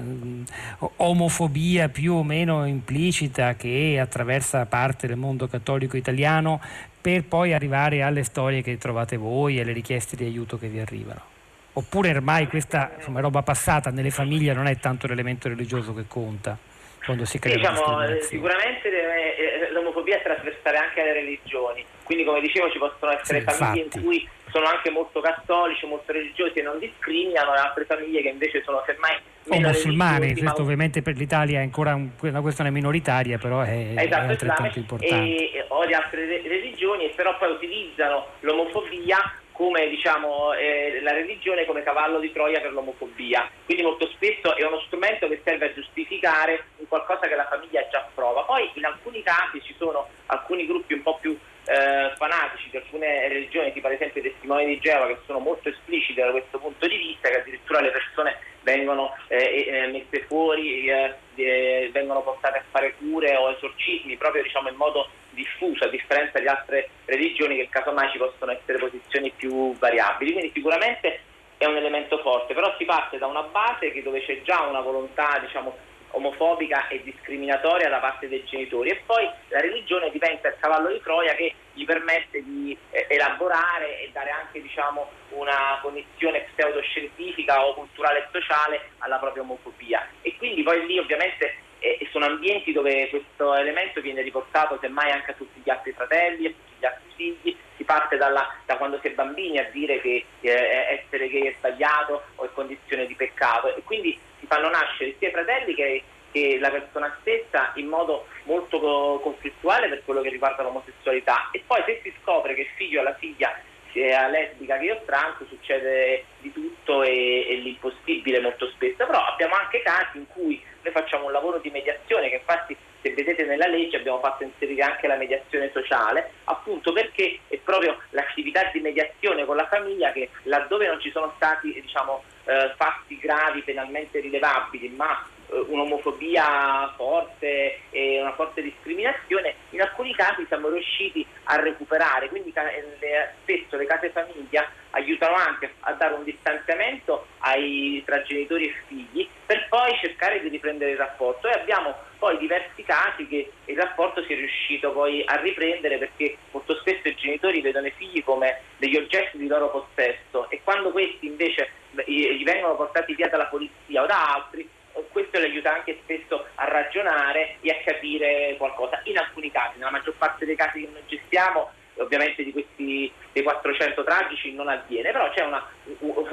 omofobia 0.97 1.89
più 1.89 2.15
o 2.15 2.23
meno 2.23 2.67
implicita 2.67 3.55
che 3.55 3.99
attraversa 4.01 4.67
parte 4.67 5.07
del 5.07 5.17
mondo 5.17 5.47
cattolico 5.47 5.97
italiano 5.97 6.23
italiano 6.35 6.61
per 7.01 7.25
poi 7.25 7.53
arrivare 7.53 8.03
alle 8.03 8.25
storie 8.25 8.63
che 8.63 8.79
trovate 8.79 9.17
voi 9.17 9.59
e 9.59 9.63
alle 9.63 9.73
richieste 9.73 10.17
di 10.17 10.25
aiuto 10.25 10.59
che 10.59 10.69
vi 10.69 10.81
arrivano? 10.81 11.33
Oppure 11.75 12.11
ormai 12.11 12.47
questa 12.47 12.93
insomma, 12.97 13.21
roba 13.21 13.43
passata 13.43 13.91
nelle 13.91 14.11
famiglie 14.11 14.55
non 14.55 14.67
è 14.67 14.79
tanto 14.79 15.07
l'elemento 15.07 15.49
religioso 15.49 15.93
che 15.93 16.05
conta 16.07 16.57
quando 17.05 17.25
si 17.27 17.39
crea 17.39 17.57
diciamo, 17.57 17.77
Sicuramente 18.21 18.89
deve, 18.89 19.37
eh, 19.37 19.73
l'omofobia 19.73 20.17
è 20.17 20.23
trasversale 20.23 20.79
anche 20.79 21.01
alle 21.03 21.13
religioni, 21.13 21.85
quindi 22.03 22.25
come 22.25 22.41
dicevo 22.41 22.71
ci 22.71 22.79
possono 22.79 23.13
essere 23.13 23.41
sì, 23.41 23.45
famiglie 23.45 23.83
infatti. 23.83 23.99
in 23.99 24.05
cui 24.05 24.29
sono 24.55 24.67
anche 24.67 24.89
molto 24.91 25.21
cattolici, 25.21 25.85
molto 25.85 26.13
religiosi 26.13 26.61
e 26.61 26.63
non 26.63 26.79
discriminano, 26.79 27.57
e 27.57 27.59
altre 27.59 27.85
famiglie 27.87 28.23
che 28.23 28.29
invece 28.29 28.63
sono 28.63 28.85
semmai 28.87 29.19
o 29.49 29.61
musulmani, 29.61 30.37
questo 30.37 30.63
ovviamente 30.63 31.03
per 31.03 31.17
l'Italia 31.17 31.59
è 31.59 31.63
ancora 31.63 31.95
un, 31.95 32.11
una 32.21 32.41
questione 32.41 32.71
minoritaria, 32.71 33.37
però 33.37 33.63
è, 33.63 33.95
esatto, 33.97 34.27
è 34.27 34.29
altrettanto 34.31 34.79
importante. 34.79 35.51
E, 35.51 35.65
o 35.69 35.85
di 35.85 35.93
altre 35.93 36.25
religioni, 36.25 37.11
però 37.17 37.37
poi 37.37 37.51
utilizzano 37.51 38.29
l'omofobia 38.41 39.19
come 39.51 39.89
diciamo, 39.89 40.53
eh, 40.55 41.01
la 41.03 41.13
religione 41.13 41.65
come 41.65 41.83
cavallo 41.83 42.19
di 42.19 42.33
Troia 42.33 42.61
per 42.61 42.73
l'omofobia. 42.73 43.49
Quindi 43.65 43.83
molto 43.83 44.09
spesso 44.09 44.57
è 44.57 44.65
uno 44.65 44.81
strumento 44.87 45.29
che 45.29 45.41
serve 45.45 45.71
a 45.71 45.73
giustificare 45.75 46.65
un 46.79 46.89
qualcosa 46.89 47.29
che 47.29 47.35
la 47.35 47.47
famiglia 47.49 47.87
già 47.89 48.09
prova. 48.15 48.43
Poi 48.43 48.71
in 48.75 48.85
alcuni 48.85 49.23
casi 49.23 49.61
ci 49.63 49.75
sono 49.79 50.09
alcuni 50.27 50.67
gruppi 50.67 50.95
un 50.95 51.03
po' 51.03 51.19
più 51.21 51.39
eh, 51.75 52.13
fanatici 52.17 52.71
di 52.71 52.77
alcune 52.77 53.29
religioni, 53.29 53.73
tipo 53.73 53.89
ad 53.89 53.95
esempio 53.95 54.21
i 54.21 54.31
testimoni 54.31 54.67
di 54.67 54.79
Geova, 54.79 55.09
che 55.09 55.19
sono 55.27 55.41
molto 55.41 55.69
espliciti 55.69 56.21
da 56.21 56.31
questo 56.31 56.59
punto 56.59 56.87
di 56.87 56.97
vista, 56.97 57.29
che 57.29 57.41
addirittura 57.41 57.81
le 57.81 57.91
persone 57.91 58.37
vengono 58.63 59.15
eh, 59.29 59.67
eh, 59.67 59.87
messe 59.89 60.25
fuori, 60.27 60.89
eh, 60.89 61.91
vengono 61.93 62.23
portate 62.23 62.59
a 62.59 62.65
fare 62.71 62.95
cure 62.95 63.37
o 63.37 63.51
esorcismi 63.51 64.17
proprio 64.17 64.43
diciamo, 64.43 64.69
in 64.69 64.77
modo 64.77 65.09
diffuso, 65.31 65.85
a 65.85 65.89
differenza 65.89 66.39
di 66.39 66.47
altre 66.47 66.89
religioni 67.07 67.57
che 67.57 67.69
casomai 67.69 68.11
ci 68.11 68.19
possono 68.19 68.53
essere 68.53 68.79
posizioni 68.79 69.33
più 69.37 69.77
variabili. 69.77 70.33
Quindi 70.33 70.53
sicuramente 70.55 71.21
è 71.57 71.67
un 71.67 71.77
elemento 71.77 72.19
forte, 72.19 72.55
però 72.55 72.75
si 72.79 72.85
parte 72.85 73.19
da 73.19 73.27
una 73.27 73.43
base 73.43 73.91
che 73.91 74.03
dove 74.03 74.25
c'è 74.25 74.43
già 74.43 74.63
una 74.63 74.81
volontà 74.81 75.39
diciamo, 75.41 75.77
omofobica 76.15 76.89
e 76.89 77.03
discriminatoria 77.03 77.89
da 77.89 77.99
parte 77.99 78.29
dei 78.29 78.45
genitori. 78.45 78.91
E 78.91 79.03
poi 79.05 79.29
la 79.49 79.61
religione 79.61 80.11
diventa 80.11 80.49
il 80.49 80.57
cavallo 80.59 80.91
di 80.91 81.01
Troia 81.01 81.35
che 81.35 81.55
gli 81.73 81.85
permette 81.85 82.43
di 82.43 82.77
eh, 82.91 83.07
elaborare 83.09 84.01
e 84.01 84.11
dare 84.13 84.31
anche 84.31 84.63
diciamo, 84.63 85.11
una 85.31 85.79
connessione 85.83 86.47
pseudoscientifica 86.55 87.65
o 87.65 87.75
culturale 87.75 88.21
e 88.21 88.29
sociale 88.31 88.91
alla 88.99 89.19
propria 89.19 89.43
omofobia. 89.43 90.07
E 90.23 90.37
quindi 90.37 90.63
poi 90.63 90.87
lì 90.87 90.99
ovviamente 90.99 91.57
eh, 91.81 92.09
sono 92.11 92.27
ambienti 92.27 92.73
dove 92.73 93.09
questo 93.11 93.55
elemento 93.55 94.01
viene 94.01 94.23
riportato 94.23 94.79
semmai 94.81 95.11
anche 95.11 95.33
a 95.33 95.35
tutti 95.35 95.61
gli 95.63 95.71
altri 95.71 95.93
fratelli, 95.93 96.47
a 96.47 96.51
tutti 96.51 96.73
gli 96.79 96.85
altri 96.85 97.11
figli, 97.15 97.57
si 97.77 97.85
parte 97.85 98.17
dalla, 98.17 98.55
da 98.65 98.77
quando 98.77 98.99
si 99.01 99.09
è 99.09 99.11
bambini 99.11 99.59
a 99.59 99.69
dire 99.71 100.01
che 100.01 100.25
eh, 100.41 101.03
essere 101.03 101.29
gay 101.29 101.43
è 101.43 101.55
sbagliato 101.59 102.23
o 102.37 102.45
è 102.45 102.49
condizione 102.53 103.07
di 103.07 103.15
peccato. 103.15 103.75
E 103.75 103.83
quindi 103.83 104.19
fanno 104.55 104.71
nascere 104.71 105.17
sia 105.19 105.29
i 105.29 105.33
fratelli 105.33 105.75
che, 105.75 106.03
che 106.31 106.59
la 106.61 106.71
persona 106.71 107.17
stessa 107.21 107.73
in 107.75 107.89
modo 107.89 108.27
molto 108.45 109.19
conflittuale 109.21 109.89
per 109.89 110.03
quello 110.05 110.21
che 110.21 110.31
riguarda 110.31 110.63
l'omosessualità. 110.63 111.49
E 111.51 111.63
poi 111.67 111.83
se 111.85 112.01
si 112.03 112.15
scopre 112.21 112.55
che 112.55 112.63
il 112.63 112.69
figlio 112.77 113.01
o 113.01 113.05
la 113.05 113.15
figlia 113.15 113.53
sia 113.91 114.29
lesbica 114.29 114.79
che 114.79 114.85
io 114.85 115.03
trans 115.05 115.37
succede 115.49 116.25
di 116.39 116.53
tutto 116.53 117.03
e, 117.03 117.47
e 117.49 117.55
l'impossibile 117.57 118.41
molto 118.41 118.69
spesso, 118.71 119.07
però 119.07 119.25
abbiamo 119.25 119.55
anche 119.55 119.83
casi 119.83 120.19
in 120.19 120.27
cui 120.29 120.63
noi 120.83 120.93
facciamo 120.93 121.27
un 121.27 121.33
lavoro 121.33 121.59
di 121.59 121.71
mediazione 121.71 122.29
che 122.29 122.37
infatti 122.37 122.77
se 123.01 123.13
vedete 123.13 123.45
nella 123.45 123.67
legge 123.67 123.99
abbiamo 123.99 124.19
fatto 124.19 124.43
inserire 124.43 124.83
anche 124.83 125.07
la 125.07 125.17
mediazione 125.17 125.71
sociale, 125.73 126.33
appunto 126.45 126.93
perché 126.93 127.39
è 127.49 127.57
proprio 127.59 127.99
l'attività 128.11 128.69
di 128.73 128.81
mediazione 128.81 129.45
con 129.45 129.57
la 129.57 129.67
famiglia 129.69 130.11
che 130.11 130.31
laddove 130.45 130.87
non 130.87 131.01
ci 131.01 131.11
sono 131.11 131.33
stati 131.37 131.73
diciamo, 131.81 132.25
eh, 132.45 132.73
fatti 132.77 133.19
gravi 133.19 133.63
penalmente 133.63 134.21
rilevabili, 134.21 134.89
ma 134.91 135.27
eh, 135.49 135.65
un'omofobia 135.69 136.93
forte 136.97 137.81
e 137.91 138.21
una 138.21 138.35
forte 138.35 138.63
discriminazione, 138.63 139.55
in 139.71 139.81
alcuni 139.81 140.15
casi 140.15 140.45
siamo 140.47 140.69
riusciti 140.69 141.27
a 141.45 141.57
recuperare, 141.57 142.29
quindi 142.29 142.51
spesso 142.51 143.77
le 143.77 143.87
case 143.87 144.11
famiglia 144.11 144.69
aiutano 144.91 145.35
anche 145.35 145.75
a 145.81 145.93
dare 145.93 146.15
un 146.15 146.25
distanziamento 146.25 147.27
ai, 147.39 148.03
tra 148.07 148.23
genitori 148.23 148.69
e 148.69 148.75
figli 148.87 149.29
per 149.45 149.67
poi 149.69 149.97
cercare 150.01 150.41
di 150.41 150.49
riprendere 150.49 150.93
il 150.93 150.97
rapporto. 150.97 151.49
E 151.49 151.53
abbiamo 151.53 151.95
poi 152.19 152.39
diversi 152.39 152.83
casi 152.85 153.27
che 153.27 153.51
il 153.67 153.77
rapporto 153.77 154.23
si 154.23 154.33
è 154.33 154.37
riuscito 154.37 154.93
poi 154.93 155.23
a 155.27 155.37
riprendere 155.37 155.99
perché 155.99 156.39
molto 156.53 156.75
spesso 156.77 157.09
i 157.09 157.17
genitori 157.17 157.61
vedono 157.61 157.87
i 157.87 157.95
figli 157.97 158.23
come 158.25 158.61
degli 158.79 158.97
oggetti 158.97 159.37
di 159.37 159.47
loro 159.47 159.71
possesso 159.71 160.49
e 160.49 160.61
quando 160.63 160.91
questi 160.91 161.27
invece 161.27 161.69
gli 162.07 162.45
vengono 162.45 162.77
portati 162.77 163.15
via 163.15 163.29
dalla 163.29 163.47
polizia 163.47 164.03
o 164.03 164.07
da 164.07 164.35
altri 164.35 164.69
questo 165.11 165.39
le 165.39 165.47
aiuta 165.47 165.75
anche 165.75 165.99
spesso 166.03 166.45
a 166.57 166.65
ragionare 166.67 167.57
e 167.61 167.71
a 167.71 167.83
capire 167.85 168.55
qualcosa. 168.59 169.01
In 169.05 169.19
alcuni 169.19 169.51
casi, 169.51 169.79
nella 169.79 169.91
maggior 169.91 170.15
parte 170.15 170.45
dei 170.45 170.57
casi 170.57 170.81
che 170.81 170.89
noi 170.93 171.03
gestiamo, 171.07 171.71
ovviamente 171.97 172.43
di 172.43 172.53
questi 172.53 173.11
dei 173.33 173.43
400 173.43 174.03
tragici 174.05 174.53
non 174.53 174.69
avviene, 174.69 175.13
però 175.13 175.31
c'è 175.31 175.45
una, 175.45 175.65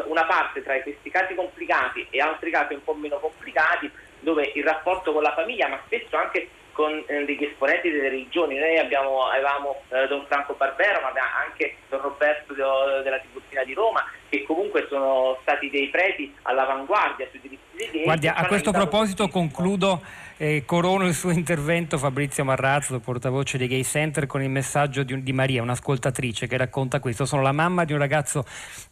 una 0.05 0.25
parte 0.25 0.63
tra 0.63 0.79
questi 0.81 1.09
casi 1.09 1.35
complicati 1.35 2.07
e 2.09 2.19
altri 2.19 2.51
casi 2.51 2.73
un 2.73 2.83
po' 2.83 2.93
meno 2.93 3.17
complicati 3.19 3.89
dove 4.19 4.51
il 4.55 4.63
rapporto 4.63 5.13
con 5.13 5.23
la 5.23 5.33
famiglia, 5.33 5.67
ma 5.67 5.79
spesso 5.85 6.15
anche 6.15 6.49
con 6.71 7.03
eh, 7.07 7.25
degli 7.25 7.43
esponenti 7.43 7.89
delle 7.89 8.09
religioni. 8.09 8.57
Noi 8.57 8.77
abbiamo, 8.77 9.27
avevamo 9.27 9.81
eh, 9.89 10.07
Don 10.07 10.25
Franco 10.27 10.53
Barbero, 10.53 11.01
ma 11.01 11.11
anche 11.45 11.75
Don 11.89 12.01
Roberto 12.01 12.53
de, 12.53 12.63
della 13.03 13.19
Tiburtina 13.19 13.63
di 13.63 13.73
Roma, 13.73 14.05
che 14.29 14.43
comunque 14.43 14.85
sono 14.89 15.37
stati 15.41 15.69
dei 15.69 15.89
preti 15.89 16.33
all'avanguardia 16.43 17.27
sui 17.29 17.41
diritti 17.41 17.77
dei 17.77 17.89
gay. 17.91 18.03
Guardi, 18.03 18.27
a 18.27 18.45
questo 18.45 18.71
proposito 18.71 19.27
concludo 19.27 20.01
eh, 20.41 20.63
corono 20.65 21.05
il 21.05 21.13
suo 21.13 21.29
intervento 21.29 21.99
Fabrizio 21.99 22.43
Marrazzo, 22.43 22.99
portavoce 22.99 23.59
dei 23.59 23.67
Gay 23.67 23.83
Center, 23.83 24.25
con 24.25 24.41
il 24.41 24.49
messaggio 24.49 25.03
di, 25.03 25.21
di, 25.21 25.33
Maria, 25.33 25.61
un'ascoltatrice 25.61 26.47
che 26.47 26.57
racconta 26.57 26.99
questo. 26.99 27.25
Sono 27.25 27.43
la 27.43 27.51
mamma 27.51 27.85
di 27.85 27.93
un 27.93 27.99
ragazzo 27.99 28.43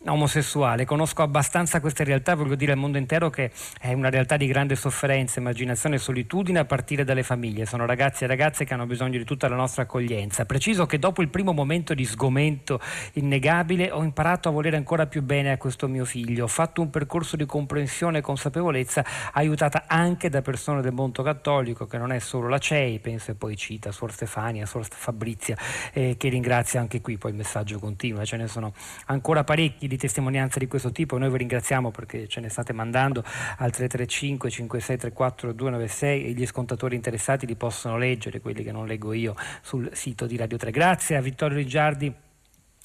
omosessuale, 0.06 0.86
conosco 0.86 1.24
abbastanza 1.24 1.80
queste 1.80 2.04
realtà, 2.04 2.36
voglio 2.36 2.54
dire 2.54 2.74
al 2.74 2.78
mondo 2.78 3.00
intero 3.00 3.32
che 3.32 3.50
è 3.80 3.92
una 3.94 4.12
realtà 4.12 4.38
di 4.38 4.46
grande 4.46 4.76
sofferenza, 4.76 5.40
immaginazione 5.40 5.96
e 5.96 5.98
solitudine 5.98 6.60
a 6.60 6.66
partire 6.66 7.04
dalle 7.04 7.24
famiglie. 7.24 7.66
Sono 7.66 7.88
ragazzi 7.88 8.26
e 8.26 8.28
ragazze 8.28 8.64
che 8.64 8.76
hanno 8.76 8.86
bisogno 8.86 9.18
di 9.18 9.26
tutta 9.26 9.50
la 9.50 9.56
nostra 9.56 9.82
accoglienza. 9.82 10.46
Preciso 10.46 10.86
che 10.86 11.00
dopo 11.00 11.24
il 11.24 11.30
primo 11.30 11.52
momento 11.52 11.96
di 11.96 12.06
sgomento 12.06 12.80
innegabile 13.14 13.90
ho 13.90 14.04
imparato 14.04 14.50
a 14.50 14.52
volere 14.52 14.78
ancora 14.78 15.08
più 15.08 15.24
bene 15.24 15.54
a 15.54 15.58
questo 15.58 15.88
mio 15.88 16.06
figlio. 16.06 16.44
Ho 16.44 16.48
fatto 16.48 16.84
un 16.84 16.92
percorso 16.92 17.36
di 17.36 17.48
comprensione 17.48 18.20
e 18.20 18.22
consapevolezza 18.22 19.04
aiutata 19.34 19.86
anche 19.88 20.30
da 20.30 20.44
persone 20.44 20.84
del 20.84 20.92
mondo 20.92 21.24
cattolico 21.24 21.38
cattolico 21.40 21.88
che 21.88 21.98
non 21.98 22.12
è 22.12 22.20
solo 22.20 22.50
la 22.50 22.58
CEI, 22.58 23.00
penso 23.00 23.32
e 23.32 23.36
poi 23.36 23.56
cita 23.56 23.92
Suor 23.92 24.12
Stefania, 24.12 24.66
Suor 24.66 24.86
Fabrizia, 24.90 25.58
eh, 25.94 26.16
che 26.18 26.28
ringrazia 26.28 26.82
anche 26.82 27.00
qui, 27.00 27.18
poi 27.18 27.32
il 27.32 27.38
messaggio 27.38 27.80
continua, 27.80 28.26
ce 28.26 28.36
ne 28.36 28.48
sono 28.48 28.74
ancora 29.06 29.44
parecchi 29.46 29.88
di 29.88 29.98
testimonianze 29.98 30.60
di 30.60 30.68
questo 30.68 30.92
tipo 30.92 31.18
noi 31.18 31.30
vi 31.30 31.38
ringraziamo 31.38 31.92
perché 31.92 32.28
ce 32.28 32.42
ne 32.42 32.50
state 32.50 32.74
mandando 32.74 33.22
al 33.22 33.72
335 33.72 34.50
5634 34.50 35.54
296 35.54 36.26
e 36.26 36.32
gli 36.32 36.46
scontatori 36.46 36.96
interessati 36.96 37.46
li 37.46 37.56
possono 37.56 37.98
leggere, 37.98 38.42
quelli 38.42 38.64
che 38.64 38.72
non 38.72 38.86
leggo 38.86 39.14
io, 39.14 39.36
sul 39.62 39.90
sito 39.94 40.26
di 40.26 40.36
Radio 40.36 40.58
3. 40.58 40.72
Grazie 40.72 41.16
a 41.16 41.22
Vittorio 41.22 41.58
Riggiardi 41.58 42.14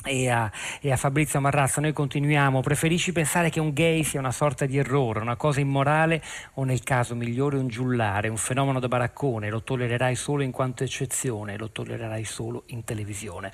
e 0.05 0.29
a, 0.29 0.51
e 0.81 0.93
a, 0.93 0.97
Fabrizio 0.97 1.41
Marrazza, 1.41 1.81
noi 1.81 1.93
continuiamo, 1.93 2.61
preferisci 2.61 3.13
pensare 3.13 3.51
che 3.51 3.61
un 3.61 3.73
gay 3.73 4.03
sia 4.05 4.21
una 4.21 4.33
sorta 4.33 4.67
di 4.67 4.77
errore, 4.77 5.21
una 5.21 5.37
cosa 5.37 5.61
immorale 5.61 6.23
o 6.55 6.65
nel 6.65 6.83
caso 6.83 7.15
migliore 7.15 7.57
un 7.57 7.69
giullare, 7.69 8.29
un 8.29 8.37
fenomeno 8.37 8.81
da 8.81 8.89
baraccone, 8.89 9.49
lo 9.49 9.63
tollererai 9.63 10.15
solo 10.15 10.43
in 10.43 10.51
quanto 10.51 10.85
eccezione, 10.85 11.57
lo 11.57 11.71
tollererai 11.71 12.25
solo 12.25 12.65
in 12.67 12.85
televisione. 12.85 13.51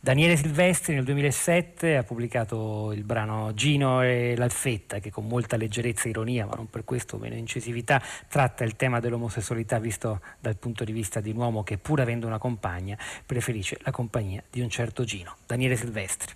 Daniele 0.00 0.36
Silvestri 0.36 0.94
nel 0.94 1.04
2007 1.04 1.96
ha 1.96 2.02
pubblicato 2.04 2.92
il 2.92 3.02
brano 3.02 3.52
Gino 3.54 4.02
e 4.02 4.34
l'Alfetta 4.36 4.98
che 5.00 5.10
con 5.10 5.26
molta 5.26 5.56
leggerezza 5.56 6.06
e 6.06 6.10
ironia, 6.10 6.46
ma 6.46 6.54
non 6.54 6.70
per 6.70 6.84
questo 6.84 7.18
meno 7.18 7.34
incisività, 7.34 8.00
tratta 8.28 8.62
il 8.64 8.76
tema 8.76 9.00
dell'omosessualità 9.00 9.78
visto 9.78 10.20
dal 10.38 10.56
punto 10.56 10.84
di 10.84 10.92
vista 10.92 11.20
di 11.20 11.30
un 11.30 11.36
uomo 11.36 11.64
che 11.64 11.78
pur 11.78 12.00
avendo 12.00 12.26
una 12.26 12.38
compagna 12.38 12.96
preferisce 13.24 13.78
la 13.82 13.90
compagnia 13.90 14.42
di 14.48 14.60
un 14.60 14.70
certo 14.70 15.04
Gino. 15.04 15.36
Daniele 15.46 15.76
Silvestri. 15.76 16.34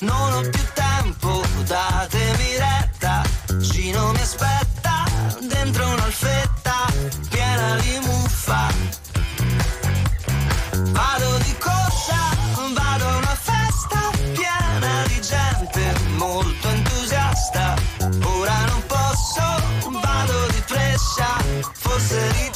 non 0.00 0.32
ho 0.32 0.40
più 0.40 0.64
tempo, 0.74 1.42
datemi 1.66 2.58
retta, 2.58 3.22
Gino 3.58 4.12
mi 4.12 4.20
aspetta, 4.20 5.04
dentro 5.40 5.86
un'alfetta 5.88 6.86
piena 7.30 7.76
di 7.76 7.98
muffa. 8.04 8.68
Vado 10.90 11.38
di 11.38 11.56
corsa, 11.58 12.16
vado 12.74 13.08
a 13.08 13.16
una 13.16 13.38
festa 13.40 14.10
piena 14.32 15.02
di 15.06 15.20
gente 15.20 15.94
molto 16.16 16.68
entusiasta, 16.68 17.74
ora 18.22 18.64
non 18.66 18.82
posso, 18.86 19.90
vado 20.00 20.46
di 20.52 20.62
pressa, 20.66 21.36
forse 21.72 22.32
ritorno. 22.32 22.55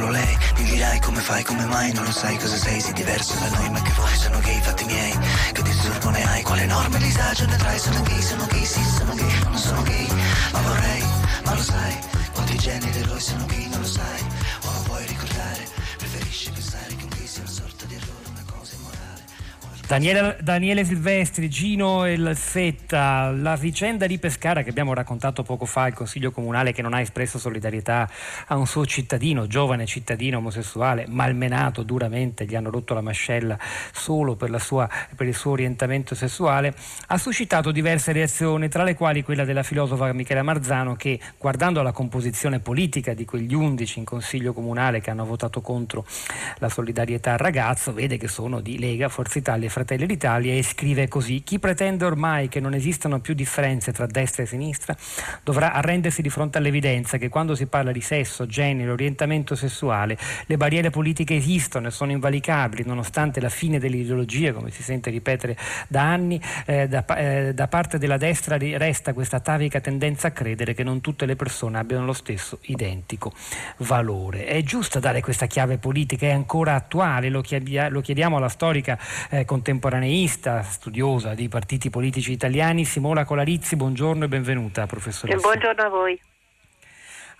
solo 0.00 0.12
lei. 0.12 0.38
Mi 0.56 0.64
dirai 0.64 0.98
come 1.00 1.20
fai, 1.20 1.44
come 1.44 1.64
mai? 1.66 1.92
Non 1.92 2.04
lo 2.04 2.10
sai 2.10 2.36
cosa 2.38 2.56
sei, 2.56 2.80
sei 2.80 2.92
diverso 2.94 3.34
da 3.38 3.48
noi 3.56 3.70
Ma 3.70 3.82
che 3.82 3.92
vuoi, 3.92 4.14
sono 4.16 4.38
gay, 4.40 4.60
fatti 4.62 4.84
miei. 4.84 5.18
Che 5.52 5.62
disturbo 5.62 6.10
ne 6.10 6.22
hai, 6.24 6.42
quale 6.42 6.62
enorme 6.62 6.98
disagio 6.98 7.46
ne 7.46 7.56
trai 7.56 7.78
Sono 7.78 8.02
gay, 8.02 8.22
sono 8.22 8.46
gay, 8.46 8.64
sì, 8.64 8.82
sono 8.82 9.14
gay. 9.14 9.42
Non 9.44 9.58
sono 9.58 9.82
gay, 9.82 10.08
ma 10.52 10.60
vorrei, 10.60 11.04
ma 11.44 11.54
lo 11.54 11.62
sai. 11.62 11.98
Quanti 12.32 12.56
generi 12.56 12.98
eroi 12.98 13.20
sono 13.20 13.44
gay? 13.46 13.69
Daniele, 19.90 20.36
Daniele, 20.40 20.84
Silvestri, 20.84 21.50
Gino 21.50 22.04
e 22.04 22.16
Lalfetta, 22.16 23.32
la 23.32 23.56
vicenda 23.56 24.06
di 24.06 24.20
Pescara 24.20 24.62
che 24.62 24.70
abbiamo 24.70 24.94
raccontato 24.94 25.42
poco 25.42 25.64
fa, 25.64 25.88
il 25.88 25.94
Consiglio 25.94 26.30
Comunale 26.30 26.70
che 26.70 26.80
non 26.80 26.94
ha 26.94 27.00
espresso 27.00 27.40
solidarietà 27.40 28.08
a 28.46 28.56
un 28.56 28.68
suo 28.68 28.86
cittadino, 28.86 29.48
giovane 29.48 29.86
cittadino 29.86 30.38
omosessuale, 30.38 31.06
malmenato 31.08 31.82
duramente, 31.82 32.44
gli 32.44 32.54
hanno 32.54 32.70
rotto 32.70 32.94
la 32.94 33.00
mascella 33.00 33.58
solo 33.90 34.36
per, 34.36 34.60
sua, 34.60 34.88
per 35.16 35.26
il 35.26 35.34
suo 35.34 35.50
orientamento 35.50 36.14
sessuale, 36.14 36.72
ha 37.08 37.18
suscitato 37.18 37.72
diverse 37.72 38.12
reazioni, 38.12 38.68
tra 38.68 38.84
le 38.84 38.94
quali 38.94 39.24
quella 39.24 39.44
della 39.44 39.64
filosofa 39.64 40.12
Michela 40.12 40.44
Marzano 40.44 40.94
che, 40.94 41.18
guardando 41.36 41.82
la 41.82 41.90
composizione 41.90 42.60
politica 42.60 43.12
di 43.12 43.24
quegli 43.24 43.54
undici 43.54 43.98
in 43.98 44.04
Consiglio 44.04 44.52
Comunale 44.52 45.00
che 45.00 45.10
hanno 45.10 45.24
votato 45.24 45.60
contro 45.60 46.06
la 46.58 46.68
solidarietà 46.68 47.32
al 47.32 47.38
ragazzo, 47.38 47.92
vede 47.92 48.18
che 48.18 48.28
sono 48.28 48.60
di 48.60 48.78
Lega, 48.78 49.08
Forza 49.08 49.40
Italia 49.40 49.66
e 49.66 49.78
Fratelli 49.80 50.04
d'Italia 50.04 50.52
e 50.52 50.62
scrive 50.62 51.08
così: 51.08 51.42
Chi 51.42 51.58
pretende 51.58 52.04
ormai 52.04 52.48
che 52.48 52.60
non 52.60 52.74
esistano 52.74 53.18
più 53.20 53.32
differenze 53.32 53.92
tra 53.92 54.04
destra 54.04 54.42
e 54.42 54.46
sinistra 54.46 54.94
dovrà 55.42 55.72
arrendersi 55.72 56.20
di 56.20 56.28
fronte 56.28 56.58
all'evidenza 56.58 57.16
che 57.16 57.30
quando 57.30 57.54
si 57.54 57.64
parla 57.64 57.90
di 57.90 58.02
sesso, 58.02 58.44
genere, 58.44 58.90
orientamento 58.90 59.54
sessuale, 59.54 60.18
le 60.44 60.56
barriere 60.58 60.90
politiche 60.90 61.34
esistono 61.34 61.88
e 61.88 61.90
sono 61.92 62.12
invalicabili, 62.12 62.82
nonostante 62.84 63.40
la 63.40 63.48
fine 63.48 63.78
dell'ideologia, 63.78 64.52
come 64.52 64.70
si 64.70 64.82
sente 64.82 65.08
ripetere 65.08 65.56
da 65.88 66.02
anni, 66.02 66.38
eh, 66.66 66.86
da, 66.86 67.02
eh, 67.16 67.54
da 67.54 67.68
parte 67.68 67.96
della 67.96 68.18
destra 68.18 68.58
resta 68.58 69.14
questa 69.14 69.36
atavica 69.36 69.80
tendenza 69.80 70.28
a 70.28 70.32
credere 70.32 70.74
che 70.74 70.82
non 70.82 71.00
tutte 71.00 71.24
le 71.24 71.36
persone 71.36 71.78
abbiano 71.78 72.04
lo 72.04 72.12
stesso 72.12 72.58
identico 72.64 73.32
valore. 73.78 74.44
È 74.44 74.62
giusto 74.62 74.98
dare 74.98 75.22
questa 75.22 75.46
chiave 75.46 75.78
politica, 75.78 76.26
è 76.26 76.32
ancora 76.32 76.74
attuale, 76.74 77.30
lo, 77.30 77.40
chiediamo 77.40 78.36
alla 78.36 78.50
storica 78.50 78.98
eh, 79.30 79.46
contemporanea 79.46 79.68
contemporaneista, 79.70 80.62
studiosa 80.62 81.34
di 81.34 81.48
partiti 81.48 81.90
politici 81.90 82.32
italiani. 82.32 82.84
Simona 82.84 83.24
Colarizzi, 83.24 83.76
buongiorno 83.76 84.24
e 84.24 84.28
benvenuta, 84.28 84.86
professoressa. 84.86 85.38
Buongiorno 85.38 85.82
a 85.82 85.88
voi. 85.88 86.20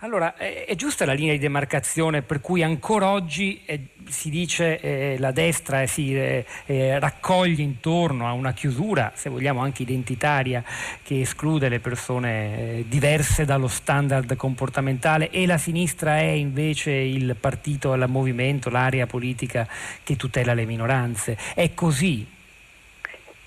Allora, 0.03 0.35
è, 0.35 0.65
è, 0.65 0.73
giusta 0.73 1.05
la 1.05 1.13
linea 1.13 1.33
di 1.33 1.37
demarcazione 1.37 2.23
per 2.23 2.41
cui 2.41 2.63
ancora 2.63 3.09
oggi 3.09 3.61
eh, 3.65 3.89
si 4.09 4.31
dice 4.31 4.79
eh, 4.79 5.15
la 5.19 5.31
destra 5.31 5.83
eh, 5.83 5.87
si 5.87 6.15
eh, 6.15 6.43
eh, 6.65 6.97
raccoglie 6.97 7.61
intorno 7.61 8.27
a 8.27 8.31
una 8.31 8.51
chiusura, 8.51 9.11
se 9.13 9.29
vogliamo 9.29 9.59
anche 9.59 9.83
identitaria, 9.83 10.63
che 11.03 11.21
esclude 11.21 11.69
le 11.69 11.79
persone 11.79 12.79
eh, 12.79 12.85
diverse 12.87 13.45
dallo 13.45 13.67
standard 13.67 14.35
comportamentale 14.35 15.29
e 15.29 15.45
la 15.45 15.59
sinistra 15.59 16.17
è 16.17 16.31
invece 16.31 16.89
il 16.89 17.35
partito, 17.39 17.93
il 17.93 18.03
movimento, 18.07 18.71
l'area 18.71 19.05
politica 19.05 19.67
che 20.01 20.15
tutela 20.15 20.55
le 20.55 20.65
minoranze. 20.65 21.37
È 21.53 21.75
così? 21.75 22.25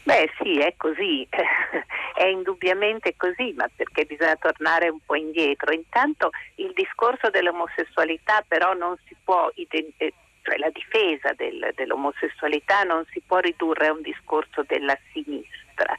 Beh 0.04 0.30
sì, 0.38 0.58
è 0.58 0.74
così, 0.76 1.26
è 2.14 2.24
indubbiamente 2.24 3.14
così, 3.16 3.54
ma 3.56 3.66
perché 3.74 4.04
bisogna 4.04 4.36
tornare 4.36 4.88
un 4.90 5.00
po' 5.04 5.14
indietro. 5.14 5.72
Intanto 5.72 6.30
il 6.56 6.72
discorso 6.74 7.30
dell'omosessualità 7.30 8.44
però 8.46 8.74
non 8.74 8.96
si 9.06 9.16
può, 9.24 9.50
eh, 9.54 10.12
cioè 10.42 10.56
la 10.58 10.68
difesa 10.68 11.32
del, 11.32 11.72
dell'omosessualità 11.74 12.82
non 12.82 13.06
si 13.12 13.22
può 13.26 13.38
ridurre 13.38 13.86
a 13.86 13.92
un 13.92 14.02
discorso 14.02 14.62
della 14.66 14.96
sinistra 15.12 15.96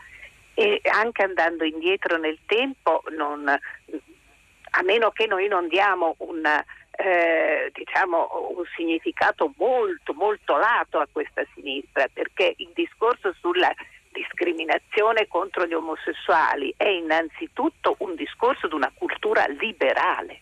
e 0.53 0.79
anche 0.83 1.23
andando 1.23 1.63
indietro 1.63 2.17
nel 2.17 2.37
tempo 2.45 3.01
non, 3.09 3.47
a 3.47 4.83
meno 4.83 5.09
che 5.11 5.25
noi 5.25 5.47
non 5.47 5.67
diamo 5.67 6.15
una, 6.19 6.63
eh, 6.91 7.71
diciamo, 7.73 8.53
un 8.55 8.63
significato 8.75 9.51
molto, 9.57 10.13
molto 10.13 10.57
lato 10.57 10.99
a 10.99 11.07
questa 11.11 11.43
sinistra, 11.53 12.07
perché 12.13 12.53
il 12.57 12.69
discorso 12.73 13.33
sulla 13.39 13.73
discriminazione 14.15 15.27
contro 15.27 15.65
gli 15.65 15.73
omosessuali 15.73 16.73
è 16.77 16.87
innanzitutto 16.87 17.95
un 17.99 18.15
discorso 18.15 18.67
di 18.67 18.75
una 18.75 18.91
cultura 18.93 19.45
liberale. 19.47 20.39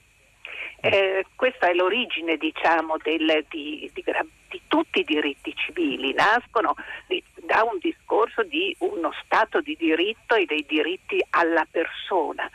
Eh, 0.79 1.25
questa 1.35 1.69
è 1.69 1.73
l'origine 1.73 2.37
diciamo, 2.37 2.97
del, 3.01 3.45
di, 3.49 3.89
di, 3.93 4.03
di, 4.49 4.61
tutti 4.67 4.99
i 4.99 5.03
diritti 5.03 5.55
civili, 5.55 6.13
nascono 6.13 6.75
di, 7.07 7.23
da 7.35 7.63
un 7.63 7.77
discorso 7.79 8.43
di 8.43 8.75
uno 8.79 9.11
Stato 9.23 9.61
di 9.61 9.75
diritto 9.77 10.35
e 10.35 10.45
dei 10.45 10.65
diritti 10.67 11.25
alla 11.31 11.65
persona. 11.69 12.49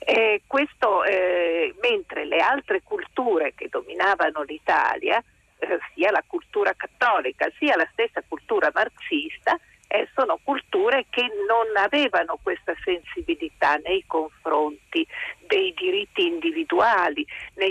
Eh, 0.00 0.42
questo, 0.46 1.04
eh, 1.04 1.74
mentre 1.80 2.24
le 2.24 2.38
altre 2.38 2.82
culture 2.82 3.52
che 3.54 3.68
dominavano 3.68 4.42
l'Italia, 4.42 5.22
eh, 5.58 5.78
sia 5.94 6.10
la 6.10 6.22
cultura 6.26 6.72
cattolica 6.74 7.50
sia 7.58 7.76
la 7.76 7.88
stessa 7.92 8.22
cultura 8.26 8.70
marxista, 8.72 9.58
eh, 9.88 10.08
sono 10.14 10.38
culture 10.42 11.06
che 11.10 11.22
non 11.22 11.76
avevano 11.76 12.38
questa 12.42 12.74
sensibilità 12.84 13.76
nei 13.76 14.04
confronti 14.06 15.06
dei 15.46 15.72
diritti 15.74 16.26
individuali, 16.26 17.26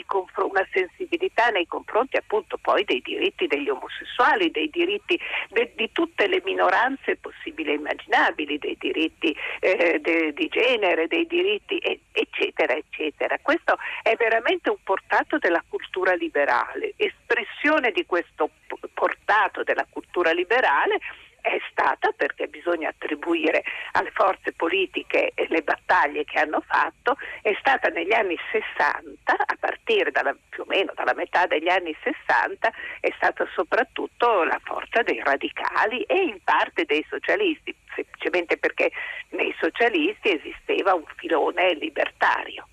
confr- 0.07 0.43
una 0.43 0.67
sensibilità 0.71 1.49
nei 1.49 1.67
confronti 1.67 2.17
appunto 2.17 2.57
poi 2.57 2.83
dei 2.83 3.01
diritti 3.01 3.45
degli 3.45 3.69
omosessuali, 3.69 4.49
dei 4.49 4.69
diritti 4.69 5.19
de- 5.49 5.73
di 5.75 5.91
tutte 5.91 6.27
le 6.27 6.41
minoranze 6.43 7.17
possibili 7.17 7.71
e 7.71 7.75
immaginabili, 7.75 8.57
dei 8.57 8.75
diritti 8.79 9.35
eh, 9.59 9.99
de- 10.01 10.33
di 10.33 10.47
genere, 10.47 11.07
dei 11.07 11.27
diritti 11.27 11.77
e- 11.77 11.99
eccetera 12.11 12.73
eccetera. 12.73 13.37
Questo 13.41 13.77
è 14.01 14.15
veramente 14.15 14.69
un 14.69 14.81
portato 14.83 15.37
della 15.37 15.63
cultura 15.69 16.13
liberale, 16.15 16.93
espressione 16.97 17.91
di 17.91 18.05
questo 18.07 18.49
portato 18.93 19.61
della 19.63 19.85
cultura 19.87 20.31
liberale 20.31 20.99
è 21.47 21.59
stata, 21.71 22.11
perché 22.11 22.47
bisogna 22.47 22.89
attribuire 22.89 23.63
alle 23.93 24.11
forze 24.11 24.51
politiche 24.53 25.31
le 25.35 25.61
battaglie 25.61 26.25
che 26.25 26.39
hanno 26.39 26.61
fatto, 26.65 27.17
è 27.41 27.55
stata 27.59 27.89
negli 27.89 28.13
anni 28.13 28.37
60, 28.51 29.33
a 29.33 29.55
partire 29.59 30.11
dalla, 30.11 30.35
più 30.49 30.63
o 30.63 30.65
meno 30.67 30.91
dalla 30.95 31.13
metà 31.13 31.45
degli 31.45 31.69
anni 31.69 31.95
60, 32.03 32.71
è 32.99 33.11
stata 33.15 33.47
soprattutto 33.53 34.43
la 34.43 34.59
forza 34.63 35.01
dei 35.01 35.21
radicali 35.23 36.03
e 36.03 36.21
in 36.21 36.39
parte 36.43 36.85
dei 36.85 37.05
socialisti, 37.09 37.73
semplicemente 37.95 38.57
perché 38.57 38.91
nei 39.29 39.53
socialisti 39.59 40.35
esisteva 40.35 40.93
un 40.93 41.05
filone 41.15 41.73
libertario. 41.75 42.67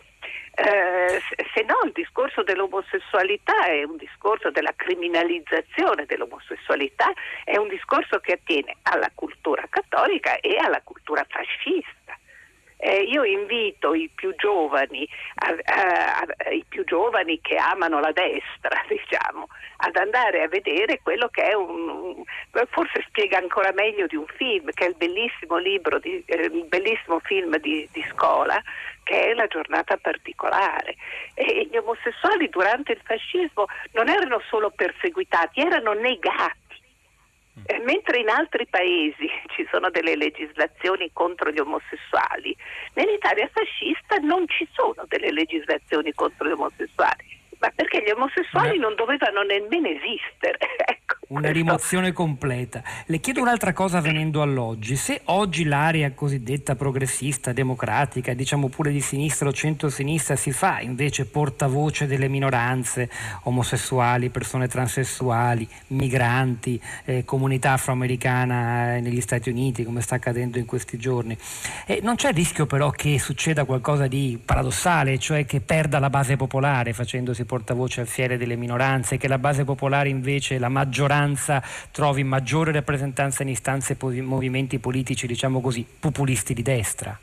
Eh, 0.57 1.21
se 1.53 1.63
no 1.65 1.81
il 1.85 1.93
discorso 1.93 2.45
dell'omosessualità 2.45 3.67
è 3.67 3.83
un 3.83 3.97
discorso 3.97 4.51
della 4.53 4.73
criminalizzazione 4.77 6.07
dell'omosessualitalità, 6.07 7.13
è 7.43 7.57
un 7.57 7.67
discorso 7.69 8.21
che 8.21 8.35
attiene 8.35 8.77
alla 8.83 9.11
cultura 9.15 9.67
cattolica 9.69 10.39
e 10.39 10.57
alla 10.57 10.81
cultura 10.83 11.27
fascista. 11.29 12.04
Eh, 12.77 13.03
io 13.03 13.25
invito 13.25 13.95
i 13.95 14.11
più 14.15 14.35
giovani, 14.37 15.09
a, 15.37 15.57
a, 15.65 16.27
a, 16.27 16.51
i 16.51 16.65
più 16.69 16.85
giovani 16.85 17.41
che 17.41 17.57
amano 17.57 18.01
la 18.01 18.13
destra, 18.13 18.83
diciamo, 18.89 19.47
ad 19.79 19.97
andare 19.97 20.43
a 20.43 20.49
vedere 20.49 21.01
quello 21.03 21.29
che 21.29 21.43
è 21.43 21.55
un, 21.55 21.89
un, 21.89 22.25
forse 22.71 23.05
spiega 23.09 23.39
ancora 23.39 23.73
meglio 23.73 24.07
di 24.07 24.17
un 24.17 24.27
film, 24.27 24.71
che 24.73 24.85
è 24.85 24.89
il 24.89 24.97
bellissimo 24.97 25.57
libro, 25.57 25.99
di, 25.99 26.23
eh, 26.27 26.51
il 26.53 26.67
bellissimo 26.67 27.21
film 27.21 27.57
di, 27.59 27.89
di 27.93 28.05
Scola, 28.13 28.61
che 29.03 29.31
è 29.31 29.35
la 29.35 29.47
giornata 29.47 29.97
particolare. 29.97 30.97
E 31.35 31.69
gli 31.71 31.77
omosessuali 31.77 32.49
durante 32.49 32.93
il 32.93 33.01
fascismo 33.05 33.67
non 33.93 34.09
erano 34.09 34.41
solo 34.49 34.71
perseguitati, 34.71 35.61
erano 35.61 35.93
negati. 35.93 36.64
Eh, 37.67 37.79
mentre 37.85 38.19
in 38.19 38.29
altri 38.29 38.67
paesi 38.67 39.29
ci 39.55 39.67
sono 39.71 39.91
delle 39.91 40.17
legislazioni 40.17 41.11
contro 41.13 41.51
gli 41.51 41.59
omosessuali, 41.59 42.57
nell'Italia 42.95 43.49
fascista 43.53 44.17
non 44.17 44.49
ci 44.49 44.69
sono 44.73 45.05
delle 45.07 45.31
legislazioni 45.31 46.13
contro 46.15 46.49
gli 46.49 46.53
omosessuali. 46.53 47.43
Ma 47.61 47.71
perché 47.75 48.03
gli 48.03 48.11
omosessuali 48.11 48.79
non 48.79 48.95
dovevano 48.95 49.43
nemmeno 49.43 49.89
esistere. 49.89 50.59
una 51.29 51.51
rimozione 51.53 52.13
completa. 52.13 52.83
Le 53.07 53.19
chiedo 53.21 53.41
un'altra 53.41 53.73
cosa 53.73 54.01
venendo 54.01 54.43
all'oggi. 54.43 54.97
Se 54.97 55.21
oggi 55.25 55.65
l'area 55.65 56.13
cosiddetta 56.13 56.77
progressista, 56.77 57.53
democratica, 57.53 58.35
diciamo 58.35 58.69
pure 58.69 58.93
di 58.93 59.01
sinistra 59.01 59.49
o 59.49 59.53
centro-sinistra, 59.53 60.37
si 60.37 60.53
fa 60.53 60.81
invece 60.81 61.27
portavoce 61.27 62.07
delle 62.07 62.29
minoranze, 62.29 63.11
omosessuali, 63.43 64.31
persone 64.31 64.69
transessuali, 64.69 65.69
migranti, 65.89 66.81
eh, 67.05 67.25
comunità 67.25 67.73
afroamericana 67.73 68.97
eh, 68.97 69.01
negli 69.01 69.21
Stati 69.21 69.51
Uniti, 69.51 69.85
come 69.85 70.01
sta 70.01 70.15
accadendo 70.17 70.59
in 70.59 70.67
questi 70.67 70.97
giorni, 70.97 71.37
eh, 71.87 72.01
non 72.03 72.15
c'è 72.17 72.33
rischio 72.33 72.67
però 72.67 72.91
che 72.91 73.19
succeda 73.19 73.65
qualcosa 73.65 74.07
di 74.07 74.41
paradossale, 74.43 75.19
cioè 75.19 75.45
che 75.45 75.61
perda 75.61 75.99
la 75.99 76.11
base 76.11 76.37
popolare 76.37 76.93
facendosi 76.93 77.45
portavoce 77.45 77.63
portavoce 77.65 78.01
al 78.01 78.07
fiere 78.07 78.37
delle 78.37 78.57
minoranze, 78.57 79.17
che 79.17 79.27
la 79.27 79.39
base 79.39 79.65
popolare 79.65 80.09
invece, 80.09 80.59
la 80.59 80.69
maggioranza, 80.69 81.13
trovi 81.91 82.25
maggiore 82.25 82.73
rappresentanza 82.73 83.43
in 83.43 83.49
istanze 83.49 83.97
e 83.99 84.21
movimenti 84.23 84.79
politici, 84.79 85.27
diciamo 85.27 85.61
così, 85.61 85.85
populisti 85.85 86.55
di 86.55 86.63
destra? 86.63 87.19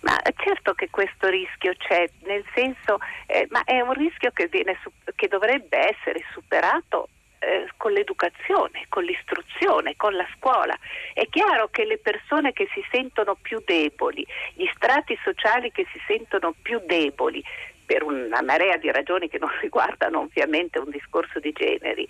Ma 0.00 0.20
certo 0.36 0.74
che 0.74 0.88
questo 0.90 1.28
rischio 1.28 1.72
c'è, 1.76 2.08
nel 2.24 2.44
senso, 2.54 2.98
eh, 3.26 3.46
ma 3.50 3.64
è 3.64 3.80
un 3.80 3.92
rischio 3.92 4.30
che, 4.30 4.46
viene, 4.46 4.78
che 5.16 5.26
dovrebbe 5.26 5.78
essere 5.78 6.22
superato 6.32 7.08
eh, 7.38 7.68
con 7.76 7.92
l'educazione, 7.92 8.86
con 8.88 9.04
l'istruzione, 9.04 9.96
con 9.96 10.14
la 10.14 10.26
scuola. 10.36 10.76
È 11.12 11.26
chiaro 11.28 11.68
che 11.68 11.84
le 11.84 11.98
persone 11.98 12.52
che 12.52 12.68
si 12.72 12.84
sentono 12.90 13.36
più 13.40 13.62
deboli, 13.64 14.24
gli 14.54 14.68
strati 14.74 15.18
sociali 15.22 15.72
che 15.72 15.86
si 15.92 16.00
sentono 16.06 16.54
più 16.62 16.80
deboli, 16.84 17.42
per 17.86 18.02
una 18.02 18.42
marea 18.42 18.76
di 18.76 18.90
ragioni 18.90 19.28
che 19.28 19.38
non 19.38 19.50
riguardano 19.62 20.20
ovviamente 20.20 20.78
un 20.78 20.90
discorso 20.90 21.38
di 21.38 21.52
generi, 21.52 22.06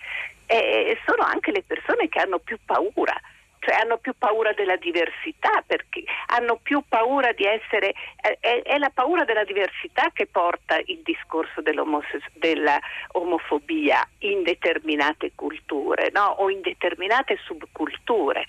eh, 0.47 0.99
sono 1.07 1.23
anche 1.23 1.53
le 1.53 1.63
persone 1.63 2.09
che 2.09 2.21
hanno 2.21 2.39
più 2.39 2.59
paura 2.65 3.19
cioè 3.67 3.75
hanno 3.75 3.99
più 3.99 4.15
paura 4.17 4.53
della 4.53 4.77
diversità, 4.77 5.65
perché 5.67 6.05
hanno 6.27 6.61
più 6.63 6.85
paura 6.89 7.33
di 7.33 7.45
essere, 7.45 7.93
è, 8.21 8.63
è, 8.63 8.79
la 8.79 8.93
paura 8.95 9.25
della 9.25 9.43
diversità 9.43 10.13
che 10.15 10.27
porta 10.27 10.79
il 10.85 11.01
discorso 11.03 11.63
dell'omofobia 11.63 14.09
in 14.19 14.45
determinate 14.45 15.33
culture 15.35 16.11
no? 16.13 16.37
o 16.39 16.49
in 16.49 16.61
determinate 16.61 17.41
subculture. 17.45 18.47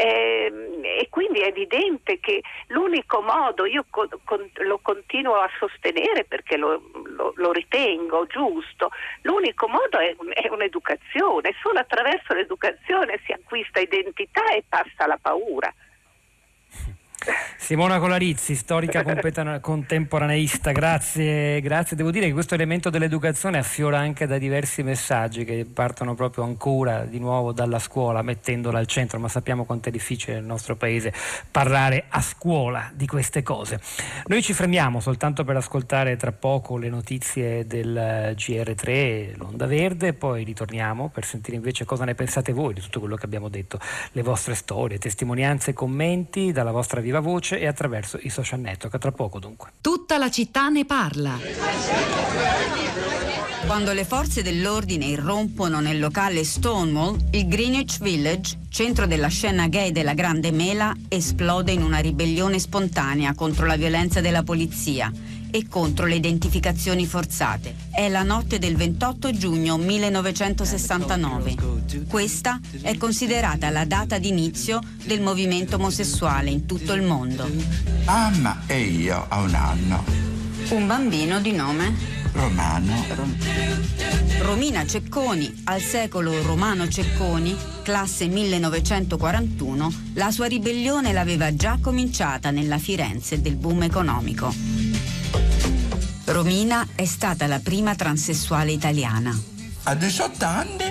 Eh, 0.00 0.78
e 1.00 1.08
quindi 1.10 1.40
è 1.40 1.46
evidente 1.46 2.20
che 2.20 2.40
l'unico 2.68 3.20
modo, 3.20 3.66
io 3.66 3.84
con, 3.90 4.08
con, 4.22 4.48
lo 4.58 4.78
continuo 4.80 5.34
a 5.34 5.50
sostenere 5.58 6.22
perché 6.22 6.56
lo, 6.56 6.80
lo, 7.16 7.32
lo 7.34 7.50
ritengo 7.50 8.24
giusto, 8.26 8.90
l'unico 9.22 9.66
modo 9.66 9.98
è, 9.98 10.14
è, 10.34 10.48
un'educazione, 10.50 11.52
solo 11.60 11.80
attraverso 11.80 12.32
l'educazione 12.32 13.20
si 13.26 13.32
acquista 13.32 13.80
identità 13.80 14.48
e 14.52 14.62
passa 14.68 15.08
la 15.08 15.18
paura. 15.20 15.74
Simona 17.68 17.98
Colarizzi, 17.98 18.54
storica 18.54 19.04
contemporaneista, 19.60 20.72
grazie, 20.72 21.60
grazie. 21.60 21.98
Devo 21.98 22.10
dire 22.10 22.24
che 22.24 22.32
questo 22.32 22.54
elemento 22.54 22.88
dell'educazione 22.88 23.58
affiora 23.58 23.98
anche 23.98 24.26
da 24.26 24.38
diversi 24.38 24.82
messaggi 24.82 25.44
che 25.44 25.66
partono 25.70 26.14
proprio 26.14 26.44
ancora 26.44 27.04
di 27.04 27.18
nuovo 27.18 27.52
dalla 27.52 27.78
scuola, 27.78 28.22
mettendola 28.22 28.78
al 28.78 28.86
centro, 28.86 29.18
ma 29.18 29.28
sappiamo 29.28 29.66
quanto 29.66 29.90
è 29.90 29.92
difficile 29.92 30.36
nel 30.36 30.46
nostro 30.46 30.76
paese 30.76 31.12
parlare 31.50 32.04
a 32.08 32.22
scuola 32.22 32.90
di 32.94 33.06
queste 33.06 33.42
cose. 33.42 33.78
Noi 34.28 34.40
ci 34.40 34.54
fermiamo 34.54 34.98
soltanto 35.00 35.44
per 35.44 35.56
ascoltare 35.56 36.16
tra 36.16 36.32
poco 36.32 36.78
le 36.78 36.88
notizie 36.88 37.66
del 37.66 38.34
GR3, 38.34 39.36
l'Onda 39.36 39.66
Verde, 39.66 40.14
poi 40.14 40.42
ritorniamo 40.42 41.10
per 41.10 41.26
sentire 41.26 41.58
invece 41.58 41.84
cosa 41.84 42.06
ne 42.06 42.14
pensate 42.14 42.54
voi 42.54 42.72
di 42.72 42.80
tutto 42.80 43.00
quello 43.00 43.16
che 43.16 43.26
abbiamo 43.26 43.50
detto, 43.50 43.78
le 44.12 44.22
vostre 44.22 44.54
storie, 44.54 44.96
testimonianze, 44.96 45.74
commenti 45.74 46.50
dalla 46.50 46.72
vostra 46.72 47.02
viva 47.02 47.20
voce 47.20 47.56
e 47.58 47.66
attraverso 47.66 48.18
i 48.22 48.30
social 48.30 48.60
network. 48.60 48.98
Tra 48.98 49.12
poco 49.12 49.38
dunque. 49.38 49.72
Tutta 49.80 50.18
la 50.18 50.30
città 50.30 50.68
ne 50.68 50.84
parla. 50.84 51.38
Quando 53.66 53.92
le 53.92 54.04
forze 54.04 54.42
dell'ordine 54.42 55.04
irrompono 55.04 55.80
nel 55.80 55.98
locale 55.98 56.42
Stonewall, 56.44 57.18
il 57.32 57.48
Greenwich 57.48 57.98
Village, 57.98 58.56
centro 58.70 59.06
della 59.06 59.28
scena 59.28 59.68
gay 59.68 59.92
della 59.92 60.14
Grande 60.14 60.52
Mela, 60.52 60.94
esplode 61.08 61.72
in 61.72 61.82
una 61.82 61.98
ribellione 61.98 62.58
spontanea 62.58 63.34
contro 63.34 63.66
la 63.66 63.76
violenza 63.76 64.20
della 64.20 64.42
polizia 64.42 65.12
e 65.50 65.66
contro 65.68 66.06
le 66.06 66.16
identificazioni 66.16 67.06
forzate. 67.06 67.74
È 67.90 68.08
la 68.08 68.22
notte 68.22 68.58
del 68.58 68.76
28 68.76 69.32
giugno 69.32 69.76
1969. 69.76 71.54
Questa 72.08 72.60
è 72.82 72.96
considerata 72.96 73.70
la 73.70 73.84
data 73.84 74.18
d'inizio 74.18 74.80
del 75.04 75.20
movimento 75.20 75.76
omosessuale 75.76 76.50
in 76.50 76.66
tutto 76.66 76.92
il 76.92 77.02
mondo. 77.02 77.48
Anna 78.04 78.62
e 78.66 78.80
io 78.80 79.26
a 79.28 79.40
un 79.40 79.54
anno. 79.54 80.04
Un 80.70 80.86
bambino 80.86 81.40
di 81.40 81.52
nome? 81.52 82.16
Romano. 82.32 82.94
Romina 84.40 84.86
Cecconi, 84.86 85.62
al 85.64 85.80
secolo 85.80 86.42
Romano 86.42 86.88
Cecconi, 86.88 87.56
classe 87.82 88.26
1941, 88.26 89.92
la 90.14 90.30
sua 90.30 90.46
ribellione 90.46 91.12
l'aveva 91.12 91.54
già 91.54 91.78
cominciata 91.80 92.50
nella 92.50 92.78
Firenze 92.78 93.40
del 93.40 93.56
boom 93.56 93.82
economico. 93.82 94.54
Romina 96.24 96.86
è 96.94 97.04
stata 97.04 97.46
la 97.46 97.58
prima 97.58 97.94
transessuale 97.94 98.72
italiana. 98.72 99.36
A 99.84 99.94
18 99.94 100.44
anni 100.44 100.84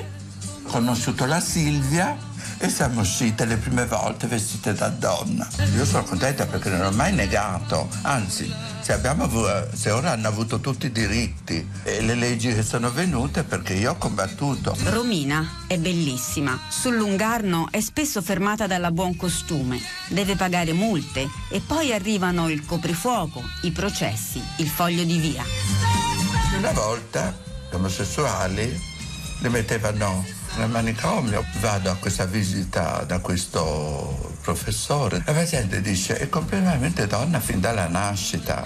ho 0.63 0.69
conosciuto 0.69 1.25
la 1.25 1.39
Silvia 1.39 2.26
e 2.59 2.69
siamo 2.69 3.01
uscite 3.01 3.45
le 3.45 3.57
prime 3.57 3.85
volte 3.85 4.27
vestite 4.27 4.73
da 4.73 4.89
donna. 4.89 5.47
Io 5.75 5.85
sono 5.85 6.03
contenta 6.03 6.45
perché 6.45 6.69
non 6.69 6.85
ho 6.85 6.91
mai 6.91 7.13
negato, 7.13 7.87
anzi, 8.01 8.51
se, 8.81 8.93
abbiamo, 8.93 9.29
se 9.73 9.91
ora 9.91 10.11
hanno 10.11 10.27
avuto 10.27 10.59
tutti 10.59 10.87
i 10.87 10.91
diritti 10.91 11.67
e 11.83 12.01
le 12.01 12.15
leggi 12.15 12.53
che 12.53 12.63
sono 12.63 12.91
venute 12.91 13.43
perché 13.43 13.73
io 13.73 13.91
ho 13.91 13.95
combattuto. 13.97 14.75
Romina 14.85 15.65
è 15.67 15.77
bellissima. 15.77 16.59
Sul 16.69 16.95
Lungarno 16.95 17.67
è 17.69 17.81
spesso 17.81 18.21
fermata 18.21 18.65
dalla 18.65 18.91
buon 18.91 19.15
costume, 19.15 19.79
deve 20.09 20.35
pagare 20.35 20.73
multe 20.73 21.27
e 21.49 21.59
poi 21.59 21.93
arrivano 21.93 22.49
il 22.49 22.65
coprifuoco, 22.65 23.41
i 23.63 23.71
processi, 23.71 24.41
il 24.57 24.67
foglio 24.67 25.03
di 25.03 25.17
via. 25.17 25.43
Una 26.57 26.71
volta 26.71 27.35
gli 27.69 27.75
omosessuali 27.75 28.81
li 29.39 29.49
mettevano 29.49 30.25
nel 30.57 30.69
manicomio. 30.69 31.45
Vado 31.59 31.91
a 31.91 31.95
questa 31.95 32.25
visita 32.25 33.03
da 33.05 33.19
questo 33.19 34.35
professore. 34.41 35.21
La 35.25 35.33
paziente 35.33 35.81
dice 35.81 36.17
è 36.17 36.29
completamente 36.29 37.07
donna 37.07 37.39
fin 37.39 37.59
dalla 37.59 37.87
nascita. 37.87 38.65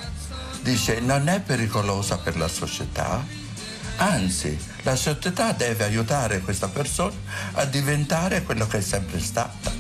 Dice 0.62 1.00
non 1.00 1.28
è 1.28 1.42
pericolosa 1.42 2.18
per 2.18 2.38
la 2.38 2.48
società, 2.48 3.26
anzi 3.98 4.58
la 4.84 4.96
società 4.96 5.54
deve 5.54 5.84
aiutare 5.84 6.40
questa 6.42 6.68
persona 6.68 7.16
a 7.54 7.66
diventare 7.66 8.44
quello 8.44 8.68
che 8.68 8.78
è 8.78 8.82
sempre 8.82 9.20
stata. 9.20 9.72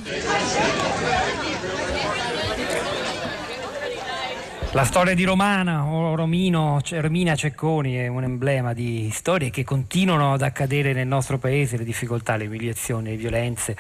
La 4.74 4.86
storia 4.86 5.13
di 5.13 5.26
Romana 5.26 5.84
o 5.84 6.15
Romino, 6.15 6.80
Romina 6.89 7.36
Cecconi 7.36 7.95
è 7.95 8.07
un 8.07 8.24
emblema 8.24 8.72
di 8.72 9.09
storie 9.11 9.49
che 9.49 9.65
continuano 9.65 10.32
ad 10.32 10.43
accadere 10.43 10.93
nel 10.93 11.07
nostro 11.07 11.38
paese, 11.38 11.76
le 11.76 11.84
difficoltà, 11.84 12.38
le 12.38 12.45
umiliazioni, 12.45 13.09
le 13.09 13.17
violenze. 13.17 13.76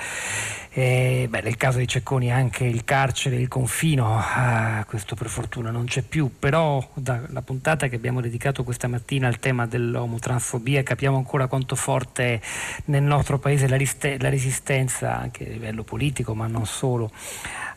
E, 0.73 1.27
beh, 1.29 1.41
nel 1.41 1.57
caso 1.57 1.79
di 1.79 1.87
Cecconi 1.87 2.31
anche 2.31 2.63
il 2.63 2.85
carcere, 2.85 3.35
il 3.35 3.49
confino, 3.49 4.17
ah, 4.17 4.85
questo 4.87 5.15
per 5.15 5.27
fortuna 5.27 5.69
non 5.69 5.83
c'è 5.83 6.01
più, 6.01 6.31
però 6.39 6.87
dalla 6.93 7.41
puntata 7.41 7.89
che 7.89 7.97
abbiamo 7.97 8.21
dedicato 8.21 8.63
questa 8.63 8.87
mattina 8.87 9.27
al 9.27 9.39
tema 9.39 9.65
dell'omotransfobia 9.65 10.81
capiamo 10.81 11.17
ancora 11.17 11.47
quanto 11.47 11.75
forte 11.75 12.41
nel 12.85 13.03
nostro 13.03 13.37
paese 13.37 13.67
la, 13.67 13.75
riste- 13.75 14.17
la 14.17 14.29
resistenza 14.29 15.17
anche 15.17 15.45
a 15.45 15.49
livello 15.49 15.83
politico, 15.83 16.33
ma 16.35 16.47
non 16.47 16.65
solo 16.65 17.11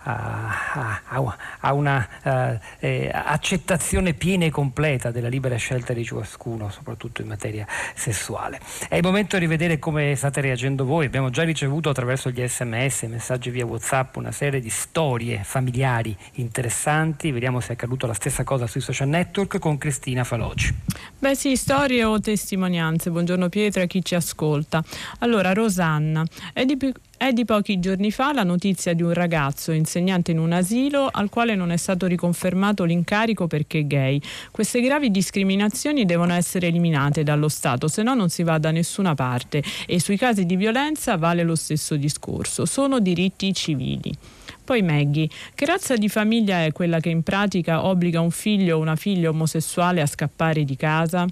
a, 0.05 1.03
a, 1.09 1.36
a 1.61 1.72
una 1.72 2.09
uh, 2.22 2.59
eh, 2.78 3.11
accettazione 3.12 4.12
piena 4.14 4.45
e 4.45 4.51
completa 4.51 5.11
della 5.11 5.28
libera 5.28 5.57
scelta 5.57 5.92
di 5.92 6.05
ciascuno, 6.05 6.70
soprattutto 6.70 7.22
in 7.22 7.28
materia 7.28 7.66
sessuale. 7.95 8.61
È 8.88 8.97
il 8.97 9.03
momento 9.03 9.38
di 9.38 9.47
vedere 9.47 9.78
come 9.78 10.14
state 10.14 10.40
reagendo 10.40 10.84
voi. 10.84 11.07
Abbiamo 11.07 11.30
già 11.30 11.42
ricevuto 11.42 11.88
attraverso 11.88 12.30
gli 12.30 12.47
sms, 12.47 12.84
messaggi 13.09 13.51
via 13.51 13.64
WhatsApp, 13.64 14.16
una 14.16 14.32
serie 14.32 14.61
di 14.61 14.70
storie 14.70 15.41
familiari 15.43 16.16
interessanti. 16.35 17.30
Vediamo 17.30 17.61
se 17.61 17.68
è 17.68 17.72
accaduto 17.72 18.07
la 18.07 18.14
stessa 18.14 18.45
cosa 18.45 18.66
sui 18.66 18.80
social 18.80 19.09
network 19.09 19.59
con 19.59 19.78
Cristina 19.78 20.24
Faloci. 20.24 20.74
Beh 21.18 21.35
sì, 21.35 21.57
storie 21.57 22.05
o 22.05 22.20
testimonianze. 22.20 23.11
Buongiorno 23.11 23.49
Pietro 23.49 23.82
a 23.82 23.87
chi 23.87 24.05
ci 24.05 24.14
ascolta. 24.14 24.82
Allora, 25.20 25.53
Rosanna, 25.53 26.24
è 26.53 26.64
di 26.64 26.76
più 26.76 26.93
è 27.29 27.33
di 27.33 27.47
pochi 27.47 27.81
giorni 27.81 28.11
fa 28.11 28.35
la 28.35 28.43
notizia 28.43 28.93
di 28.93 29.03
un 29.03 29.14
ragazzo 29.14 29.72
insegnante 29.72 30.33
in 30.33 30.39
un 30.39 30.53
asilo 30.53 31.09
al 31.11 31.31
quale 31.31 31.55
non 31.55 31.70
è 31.70 31.77
stato 31.79 32.07
riconfermato 32.07 32.85
l'incarico 32.85 33.47
perché 33.47 33.87
gay. 33.87 34.20
Queste 34.51 34.83
gravi 34.83 35.11
discriminazioni 35.11 36.05
devono 36.05 36.35
essere 36.35 36.66
eliminate 36.66 37.22
dallo 37.22 37.49
Stato, 37.49 37.89
se 37.89 38.03
no 38.03 38.12
non 38.12 38.29
si 38.29 38.43
va 38.43 38.59
da 38.59 38.70
nessuna 38.70 39.14
parte 39.14 39.62
e 39.87 40.01
sui 40.01 40.18
casi 40.18 40.45
di 40.45 40.57
violenza 40.57 41.16
vale 41.16 41.45
lo 41.45 41.55
stesso 41.55 41.97
discorso. 41.97 42.66
Sono 42.66 43.01
diritti 43.01 43.55
civili. 43.55 44.12
Poi 44.62 44.83
Maggie, 44.83 45.29
che 45.55 45.64
razza 45.64 45.97
di 45.97 46.09
famiglia 46.11 46.64
è 46.64 46.72
quella 46.72 47.01
che 47.01 47.09
in 47.09 47.22
pratica 47.22 47.87
obbliga 47.87 48.20
un 48.20 48.31
figlio 48.31 48.77
o 48.77 48.81
una 48.81 48.97
figlia 48.97 49.31
omosessuale 49.31 50.03
a 50.03 50.07
scappare 50.07 50.64
di 50.64 50.77
casa? 50.77 51.27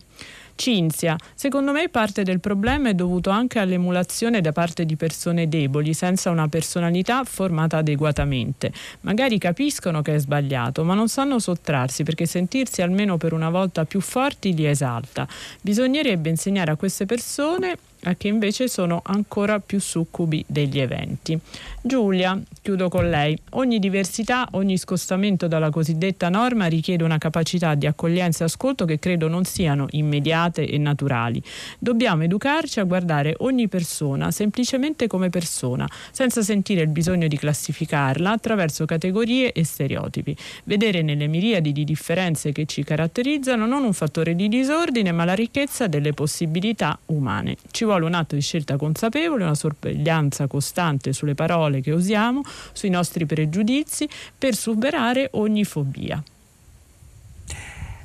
Cinzia, 0.54 1.16
secondo 1.34 1.72
me 1.72 1.88
parte 1.88 2.22
del 2.22 2.40
problema 2.40 2.90
è 2.90 2.94
dovuto 2.94 3.30
anche 3.30 3.58
all'emulazione 3.58 4.40
da 4.40 4.52
parte 4.52 4.84
di 4.84 4.96
persone 4.96 5.48
deboli, 5.48 5.94
senza 5.94 6.30
una 6.30 6.48
personalità 6.48 7.24
formata 7.24 7.78
adeguatamente. 7.78 8.72
Magari 9.00 9.38
capiscono 9.38 10.02
che 10.02 10.14
è 10.14 10.18
sbagliato, 10.18 10.84
ma 10.84 10.94
non 10.94 11.08
sanno 11.08 11.38
sottrarsi 11.38 12.02
perché 12.02 12.26
sentirsi 12.26 12.82
almeno 12.82 13.16
per 13.16 13.32
una 13.32 13.50
volta 13.50 13.84
più 13.84 14.00
forti 14.00 14.54
li 14.54 14.66
esalta. 14.66 15.26
Bisognerebbe 15.60 16.28
insegnare 16.28 16.70
a 16.70 16.76
queste 16.76 17.06
persone 17.06 17.76
che 18.16 18.26
invece 18.28 18.66
sono 18.68 19.00
ancora 19.04 19.60
più 19.60 19.80
succubi 19.80 20.44
degli 20.46 20.80
eventi. 20.80 21.38
Giulia, 21.84 22.40
chiudo 22.62 22.88
con 22.88 23.10
lei, 23.10 23.36
ogni 23.50 23.80
diversità, 23.80 24.46
ogni 24.52 24.76
scostamento 24.76 25.48
dalla 25.48 25.70
cosiddetta 25.70 26.28
norma 26.28 26.66
richiede 26.66 27.02
una 27.02 27.18
capacità 27.18 27.74
di 27.74 27.88
accoglienza 27.88 28.44
e 28.44 28.46
ascolto 28.46 28.84
che 28.84 29.00
credo 29.00 29.26
non 29.26 29.42
siano 29.42 29.88
immediate 29.90 30.64
e 30.64 30.78
naturali. 30.78 31.42
Dobbiamo 31.80 32.22
educarci 32.22 32.78
a 32.78 32.84
guardare 32.84 33.34
ogni 33.38 33.66
persona 33.66 34.30
semplicemente 34.30 35.08
come 35.08 35.28
persona, 35.28 35.84
senza 36.12 36.40
sentire 36.42 36.82
il 36.82 36.88
bisogno 36.88 37.26
di 37.26 37.36
classificarla 37.36 38.30
attraverso 38.30 38.84
categorie 38.84 39.50
e 39.50 39.64
stereotipi. 39.64 40.36
Vedere 40.62 41.02
nelle 41.02 41.26
miriadi 41.26 41.72
di 41.72 41.82
differenze 41.82 42.52
che 42.52 42.64
ci 42.64 42.84
caratterizzano 42.84 43.66
non 43.66 43.82
un 43.82 43.92
fattore 43.92 44.36
di 44.36 44.46
disordine, 44.46 45.10
ma 45.10 45.24
la 45.24 45.34
ricchezza 45.34 45.88
delle 45.88 46.12
possibilità 46.12 46.96
umane. 47.06 47.56
Ci 47.72 47.84
vuole 47.84 48.04
un 48.04 48.14
atto 48.14 48.36
di 48.36 48.40
scelta 48.40 48.76
consapevole, 48.76 49.42
una 49.42 49.56
sorveglianza 49.56 50.46
costante 50.46 51.12
sulle 51.12 51.34
parole 51.34 51.70
che 51.80 51.92
usiamo, 51.92 52.42
sui 52.72 52.90
nostri 52.90 53.24
pregiudizi, 53.26 54.08
per 54.36 54.54
superare 54.54 55.28
ogni 55.32 55.64
fobia. 55.64 56.22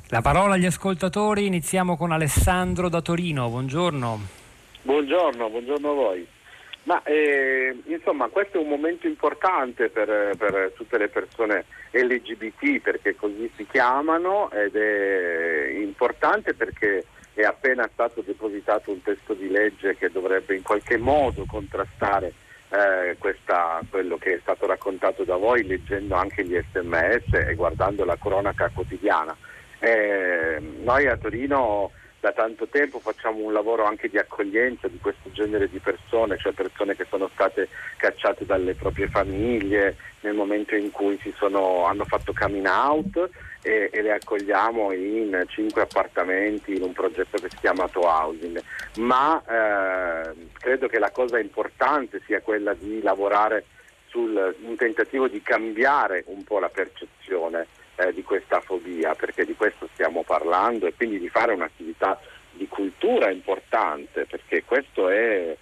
La 0.08 0.22
parola 0.22 0.54
agli 0.54 0.64
ascoltatori, 0.64 1.44
iniziamo 1.44 1.96
con 1.96 2.12
Alessandro 2.12 2.88
da 2.88 3.02
Torino, 3.02 3.50
buongiorno. 3.50 4.20
Buongiorno, 4.80 5.50
buongiorno 5.50 5.90
a 5.90 5.94
voi. 5.94 6.26
Ma 6.84 7.02
eh, 7.02 7.76
insomma 7.84 8.28
questo 8.28 8.56
è 8.56 8.62
un 8.62 8.68
momento 8.68 9.06
importante 9.06 9.90
per, 9.90 10.34
per, 10.38 10.72
tutte 10.74 10.96
le 10.96 11.08
persone 11.08 11.66
LGBT 11.90 12.80
perché 12.80 13.14
così 13.14 13.50
si 13.56 13.66
chiamano 13.70 14.50
ed 14.50 14.74
è 14.74 15.76
importante 15.82 16.54
perché 16.54 17.04
è 17.34 17.42
appena 17.42 17.86
stato 17.92 18.22
depositato 18.22 18.90
un 18.90 19.02
testo 19.02 19.34
di 19.34 19.50
legge 19.50 19.98
che 19.98 20.10
dovrebbe 20.10 20.56
in 20.56 20.62
qualche 20.62 20.96
modo 20.96 21.44
contrastare 21.46 22.32
eh, 22.70 23.16
questa, 23.18 23.80
quello 23.88 24.16
che 24.18 24.34
è 24.34 24.38
stato 24.40 24.66
raccontato 24.66 25.24
da 25.24 25.36
voi 25.36 25.66
leggendo 25.66 26.14
anche 26.14 26.44
gli 26.44 26.58
sms 26.72 27.32
e 27.32 27.54
guardando 27.54 28.04
la 28.04 28.16
cronaca 28.16 28.70
quotidiana. 28.72 29.36
Eh, 29.78 30.58
noi 30.82 31.06
a 31.06 31.16
Torino 31.16 31.92
da 32.20 32.32
tanto 32.32 32.66
tempo 32.66 32.98
facciamo 32.98 33.44
un 33.44 33.52
lavoro 33.52 33.84
anche 33.84 34.08
di 34.08 34.18
accoglienza 34.18 34.88
di 34.88 34.98
questo 34.98 35.30
genere 35.30 35.68
di 35.68 35.78
persone, 35.78 36.36
cioè 36.36 36.52
persone 36.52 36.96
che 36.96 37.06
sono 37.08 37.30
state 37.32 37.68
cacciate 37.96 38.44
dalle 38.44 38.74
proprie 38.74 39.06
famiglie 39.06 39.96
nel 40.20 40.34
momento 40.34 40.74
in 40.74 40.90
cui 40.90 41.18
sono, 41.36 41.84
hanno 41.84 42.04
fatto 42.04 42.32
coming 42.36 42.66
out 42.66 43.30
e, 43.68 43.90
e, 43.92 44.00
le 44.00 44.12
accogliamo 44.12 44.92
in 44.92 45.44
cinque 45.48 45.82
appartamenti 45.82 46.74
in 46.74 46.82
un 46.82 46.92
progetto 46.92 47.36
che 47.36 47.50
si 47.50 47.56
chiama 47.60 47.86
To 47.88 48.00
Housing. 48.00 48.62
Ma 48.96 49.42
eh, 49.46 50.32
credo 50.54 50.88
che 50.88 50.98
la 50.98 51.10
cosa 51.10 51.38
importante 51.38 52.22
sia 52.24 52.40
quella 52.40 52.72
di 52.72 53.02
lavorare 53.02 53.66
su 54.06 54.20
un 54.20 54.76
tentativo 54.76 55.28
di 55.28 55.42
cambiare 55.42 56.24
un 56.28 56.42
po' 56.44 56.58
la 56.58 56.70
percezione 56.70 57.66
eh, 57.96 58.14
di 58.14 58.22
questa 58.22 58.60
fobia, 58.60 59.14
perché 59.14 59.44
di 59.44 59.54
questo 59.54 59.86
stiamo 59.92 60.22
parlando 60.22 60.86
e 60.86 60.94
quindi 60.94 61.18
di 61.18 61.28
fare 61.28 61.52
un'attività 61.52 62.18
di 62.52 62.66
cultura 62.68 63.30
importante, 63.30 64.24
perché 64.24 64.64
questo 64.64 65.10
è, 65.10 65.54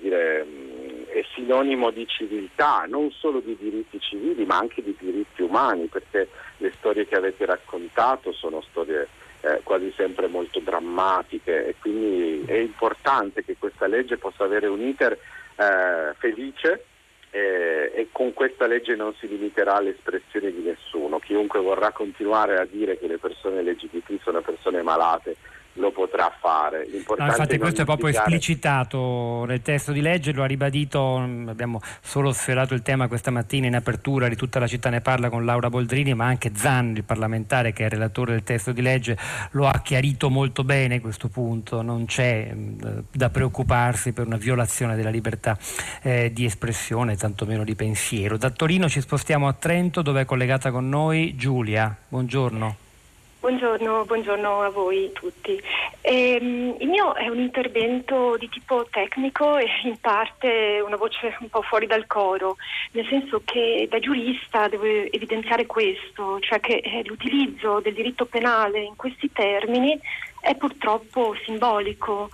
dire, 0.00 0.44
è 1.14 1.24
sinonimo 1.34 1.90
di 1.90 2.06
civiltà, 2.08 2.86
non 2.88 3.12
solo 3.12 3.38
di 3.38 3.56
diritti 3.56 4.00
civili, 4.00 4.44
ma 4.44 4.58
anche 4.58 4.82
di 4.82 4.96
diritti 4.98 5.42
umani, 5.42 5.86
perché 5.86 6.28
le 6.56 6.72
storie 6.76 7.06
che 7.06 7.14
avete 7.14 7.46
raccontato 7.46 8.32
sono 8.32 8.60
storie 8.70 9.06
eh, 9.42 9.60
quasi 9.62 9.92
sempre 9.96 10.26
molto 10.26 10.58
drammatiche 10.58 11.68
e 11.68 11.74
quindi 11.78 12.42
è 12.46 12.56
importante 12.56 13.44
che 13.44 13.56
questa 13.56 13.86
legge 13.86 14.16
possa 14.16 14.42
avere 14.42 14.66
un 14.66 14.80
iter 14.80 15.12
eh, 15.12 16.14
felice 16.18 16.84
eh, 17.30 17.92
e 17.94 18.08
con 18.10 18.32
questa 18.32 18.66
legge 18.66 18.96
non 18.96 19.14
si 19.14 19.28
limiterà 19.28 19.76
all'espressione 19.76 20.50
di 20.50 20.62
nessuno. 20.62 21.20
Chiunque 21.20 21.60
vorrà 21.60 21.92
continuare 21.92 22.58
a 22.58 22.64
dire 22.64 22.98
che 22.98 23.06
le 23.06 23.18
persone 23.18 23.62
LGBT 23.62 24.20
sono 24.20 24.40
persone 24.40 24.82
malate 24.82 25.36
lo 25.74 25.90
potrà 25.90 26.32
fare. 26.40 26.86
No, 27.16 27.26
infatti 27.26 27.58
questo 27.58 27.82
è 27.82 27.84
proprio 27.84 28.08
esplicitato 28.08 29.44
nel 29.46 29.62
testo 29.62 29.92
di 29.92 30.00
legge, 30.00 30.32
lo 30.32 30.42
ha 30.42 30.46
ribadito, 30.46 31.16
abbiamo 31.16 31.80
solo 32.00 32.32
sfiorato 32.32 32.74
il 32.74 32.82
tema 32.82 33.08
questa 33.08 33.30
mattina 33.30 33.66
in 33.66 33.74
apertura 33.74 34.28
di 34.28 34.36
tutta 34.36 34.58
la 34.58 34.66
città 34.66 34.90
ne 34.90 35.00
parla 35.00 35.28
con 35.28 35.44
Laura 35.44 35.70
Boldrini, 35.70 36.14
ma 36.14 36.26
anche 36.26 36.52
Zan, 36.54 36.94
il 36.96 37.04
parlamentare 37.04 37.72
che 37.72 37.86
è 37.86 37.88
relatore 37.88 38.32
del 38.32 38.42
testo 38.42 38.72
di 38.72 38.82
legge, 38.82 39.16
lo 39.52 39.66
ha 39.66 39.80
chiarito 39.80 40.30
molto 40.30 40.64
bene 40.64 41.00
questo 41.00 41.28
punto, 41.28 41.82
non 41.82 42.06
c'è 42.06 42.52
mh, 42.52 43.04
da 43.10 43.30
preoccuparsi 43.30 44.12
per 44.12 44.26
una 44.26 44.36
violazione 44.36 44.96
della 44.96 45.10
libertà 45.10 45.58
eh, 46.02 46.32
di 46.32 46.44
espressione, 46.44 47.16
tantomeno 47.16 47.64
di 47.64 47.74
pensiero. 47.74 48.36
Da 48.36 48.50
Torino 48.50 48.88
ci 48.88 49.00
spostiamo 49.00 49.48
a 49.48 49.52
Trento 49.52 50.02
dove 50.02 50.22
è 50.22 50.24
collegata 50.24 50.70
con 50.70 50.88
noi 50.88 51.34
Giulia. 51.36 51.96
Buongiorno. 52.08 52.83
Buongiorno, 53.44 54.06
buongiorno, 54.06 54.62
a 54.62 54.70
voi 54.70 55.10
tutti. 55.12 55.60
Eh, 56.00 56.38
il 56.78 56.88
mio 56.88 57.14
è 57.14 57.28
un 57.28 57.38
intervento 57.38 58.38
di 58.38 58.48
tipo 58.48 58.86
tecnico 58.90 59.58
e 59.58 59.66
in 59.82 60.00
parte 60.00 60.80
una 60.82 60.96
voce 60.96 61.36
un 61.40 61.50
po' 61.50 61.60
fuori 61.60 61.86
dal 61.86 62.06
coro, 62.06 62.56
nel 62.92 63.06
senso 63.06 63.42
che 63.44 63.86
da 63.90 63.98
giurista 63.98 64.66
devo 64.68 64.86
evidenziare 64.86 65.66
questo, 65.66 66.40
cioè 66.40 66.58
che 66.58 66.76
eh, 66.76 67.02
l'utilizzo 67.04 67.80
del 67.80 67.92
diritto 67.92 68.24
penale 68.24 68.80
in 68.80 68.96
questi 68.96 69.30
termini 69.30 70.00
è 70.40 70.54
purtroppo 70.54 71.36
simbolico. 71.44 72.30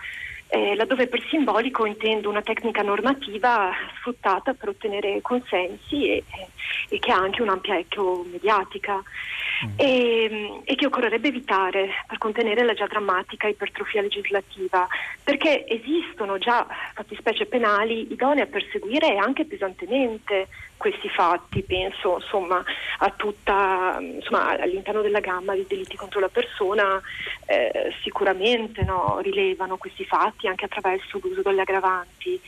Eh, 0.52 0.74
laddove 0.74 1.06
per 1.06 1.24
simbolico 1.28 1.86
intendo 1.86 2.28
una 2.28 2.42
tecnica 2.42 2.82
normativa 2.82 3.70
sfruttata 3.98 4.52
per 4.52 4.70
ottenere 4.70 5.20
consensi 5.22 6.08
e, 6.08 6.24
e 6.88 6.98
che 6.98 7.12
ha 7.12 7.18
anche 7.18 7.40
un'ampia 7.40 7.78
eco 7.78 8.26
mediatica 8.28 8.96
mm. 8.96 9.68
e, 9.76 10.60
e, 10.64 10.74
che 10.74 10.86
occorrerebbe 10.86 11.28
evitare 11.28 11.90
per 12.04 12.18
contenere 12.18 12.64
la 12.64 12.74
già 12.74 12.86
drammatica 12.86 13.46
ipertrofia 13.46 14.02
legislativa, 14.02 14.88
perché 15.22 15.64
esistono 15.68 16.36
già 16.38 16.66
fattispecie 16.94 17.46
penali 17.46 18.12
idonee 18.12 18.42
a 18.42 18.46
perseguire 18.46 19.18
anche 19.18 19.44
pesantemente 19.44 20.48
questi 20.80 21.10
fatti, 21.10 21.62
penso 21.62 22.16
insomma, 22.16 22.64
a 23.00 23.10
tutta, 23.10 23.98
insomma, 24.00 24.58
all'interno 24.58 25.02
della 25.02 25.20
gamma 25.20 25.54
di 25.54 25.66
delitti 25.68 25.94
contro 25.94 26.20
la 26.20 26.30
persona 26.30 26.98
eh, 27.44 27.92
sicuramente 28.02 28.82
no, 28.82 29.18
rilevano 29.20 29.76
questi 29.76 30.06
fatti 30.06 30.39
anche 30.46 30.64
attraverso 30.64 31.18
l'uso 31.22 31.42
delle 31.42 31.62
aggravanti. 31.62 32.40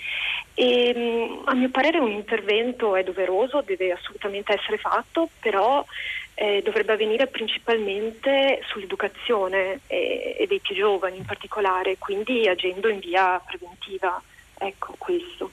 E, 0.55 0.95
mm, 0.97 1.43
a 1.47 1.55
mio 1.55 1.71
parere 1.71 1.99
un 1.99 2.11
intervento 2.11 2.97
è 2.97 3.03
doveroso, 3.03 3.63
deve 3.63 3.93
assolutamente 3.93 4.53
essere 4.53 4.79
fatto, 4.79 5.29
però 5.41 5.85
eh, 6.35 6.63
dovrebbe 6.65 6.93
avvenire 6.93 7.27
principalmente 7.27 8.63
sull'educazione 8.67 9.81
e, 9.87 10.37
e, 10.39 10.47
dei 10.47 10.61
più 10.61 10.75
giovani 10.75 11.19
in 11.19 11.25
particolare, 11.25 11.99
quindi 11.99 12.49
agendo 12.49 12.89
in 12.89 12.99
via 12.99 13.41
preventiva. 13.45 14.21
Ecco 14.59 14.95
questo. 14.99 15.51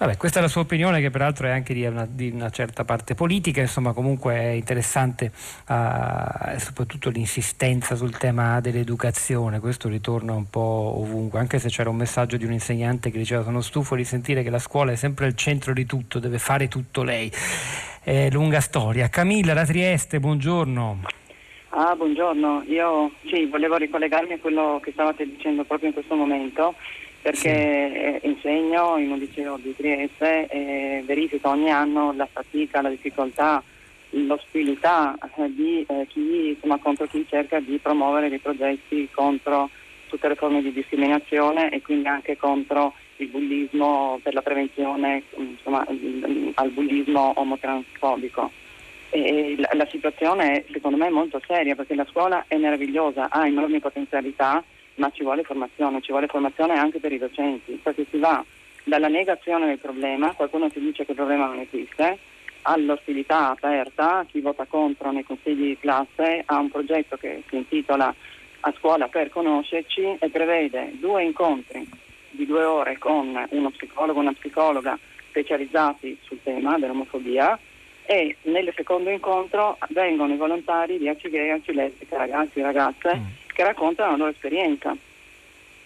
Vabbè, 0.00 0.16
questa 0.16 0.38
è 0.38 0.42
la 0.42 0.48
sua 0.48 0.62
opinione 0.62 1.02
che 1.02 1.10
peraltro 1.10 1.46
è 1.46 1.50
anche 1.50 1.74
di 1.74 1.84
una, 1.84 2.08
di 2.10 2.30
una 2.30 2.48
certa 2.48 2.86
parte 2.86 3.14
politica, 3.14 3.60
insomma 3.60 3.92
comunque 3.92 4.32
è 4.34 4.48
interessante 4.52 5.30
uh, 5.68 6.56
soprattutto 6.56 7.10
l'insistenza 7.10 7.94
sul 7.94 8.16
tema 8.16 8.60
dell'educazione, 8.60 9.60
questo 9.60 9.90
ritorna 9.90 10.32
un 10.32 10.48
po' 10.48 10.94
ovunque, 10.96 11.38
anche 11.38 11.58
se 11.58 11.68
c'era 11.68 11.90
un 11.90 11.96
messaggio 11.96 12.38
di 12.38 12.46
un 12.46 12.52
insegnante 12.52 13.10
che 13.10 13.18
diceva 13.18 13.42
sono 13.42 13.60
stufo 13.60 13.94
di 13.94 14.04
sentire 14.04 14.42
che 14.42 14.48
la 14.48 14.58
scuola 14.58 14.92
è 14.92 14.96
sempre 14.96 15.26
il 15.26 15.36
centro 15.36 15.74
di 15.74 15.84
tutto, 15.84 16.18
deve 16.18 16.38
fare 16.38 16.66
tutto 16.66 17.02
lei. 17.02 17.30
È 18.02 18.30
lunga 18.30 18.60
storia. 18.60 19.10
Camilla 19.10 19.52
da 19.52 19.66
Trieste, 19.66 20.18
buongiorno. 20.18 21.00
Ah, 21.72 21.94
buongiorno, 21.94 22.64
io 22.68 23.10
sì, 23.26 23.44
volevo 23.44 23.76
ricollegarmi 23.76 24.32
a 24.32 24.38
quello 24.38 24.80
che 24.82 24.92
stavate 24.92 25.26
dicendo 25.26 25.64
proprio 25.64 25.88
in 25.88 25.94
questo 25.94 26.14
momento 26.14 26.74
perché 27.22 28.18
sì. 28.20 28.26
insegno 28.26 28.96
in 28.98 29.10
un 29.10 29.18
liceo 29.18 29.58
di 29.58 29.74
Trieste 29.76 30.46
e 30.46 31.02
verifico 31.04 31.50
ogni 31.50 31.70
anno 31.70 32.12
la 32.12 32.28
fatica, 32.30 32.80
la 32.80 32.88
difficoltà, 32.88 33.62
l'ostilità 34.10 35.16
eh, 35.36 35.54
di 35.54 35.84
eh, 35.86 36.06
chi, 36.08 36.48
insomma, 36.50 36.78
contro 36.78 37.06
chi 37.06 37.26
cerca 37.28 37.60
di 37.60 37.78
promuovere 37.78 38.28
dei 38.28 38.38
progetti 38.38 39.08
contro 39.12 39.68
tutte 40.08 40.28
le 40.28 40.34
forme 40.34 40.62
di 40.62 40.72
discriminazione 40.72 41.70
e 41.70 41.80
quindi 41.82 42.08
anche 42.08 42.36
contro 42.36 42.94
il 43.16 43.28
bullismo 43.28 44.18
per 44.22 44.34
la 44.34 44.42
prevenzione 44.42 45.22
insomma, 45.36 45.86
al 46.54 46.70
bullismo 46.70 47.32
omotransfobico. 47.36 48.50
E 49.10 49.56
la, 49.58 49.70
la 49.72 49.86
situazione 49.90 50.52
è 50.52 50.64
secondo 50.72 50.96
me 50.96 51.10
molto 51.10 51.40
seria 51.46 51.74
perché 51.74 51.94
la 51.94 52.06
scuola 52.08 52.44
è 52.48 52.56
meravigliosa, 52.56 53.28
ha 53.28 53.46
enormi 53.46 53.78
potenzialità, 53.78 54.62
ma 55.00 55.10
ci 55.10 55.22
vuole 55.22 55.42
formazione, 55.42 56.02
ci 56.02 56.12
vuole 56.12 56.26
formazione 56.26 56.78
anche 56.78 57.00
per 57.00 57.10
i 57.10 57.18
docenti, 57.18 57.80
perché 57.82 58.06
si 58.10 58.18
va 58.18 58.44
dalla 58.84 59.08
negazione 59.08 59.66
del 59.66 59.78
problema, 59.78 60.34
qualcuno 60.34 60.68
ti 60.68 60.78
dice 60.78 61.04
che 61.04 61.12
il 61.12 61.16
problema 61.16 61.46
non 61.46 61.58
esiste, 61.58 62.18
all'ostilità 62.62 63.50
aperta, 63.50 64.24
chi 64.28 64.40
vota 64.40 64.66
contro 64.66 65.10
nei 65.10 65.24
consigli 65.24 65.68
di 65.68 65.78
classe, 65.80 66.42
a 66.44 66.58
un 66.58 66.70
progetto 66.70 67.16
che 67.16 67.42
si 67.48 67.56
intitola 67.56 68.14
A 68.62 68.74
scuola 68.76 69.08
per 69.08 69.30
conoscerci 69.30 70.18
e 70.18 70.28
prevede 70.28 70.92
due 70.98 71.24
incontri 71.24 71.88
di 72.28 72.44
due 72.44 72.62
ore 72.62 72.98
con 72.98 73.46
uno 73.48 73.70
psicologo 73.70 74.18
e 74.18 74.22
una 74.22 74.34
psicologa 74.34 74.98
specializzati 75.30 76.18
sul 76.20 76.42
tema 76.42 76.78
dell'omofobia 76.78 77.58
e 78.04 78.36
nel 78.42 78.70
secondo 78.76 79.08
incontro 79.08 79.78
vengono 79.88 80.34
i 80.34 80.36
volontari 80.36 80.98
di 80.98 81.08
ACG 81.08 81.70
lesbiche, 81.70 82.18
ragazzi 82.18 82.58
e 82.58 82.62
ragazze 82.62 83.16
mm 83.16 83.39
che 83.60 83.64
raccontano 83.64 84.12
la 84.12 84.16
loro 84.16 84.30
esperienza. 84.30 84.96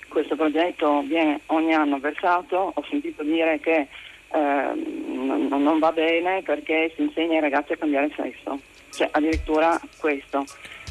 Questo 0.07 0.37
progetto 0.37 1.03
viene 1.03 1.41
ogni 1.47 1.75
anno 1.75 1.99
versato, 1.99 2.72
ho 2.72 2.85
sentito 2.89 3.25
dire 3.25 3.59
che 3.59 3.89
eh, 4.33 4.72
non, 4.72 5.79
va 5.81 5.91
bene 5.91 6.43
perché 6.43 6.93
si 6.95 7.03
insegna 7.03 7.35
ai 7.35 7.41
ragazzi 7.41 7.72
a 7.72 7.77
cambiare 7.77 8.12
sesso, 8.14 8.61
cioè 8.91 9.09
addirittura 9.11 9.81
questo. 9.99 10.45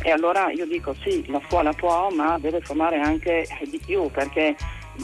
E 0.04 0.12
allora 0.12 0.52
io 0.52 0.66
dico 0.66 0.94
sì, 1.02 1.24
la 1.32 1.42
scuola 1.48 1.72
può, 1.72 2.10
ma 2.10 2.38
deve 2.38 2.60
formare 2.60 3.00
anche 3.00 3.48
di 3.62 3.80
più 3.86 4.12
perché 4.12 4.54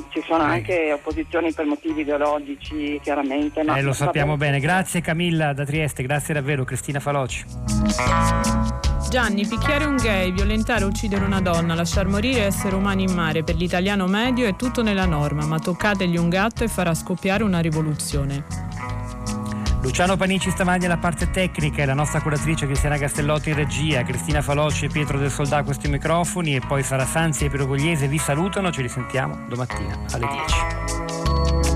ci 0.10 0.22
sono 0.28 0.44
anche 0.44 0.92
opposizioni 0.92 1.54
per 1.54 1.66
motivi 1.66 2.02
ideologici, 2.02 3.00
chiaramente. 3.02 3.64
Ma 3.64 3.78
eh, 3.78 3.82
lo 3.82 3.94
sappiamo 3.94 4.36
bene. 4.36 4.60
Grazie 4.60 5.00
Camilla 5.00 5.54
da 5.54 5.64
Trieste, 5.64 6.04
grazie 6.04 6.34
davvero 6.34 6.66
Cristina 6.66 7.00
Faloci. 7.00 8.89
Gianni, 9.10 9.48
picchiare 9.48 9.86
un 9.86 9.96
gay, 9.96 10.32
violentare 10.32 10.86
uccidere 10.86 11.26
una 11.26 11.42
donna, 11.42 11.74
lasciar 11.74 12.06
morire 12.06 12.44
esseri 12.44 12.76
umani 12.76 13.06
in 13.06 13.12
mare 13.12 13.44
per 13.44 13.56
l'italiano 13.56 14.06
medio 14.06 14.46
è 14.46 14.56
tutto 14.56 14.84
nella 14.84 15.08
norma, 15.08 15.48
ma 15.48 15.58
toccategli 15.58 16.16
un 16.16 16.30
gatto 16.30 16.64
e 16.64 16.68
farà 16.68 16.94
scoppiare 16.94 17.42
una 17.42 17.58
rivoluzione. 17.58 18.46
Luciano 19.82 20.16
Panici 20.16 20.52
stamani 20.52 20.86
alla 20.86 20.98
parte 20.98 21.32
tecnica 21.32 21.82
e 21.82 21.86
la 21.86 21.96
nostra 21.96 22.22
curatrice 22.22 22.68
Cristiana 22.68 22.98
Castellotti 22.98 23.50
in 23.50 23.56
regia, 23.56 24.04
Cristina 24.04 24.44
Faloci 24.44 24.86
e 24.86 24.90
Pietro 24.90 25.18
del 25.18 25.32
Soldà 25.32 25.58
a 25.58 25.64
questi 25.64 25.88
microfoni 25.88 26.56
e 26.56 26.60
poi 26.60 26.84
Sara 26.84 27.06
Sanzi 27.06 27.46
e 27.46 27.50
Piero 27.50 27.66
Pugliese 27.66 28.08
vi 28.08 28.20
salutano, 28.20 28.72
ci 28.72 28.84
risentiamo 28.84 29.46
domattina 29.48 29.98
alle 30.12 30.28
10. 30.28 31.69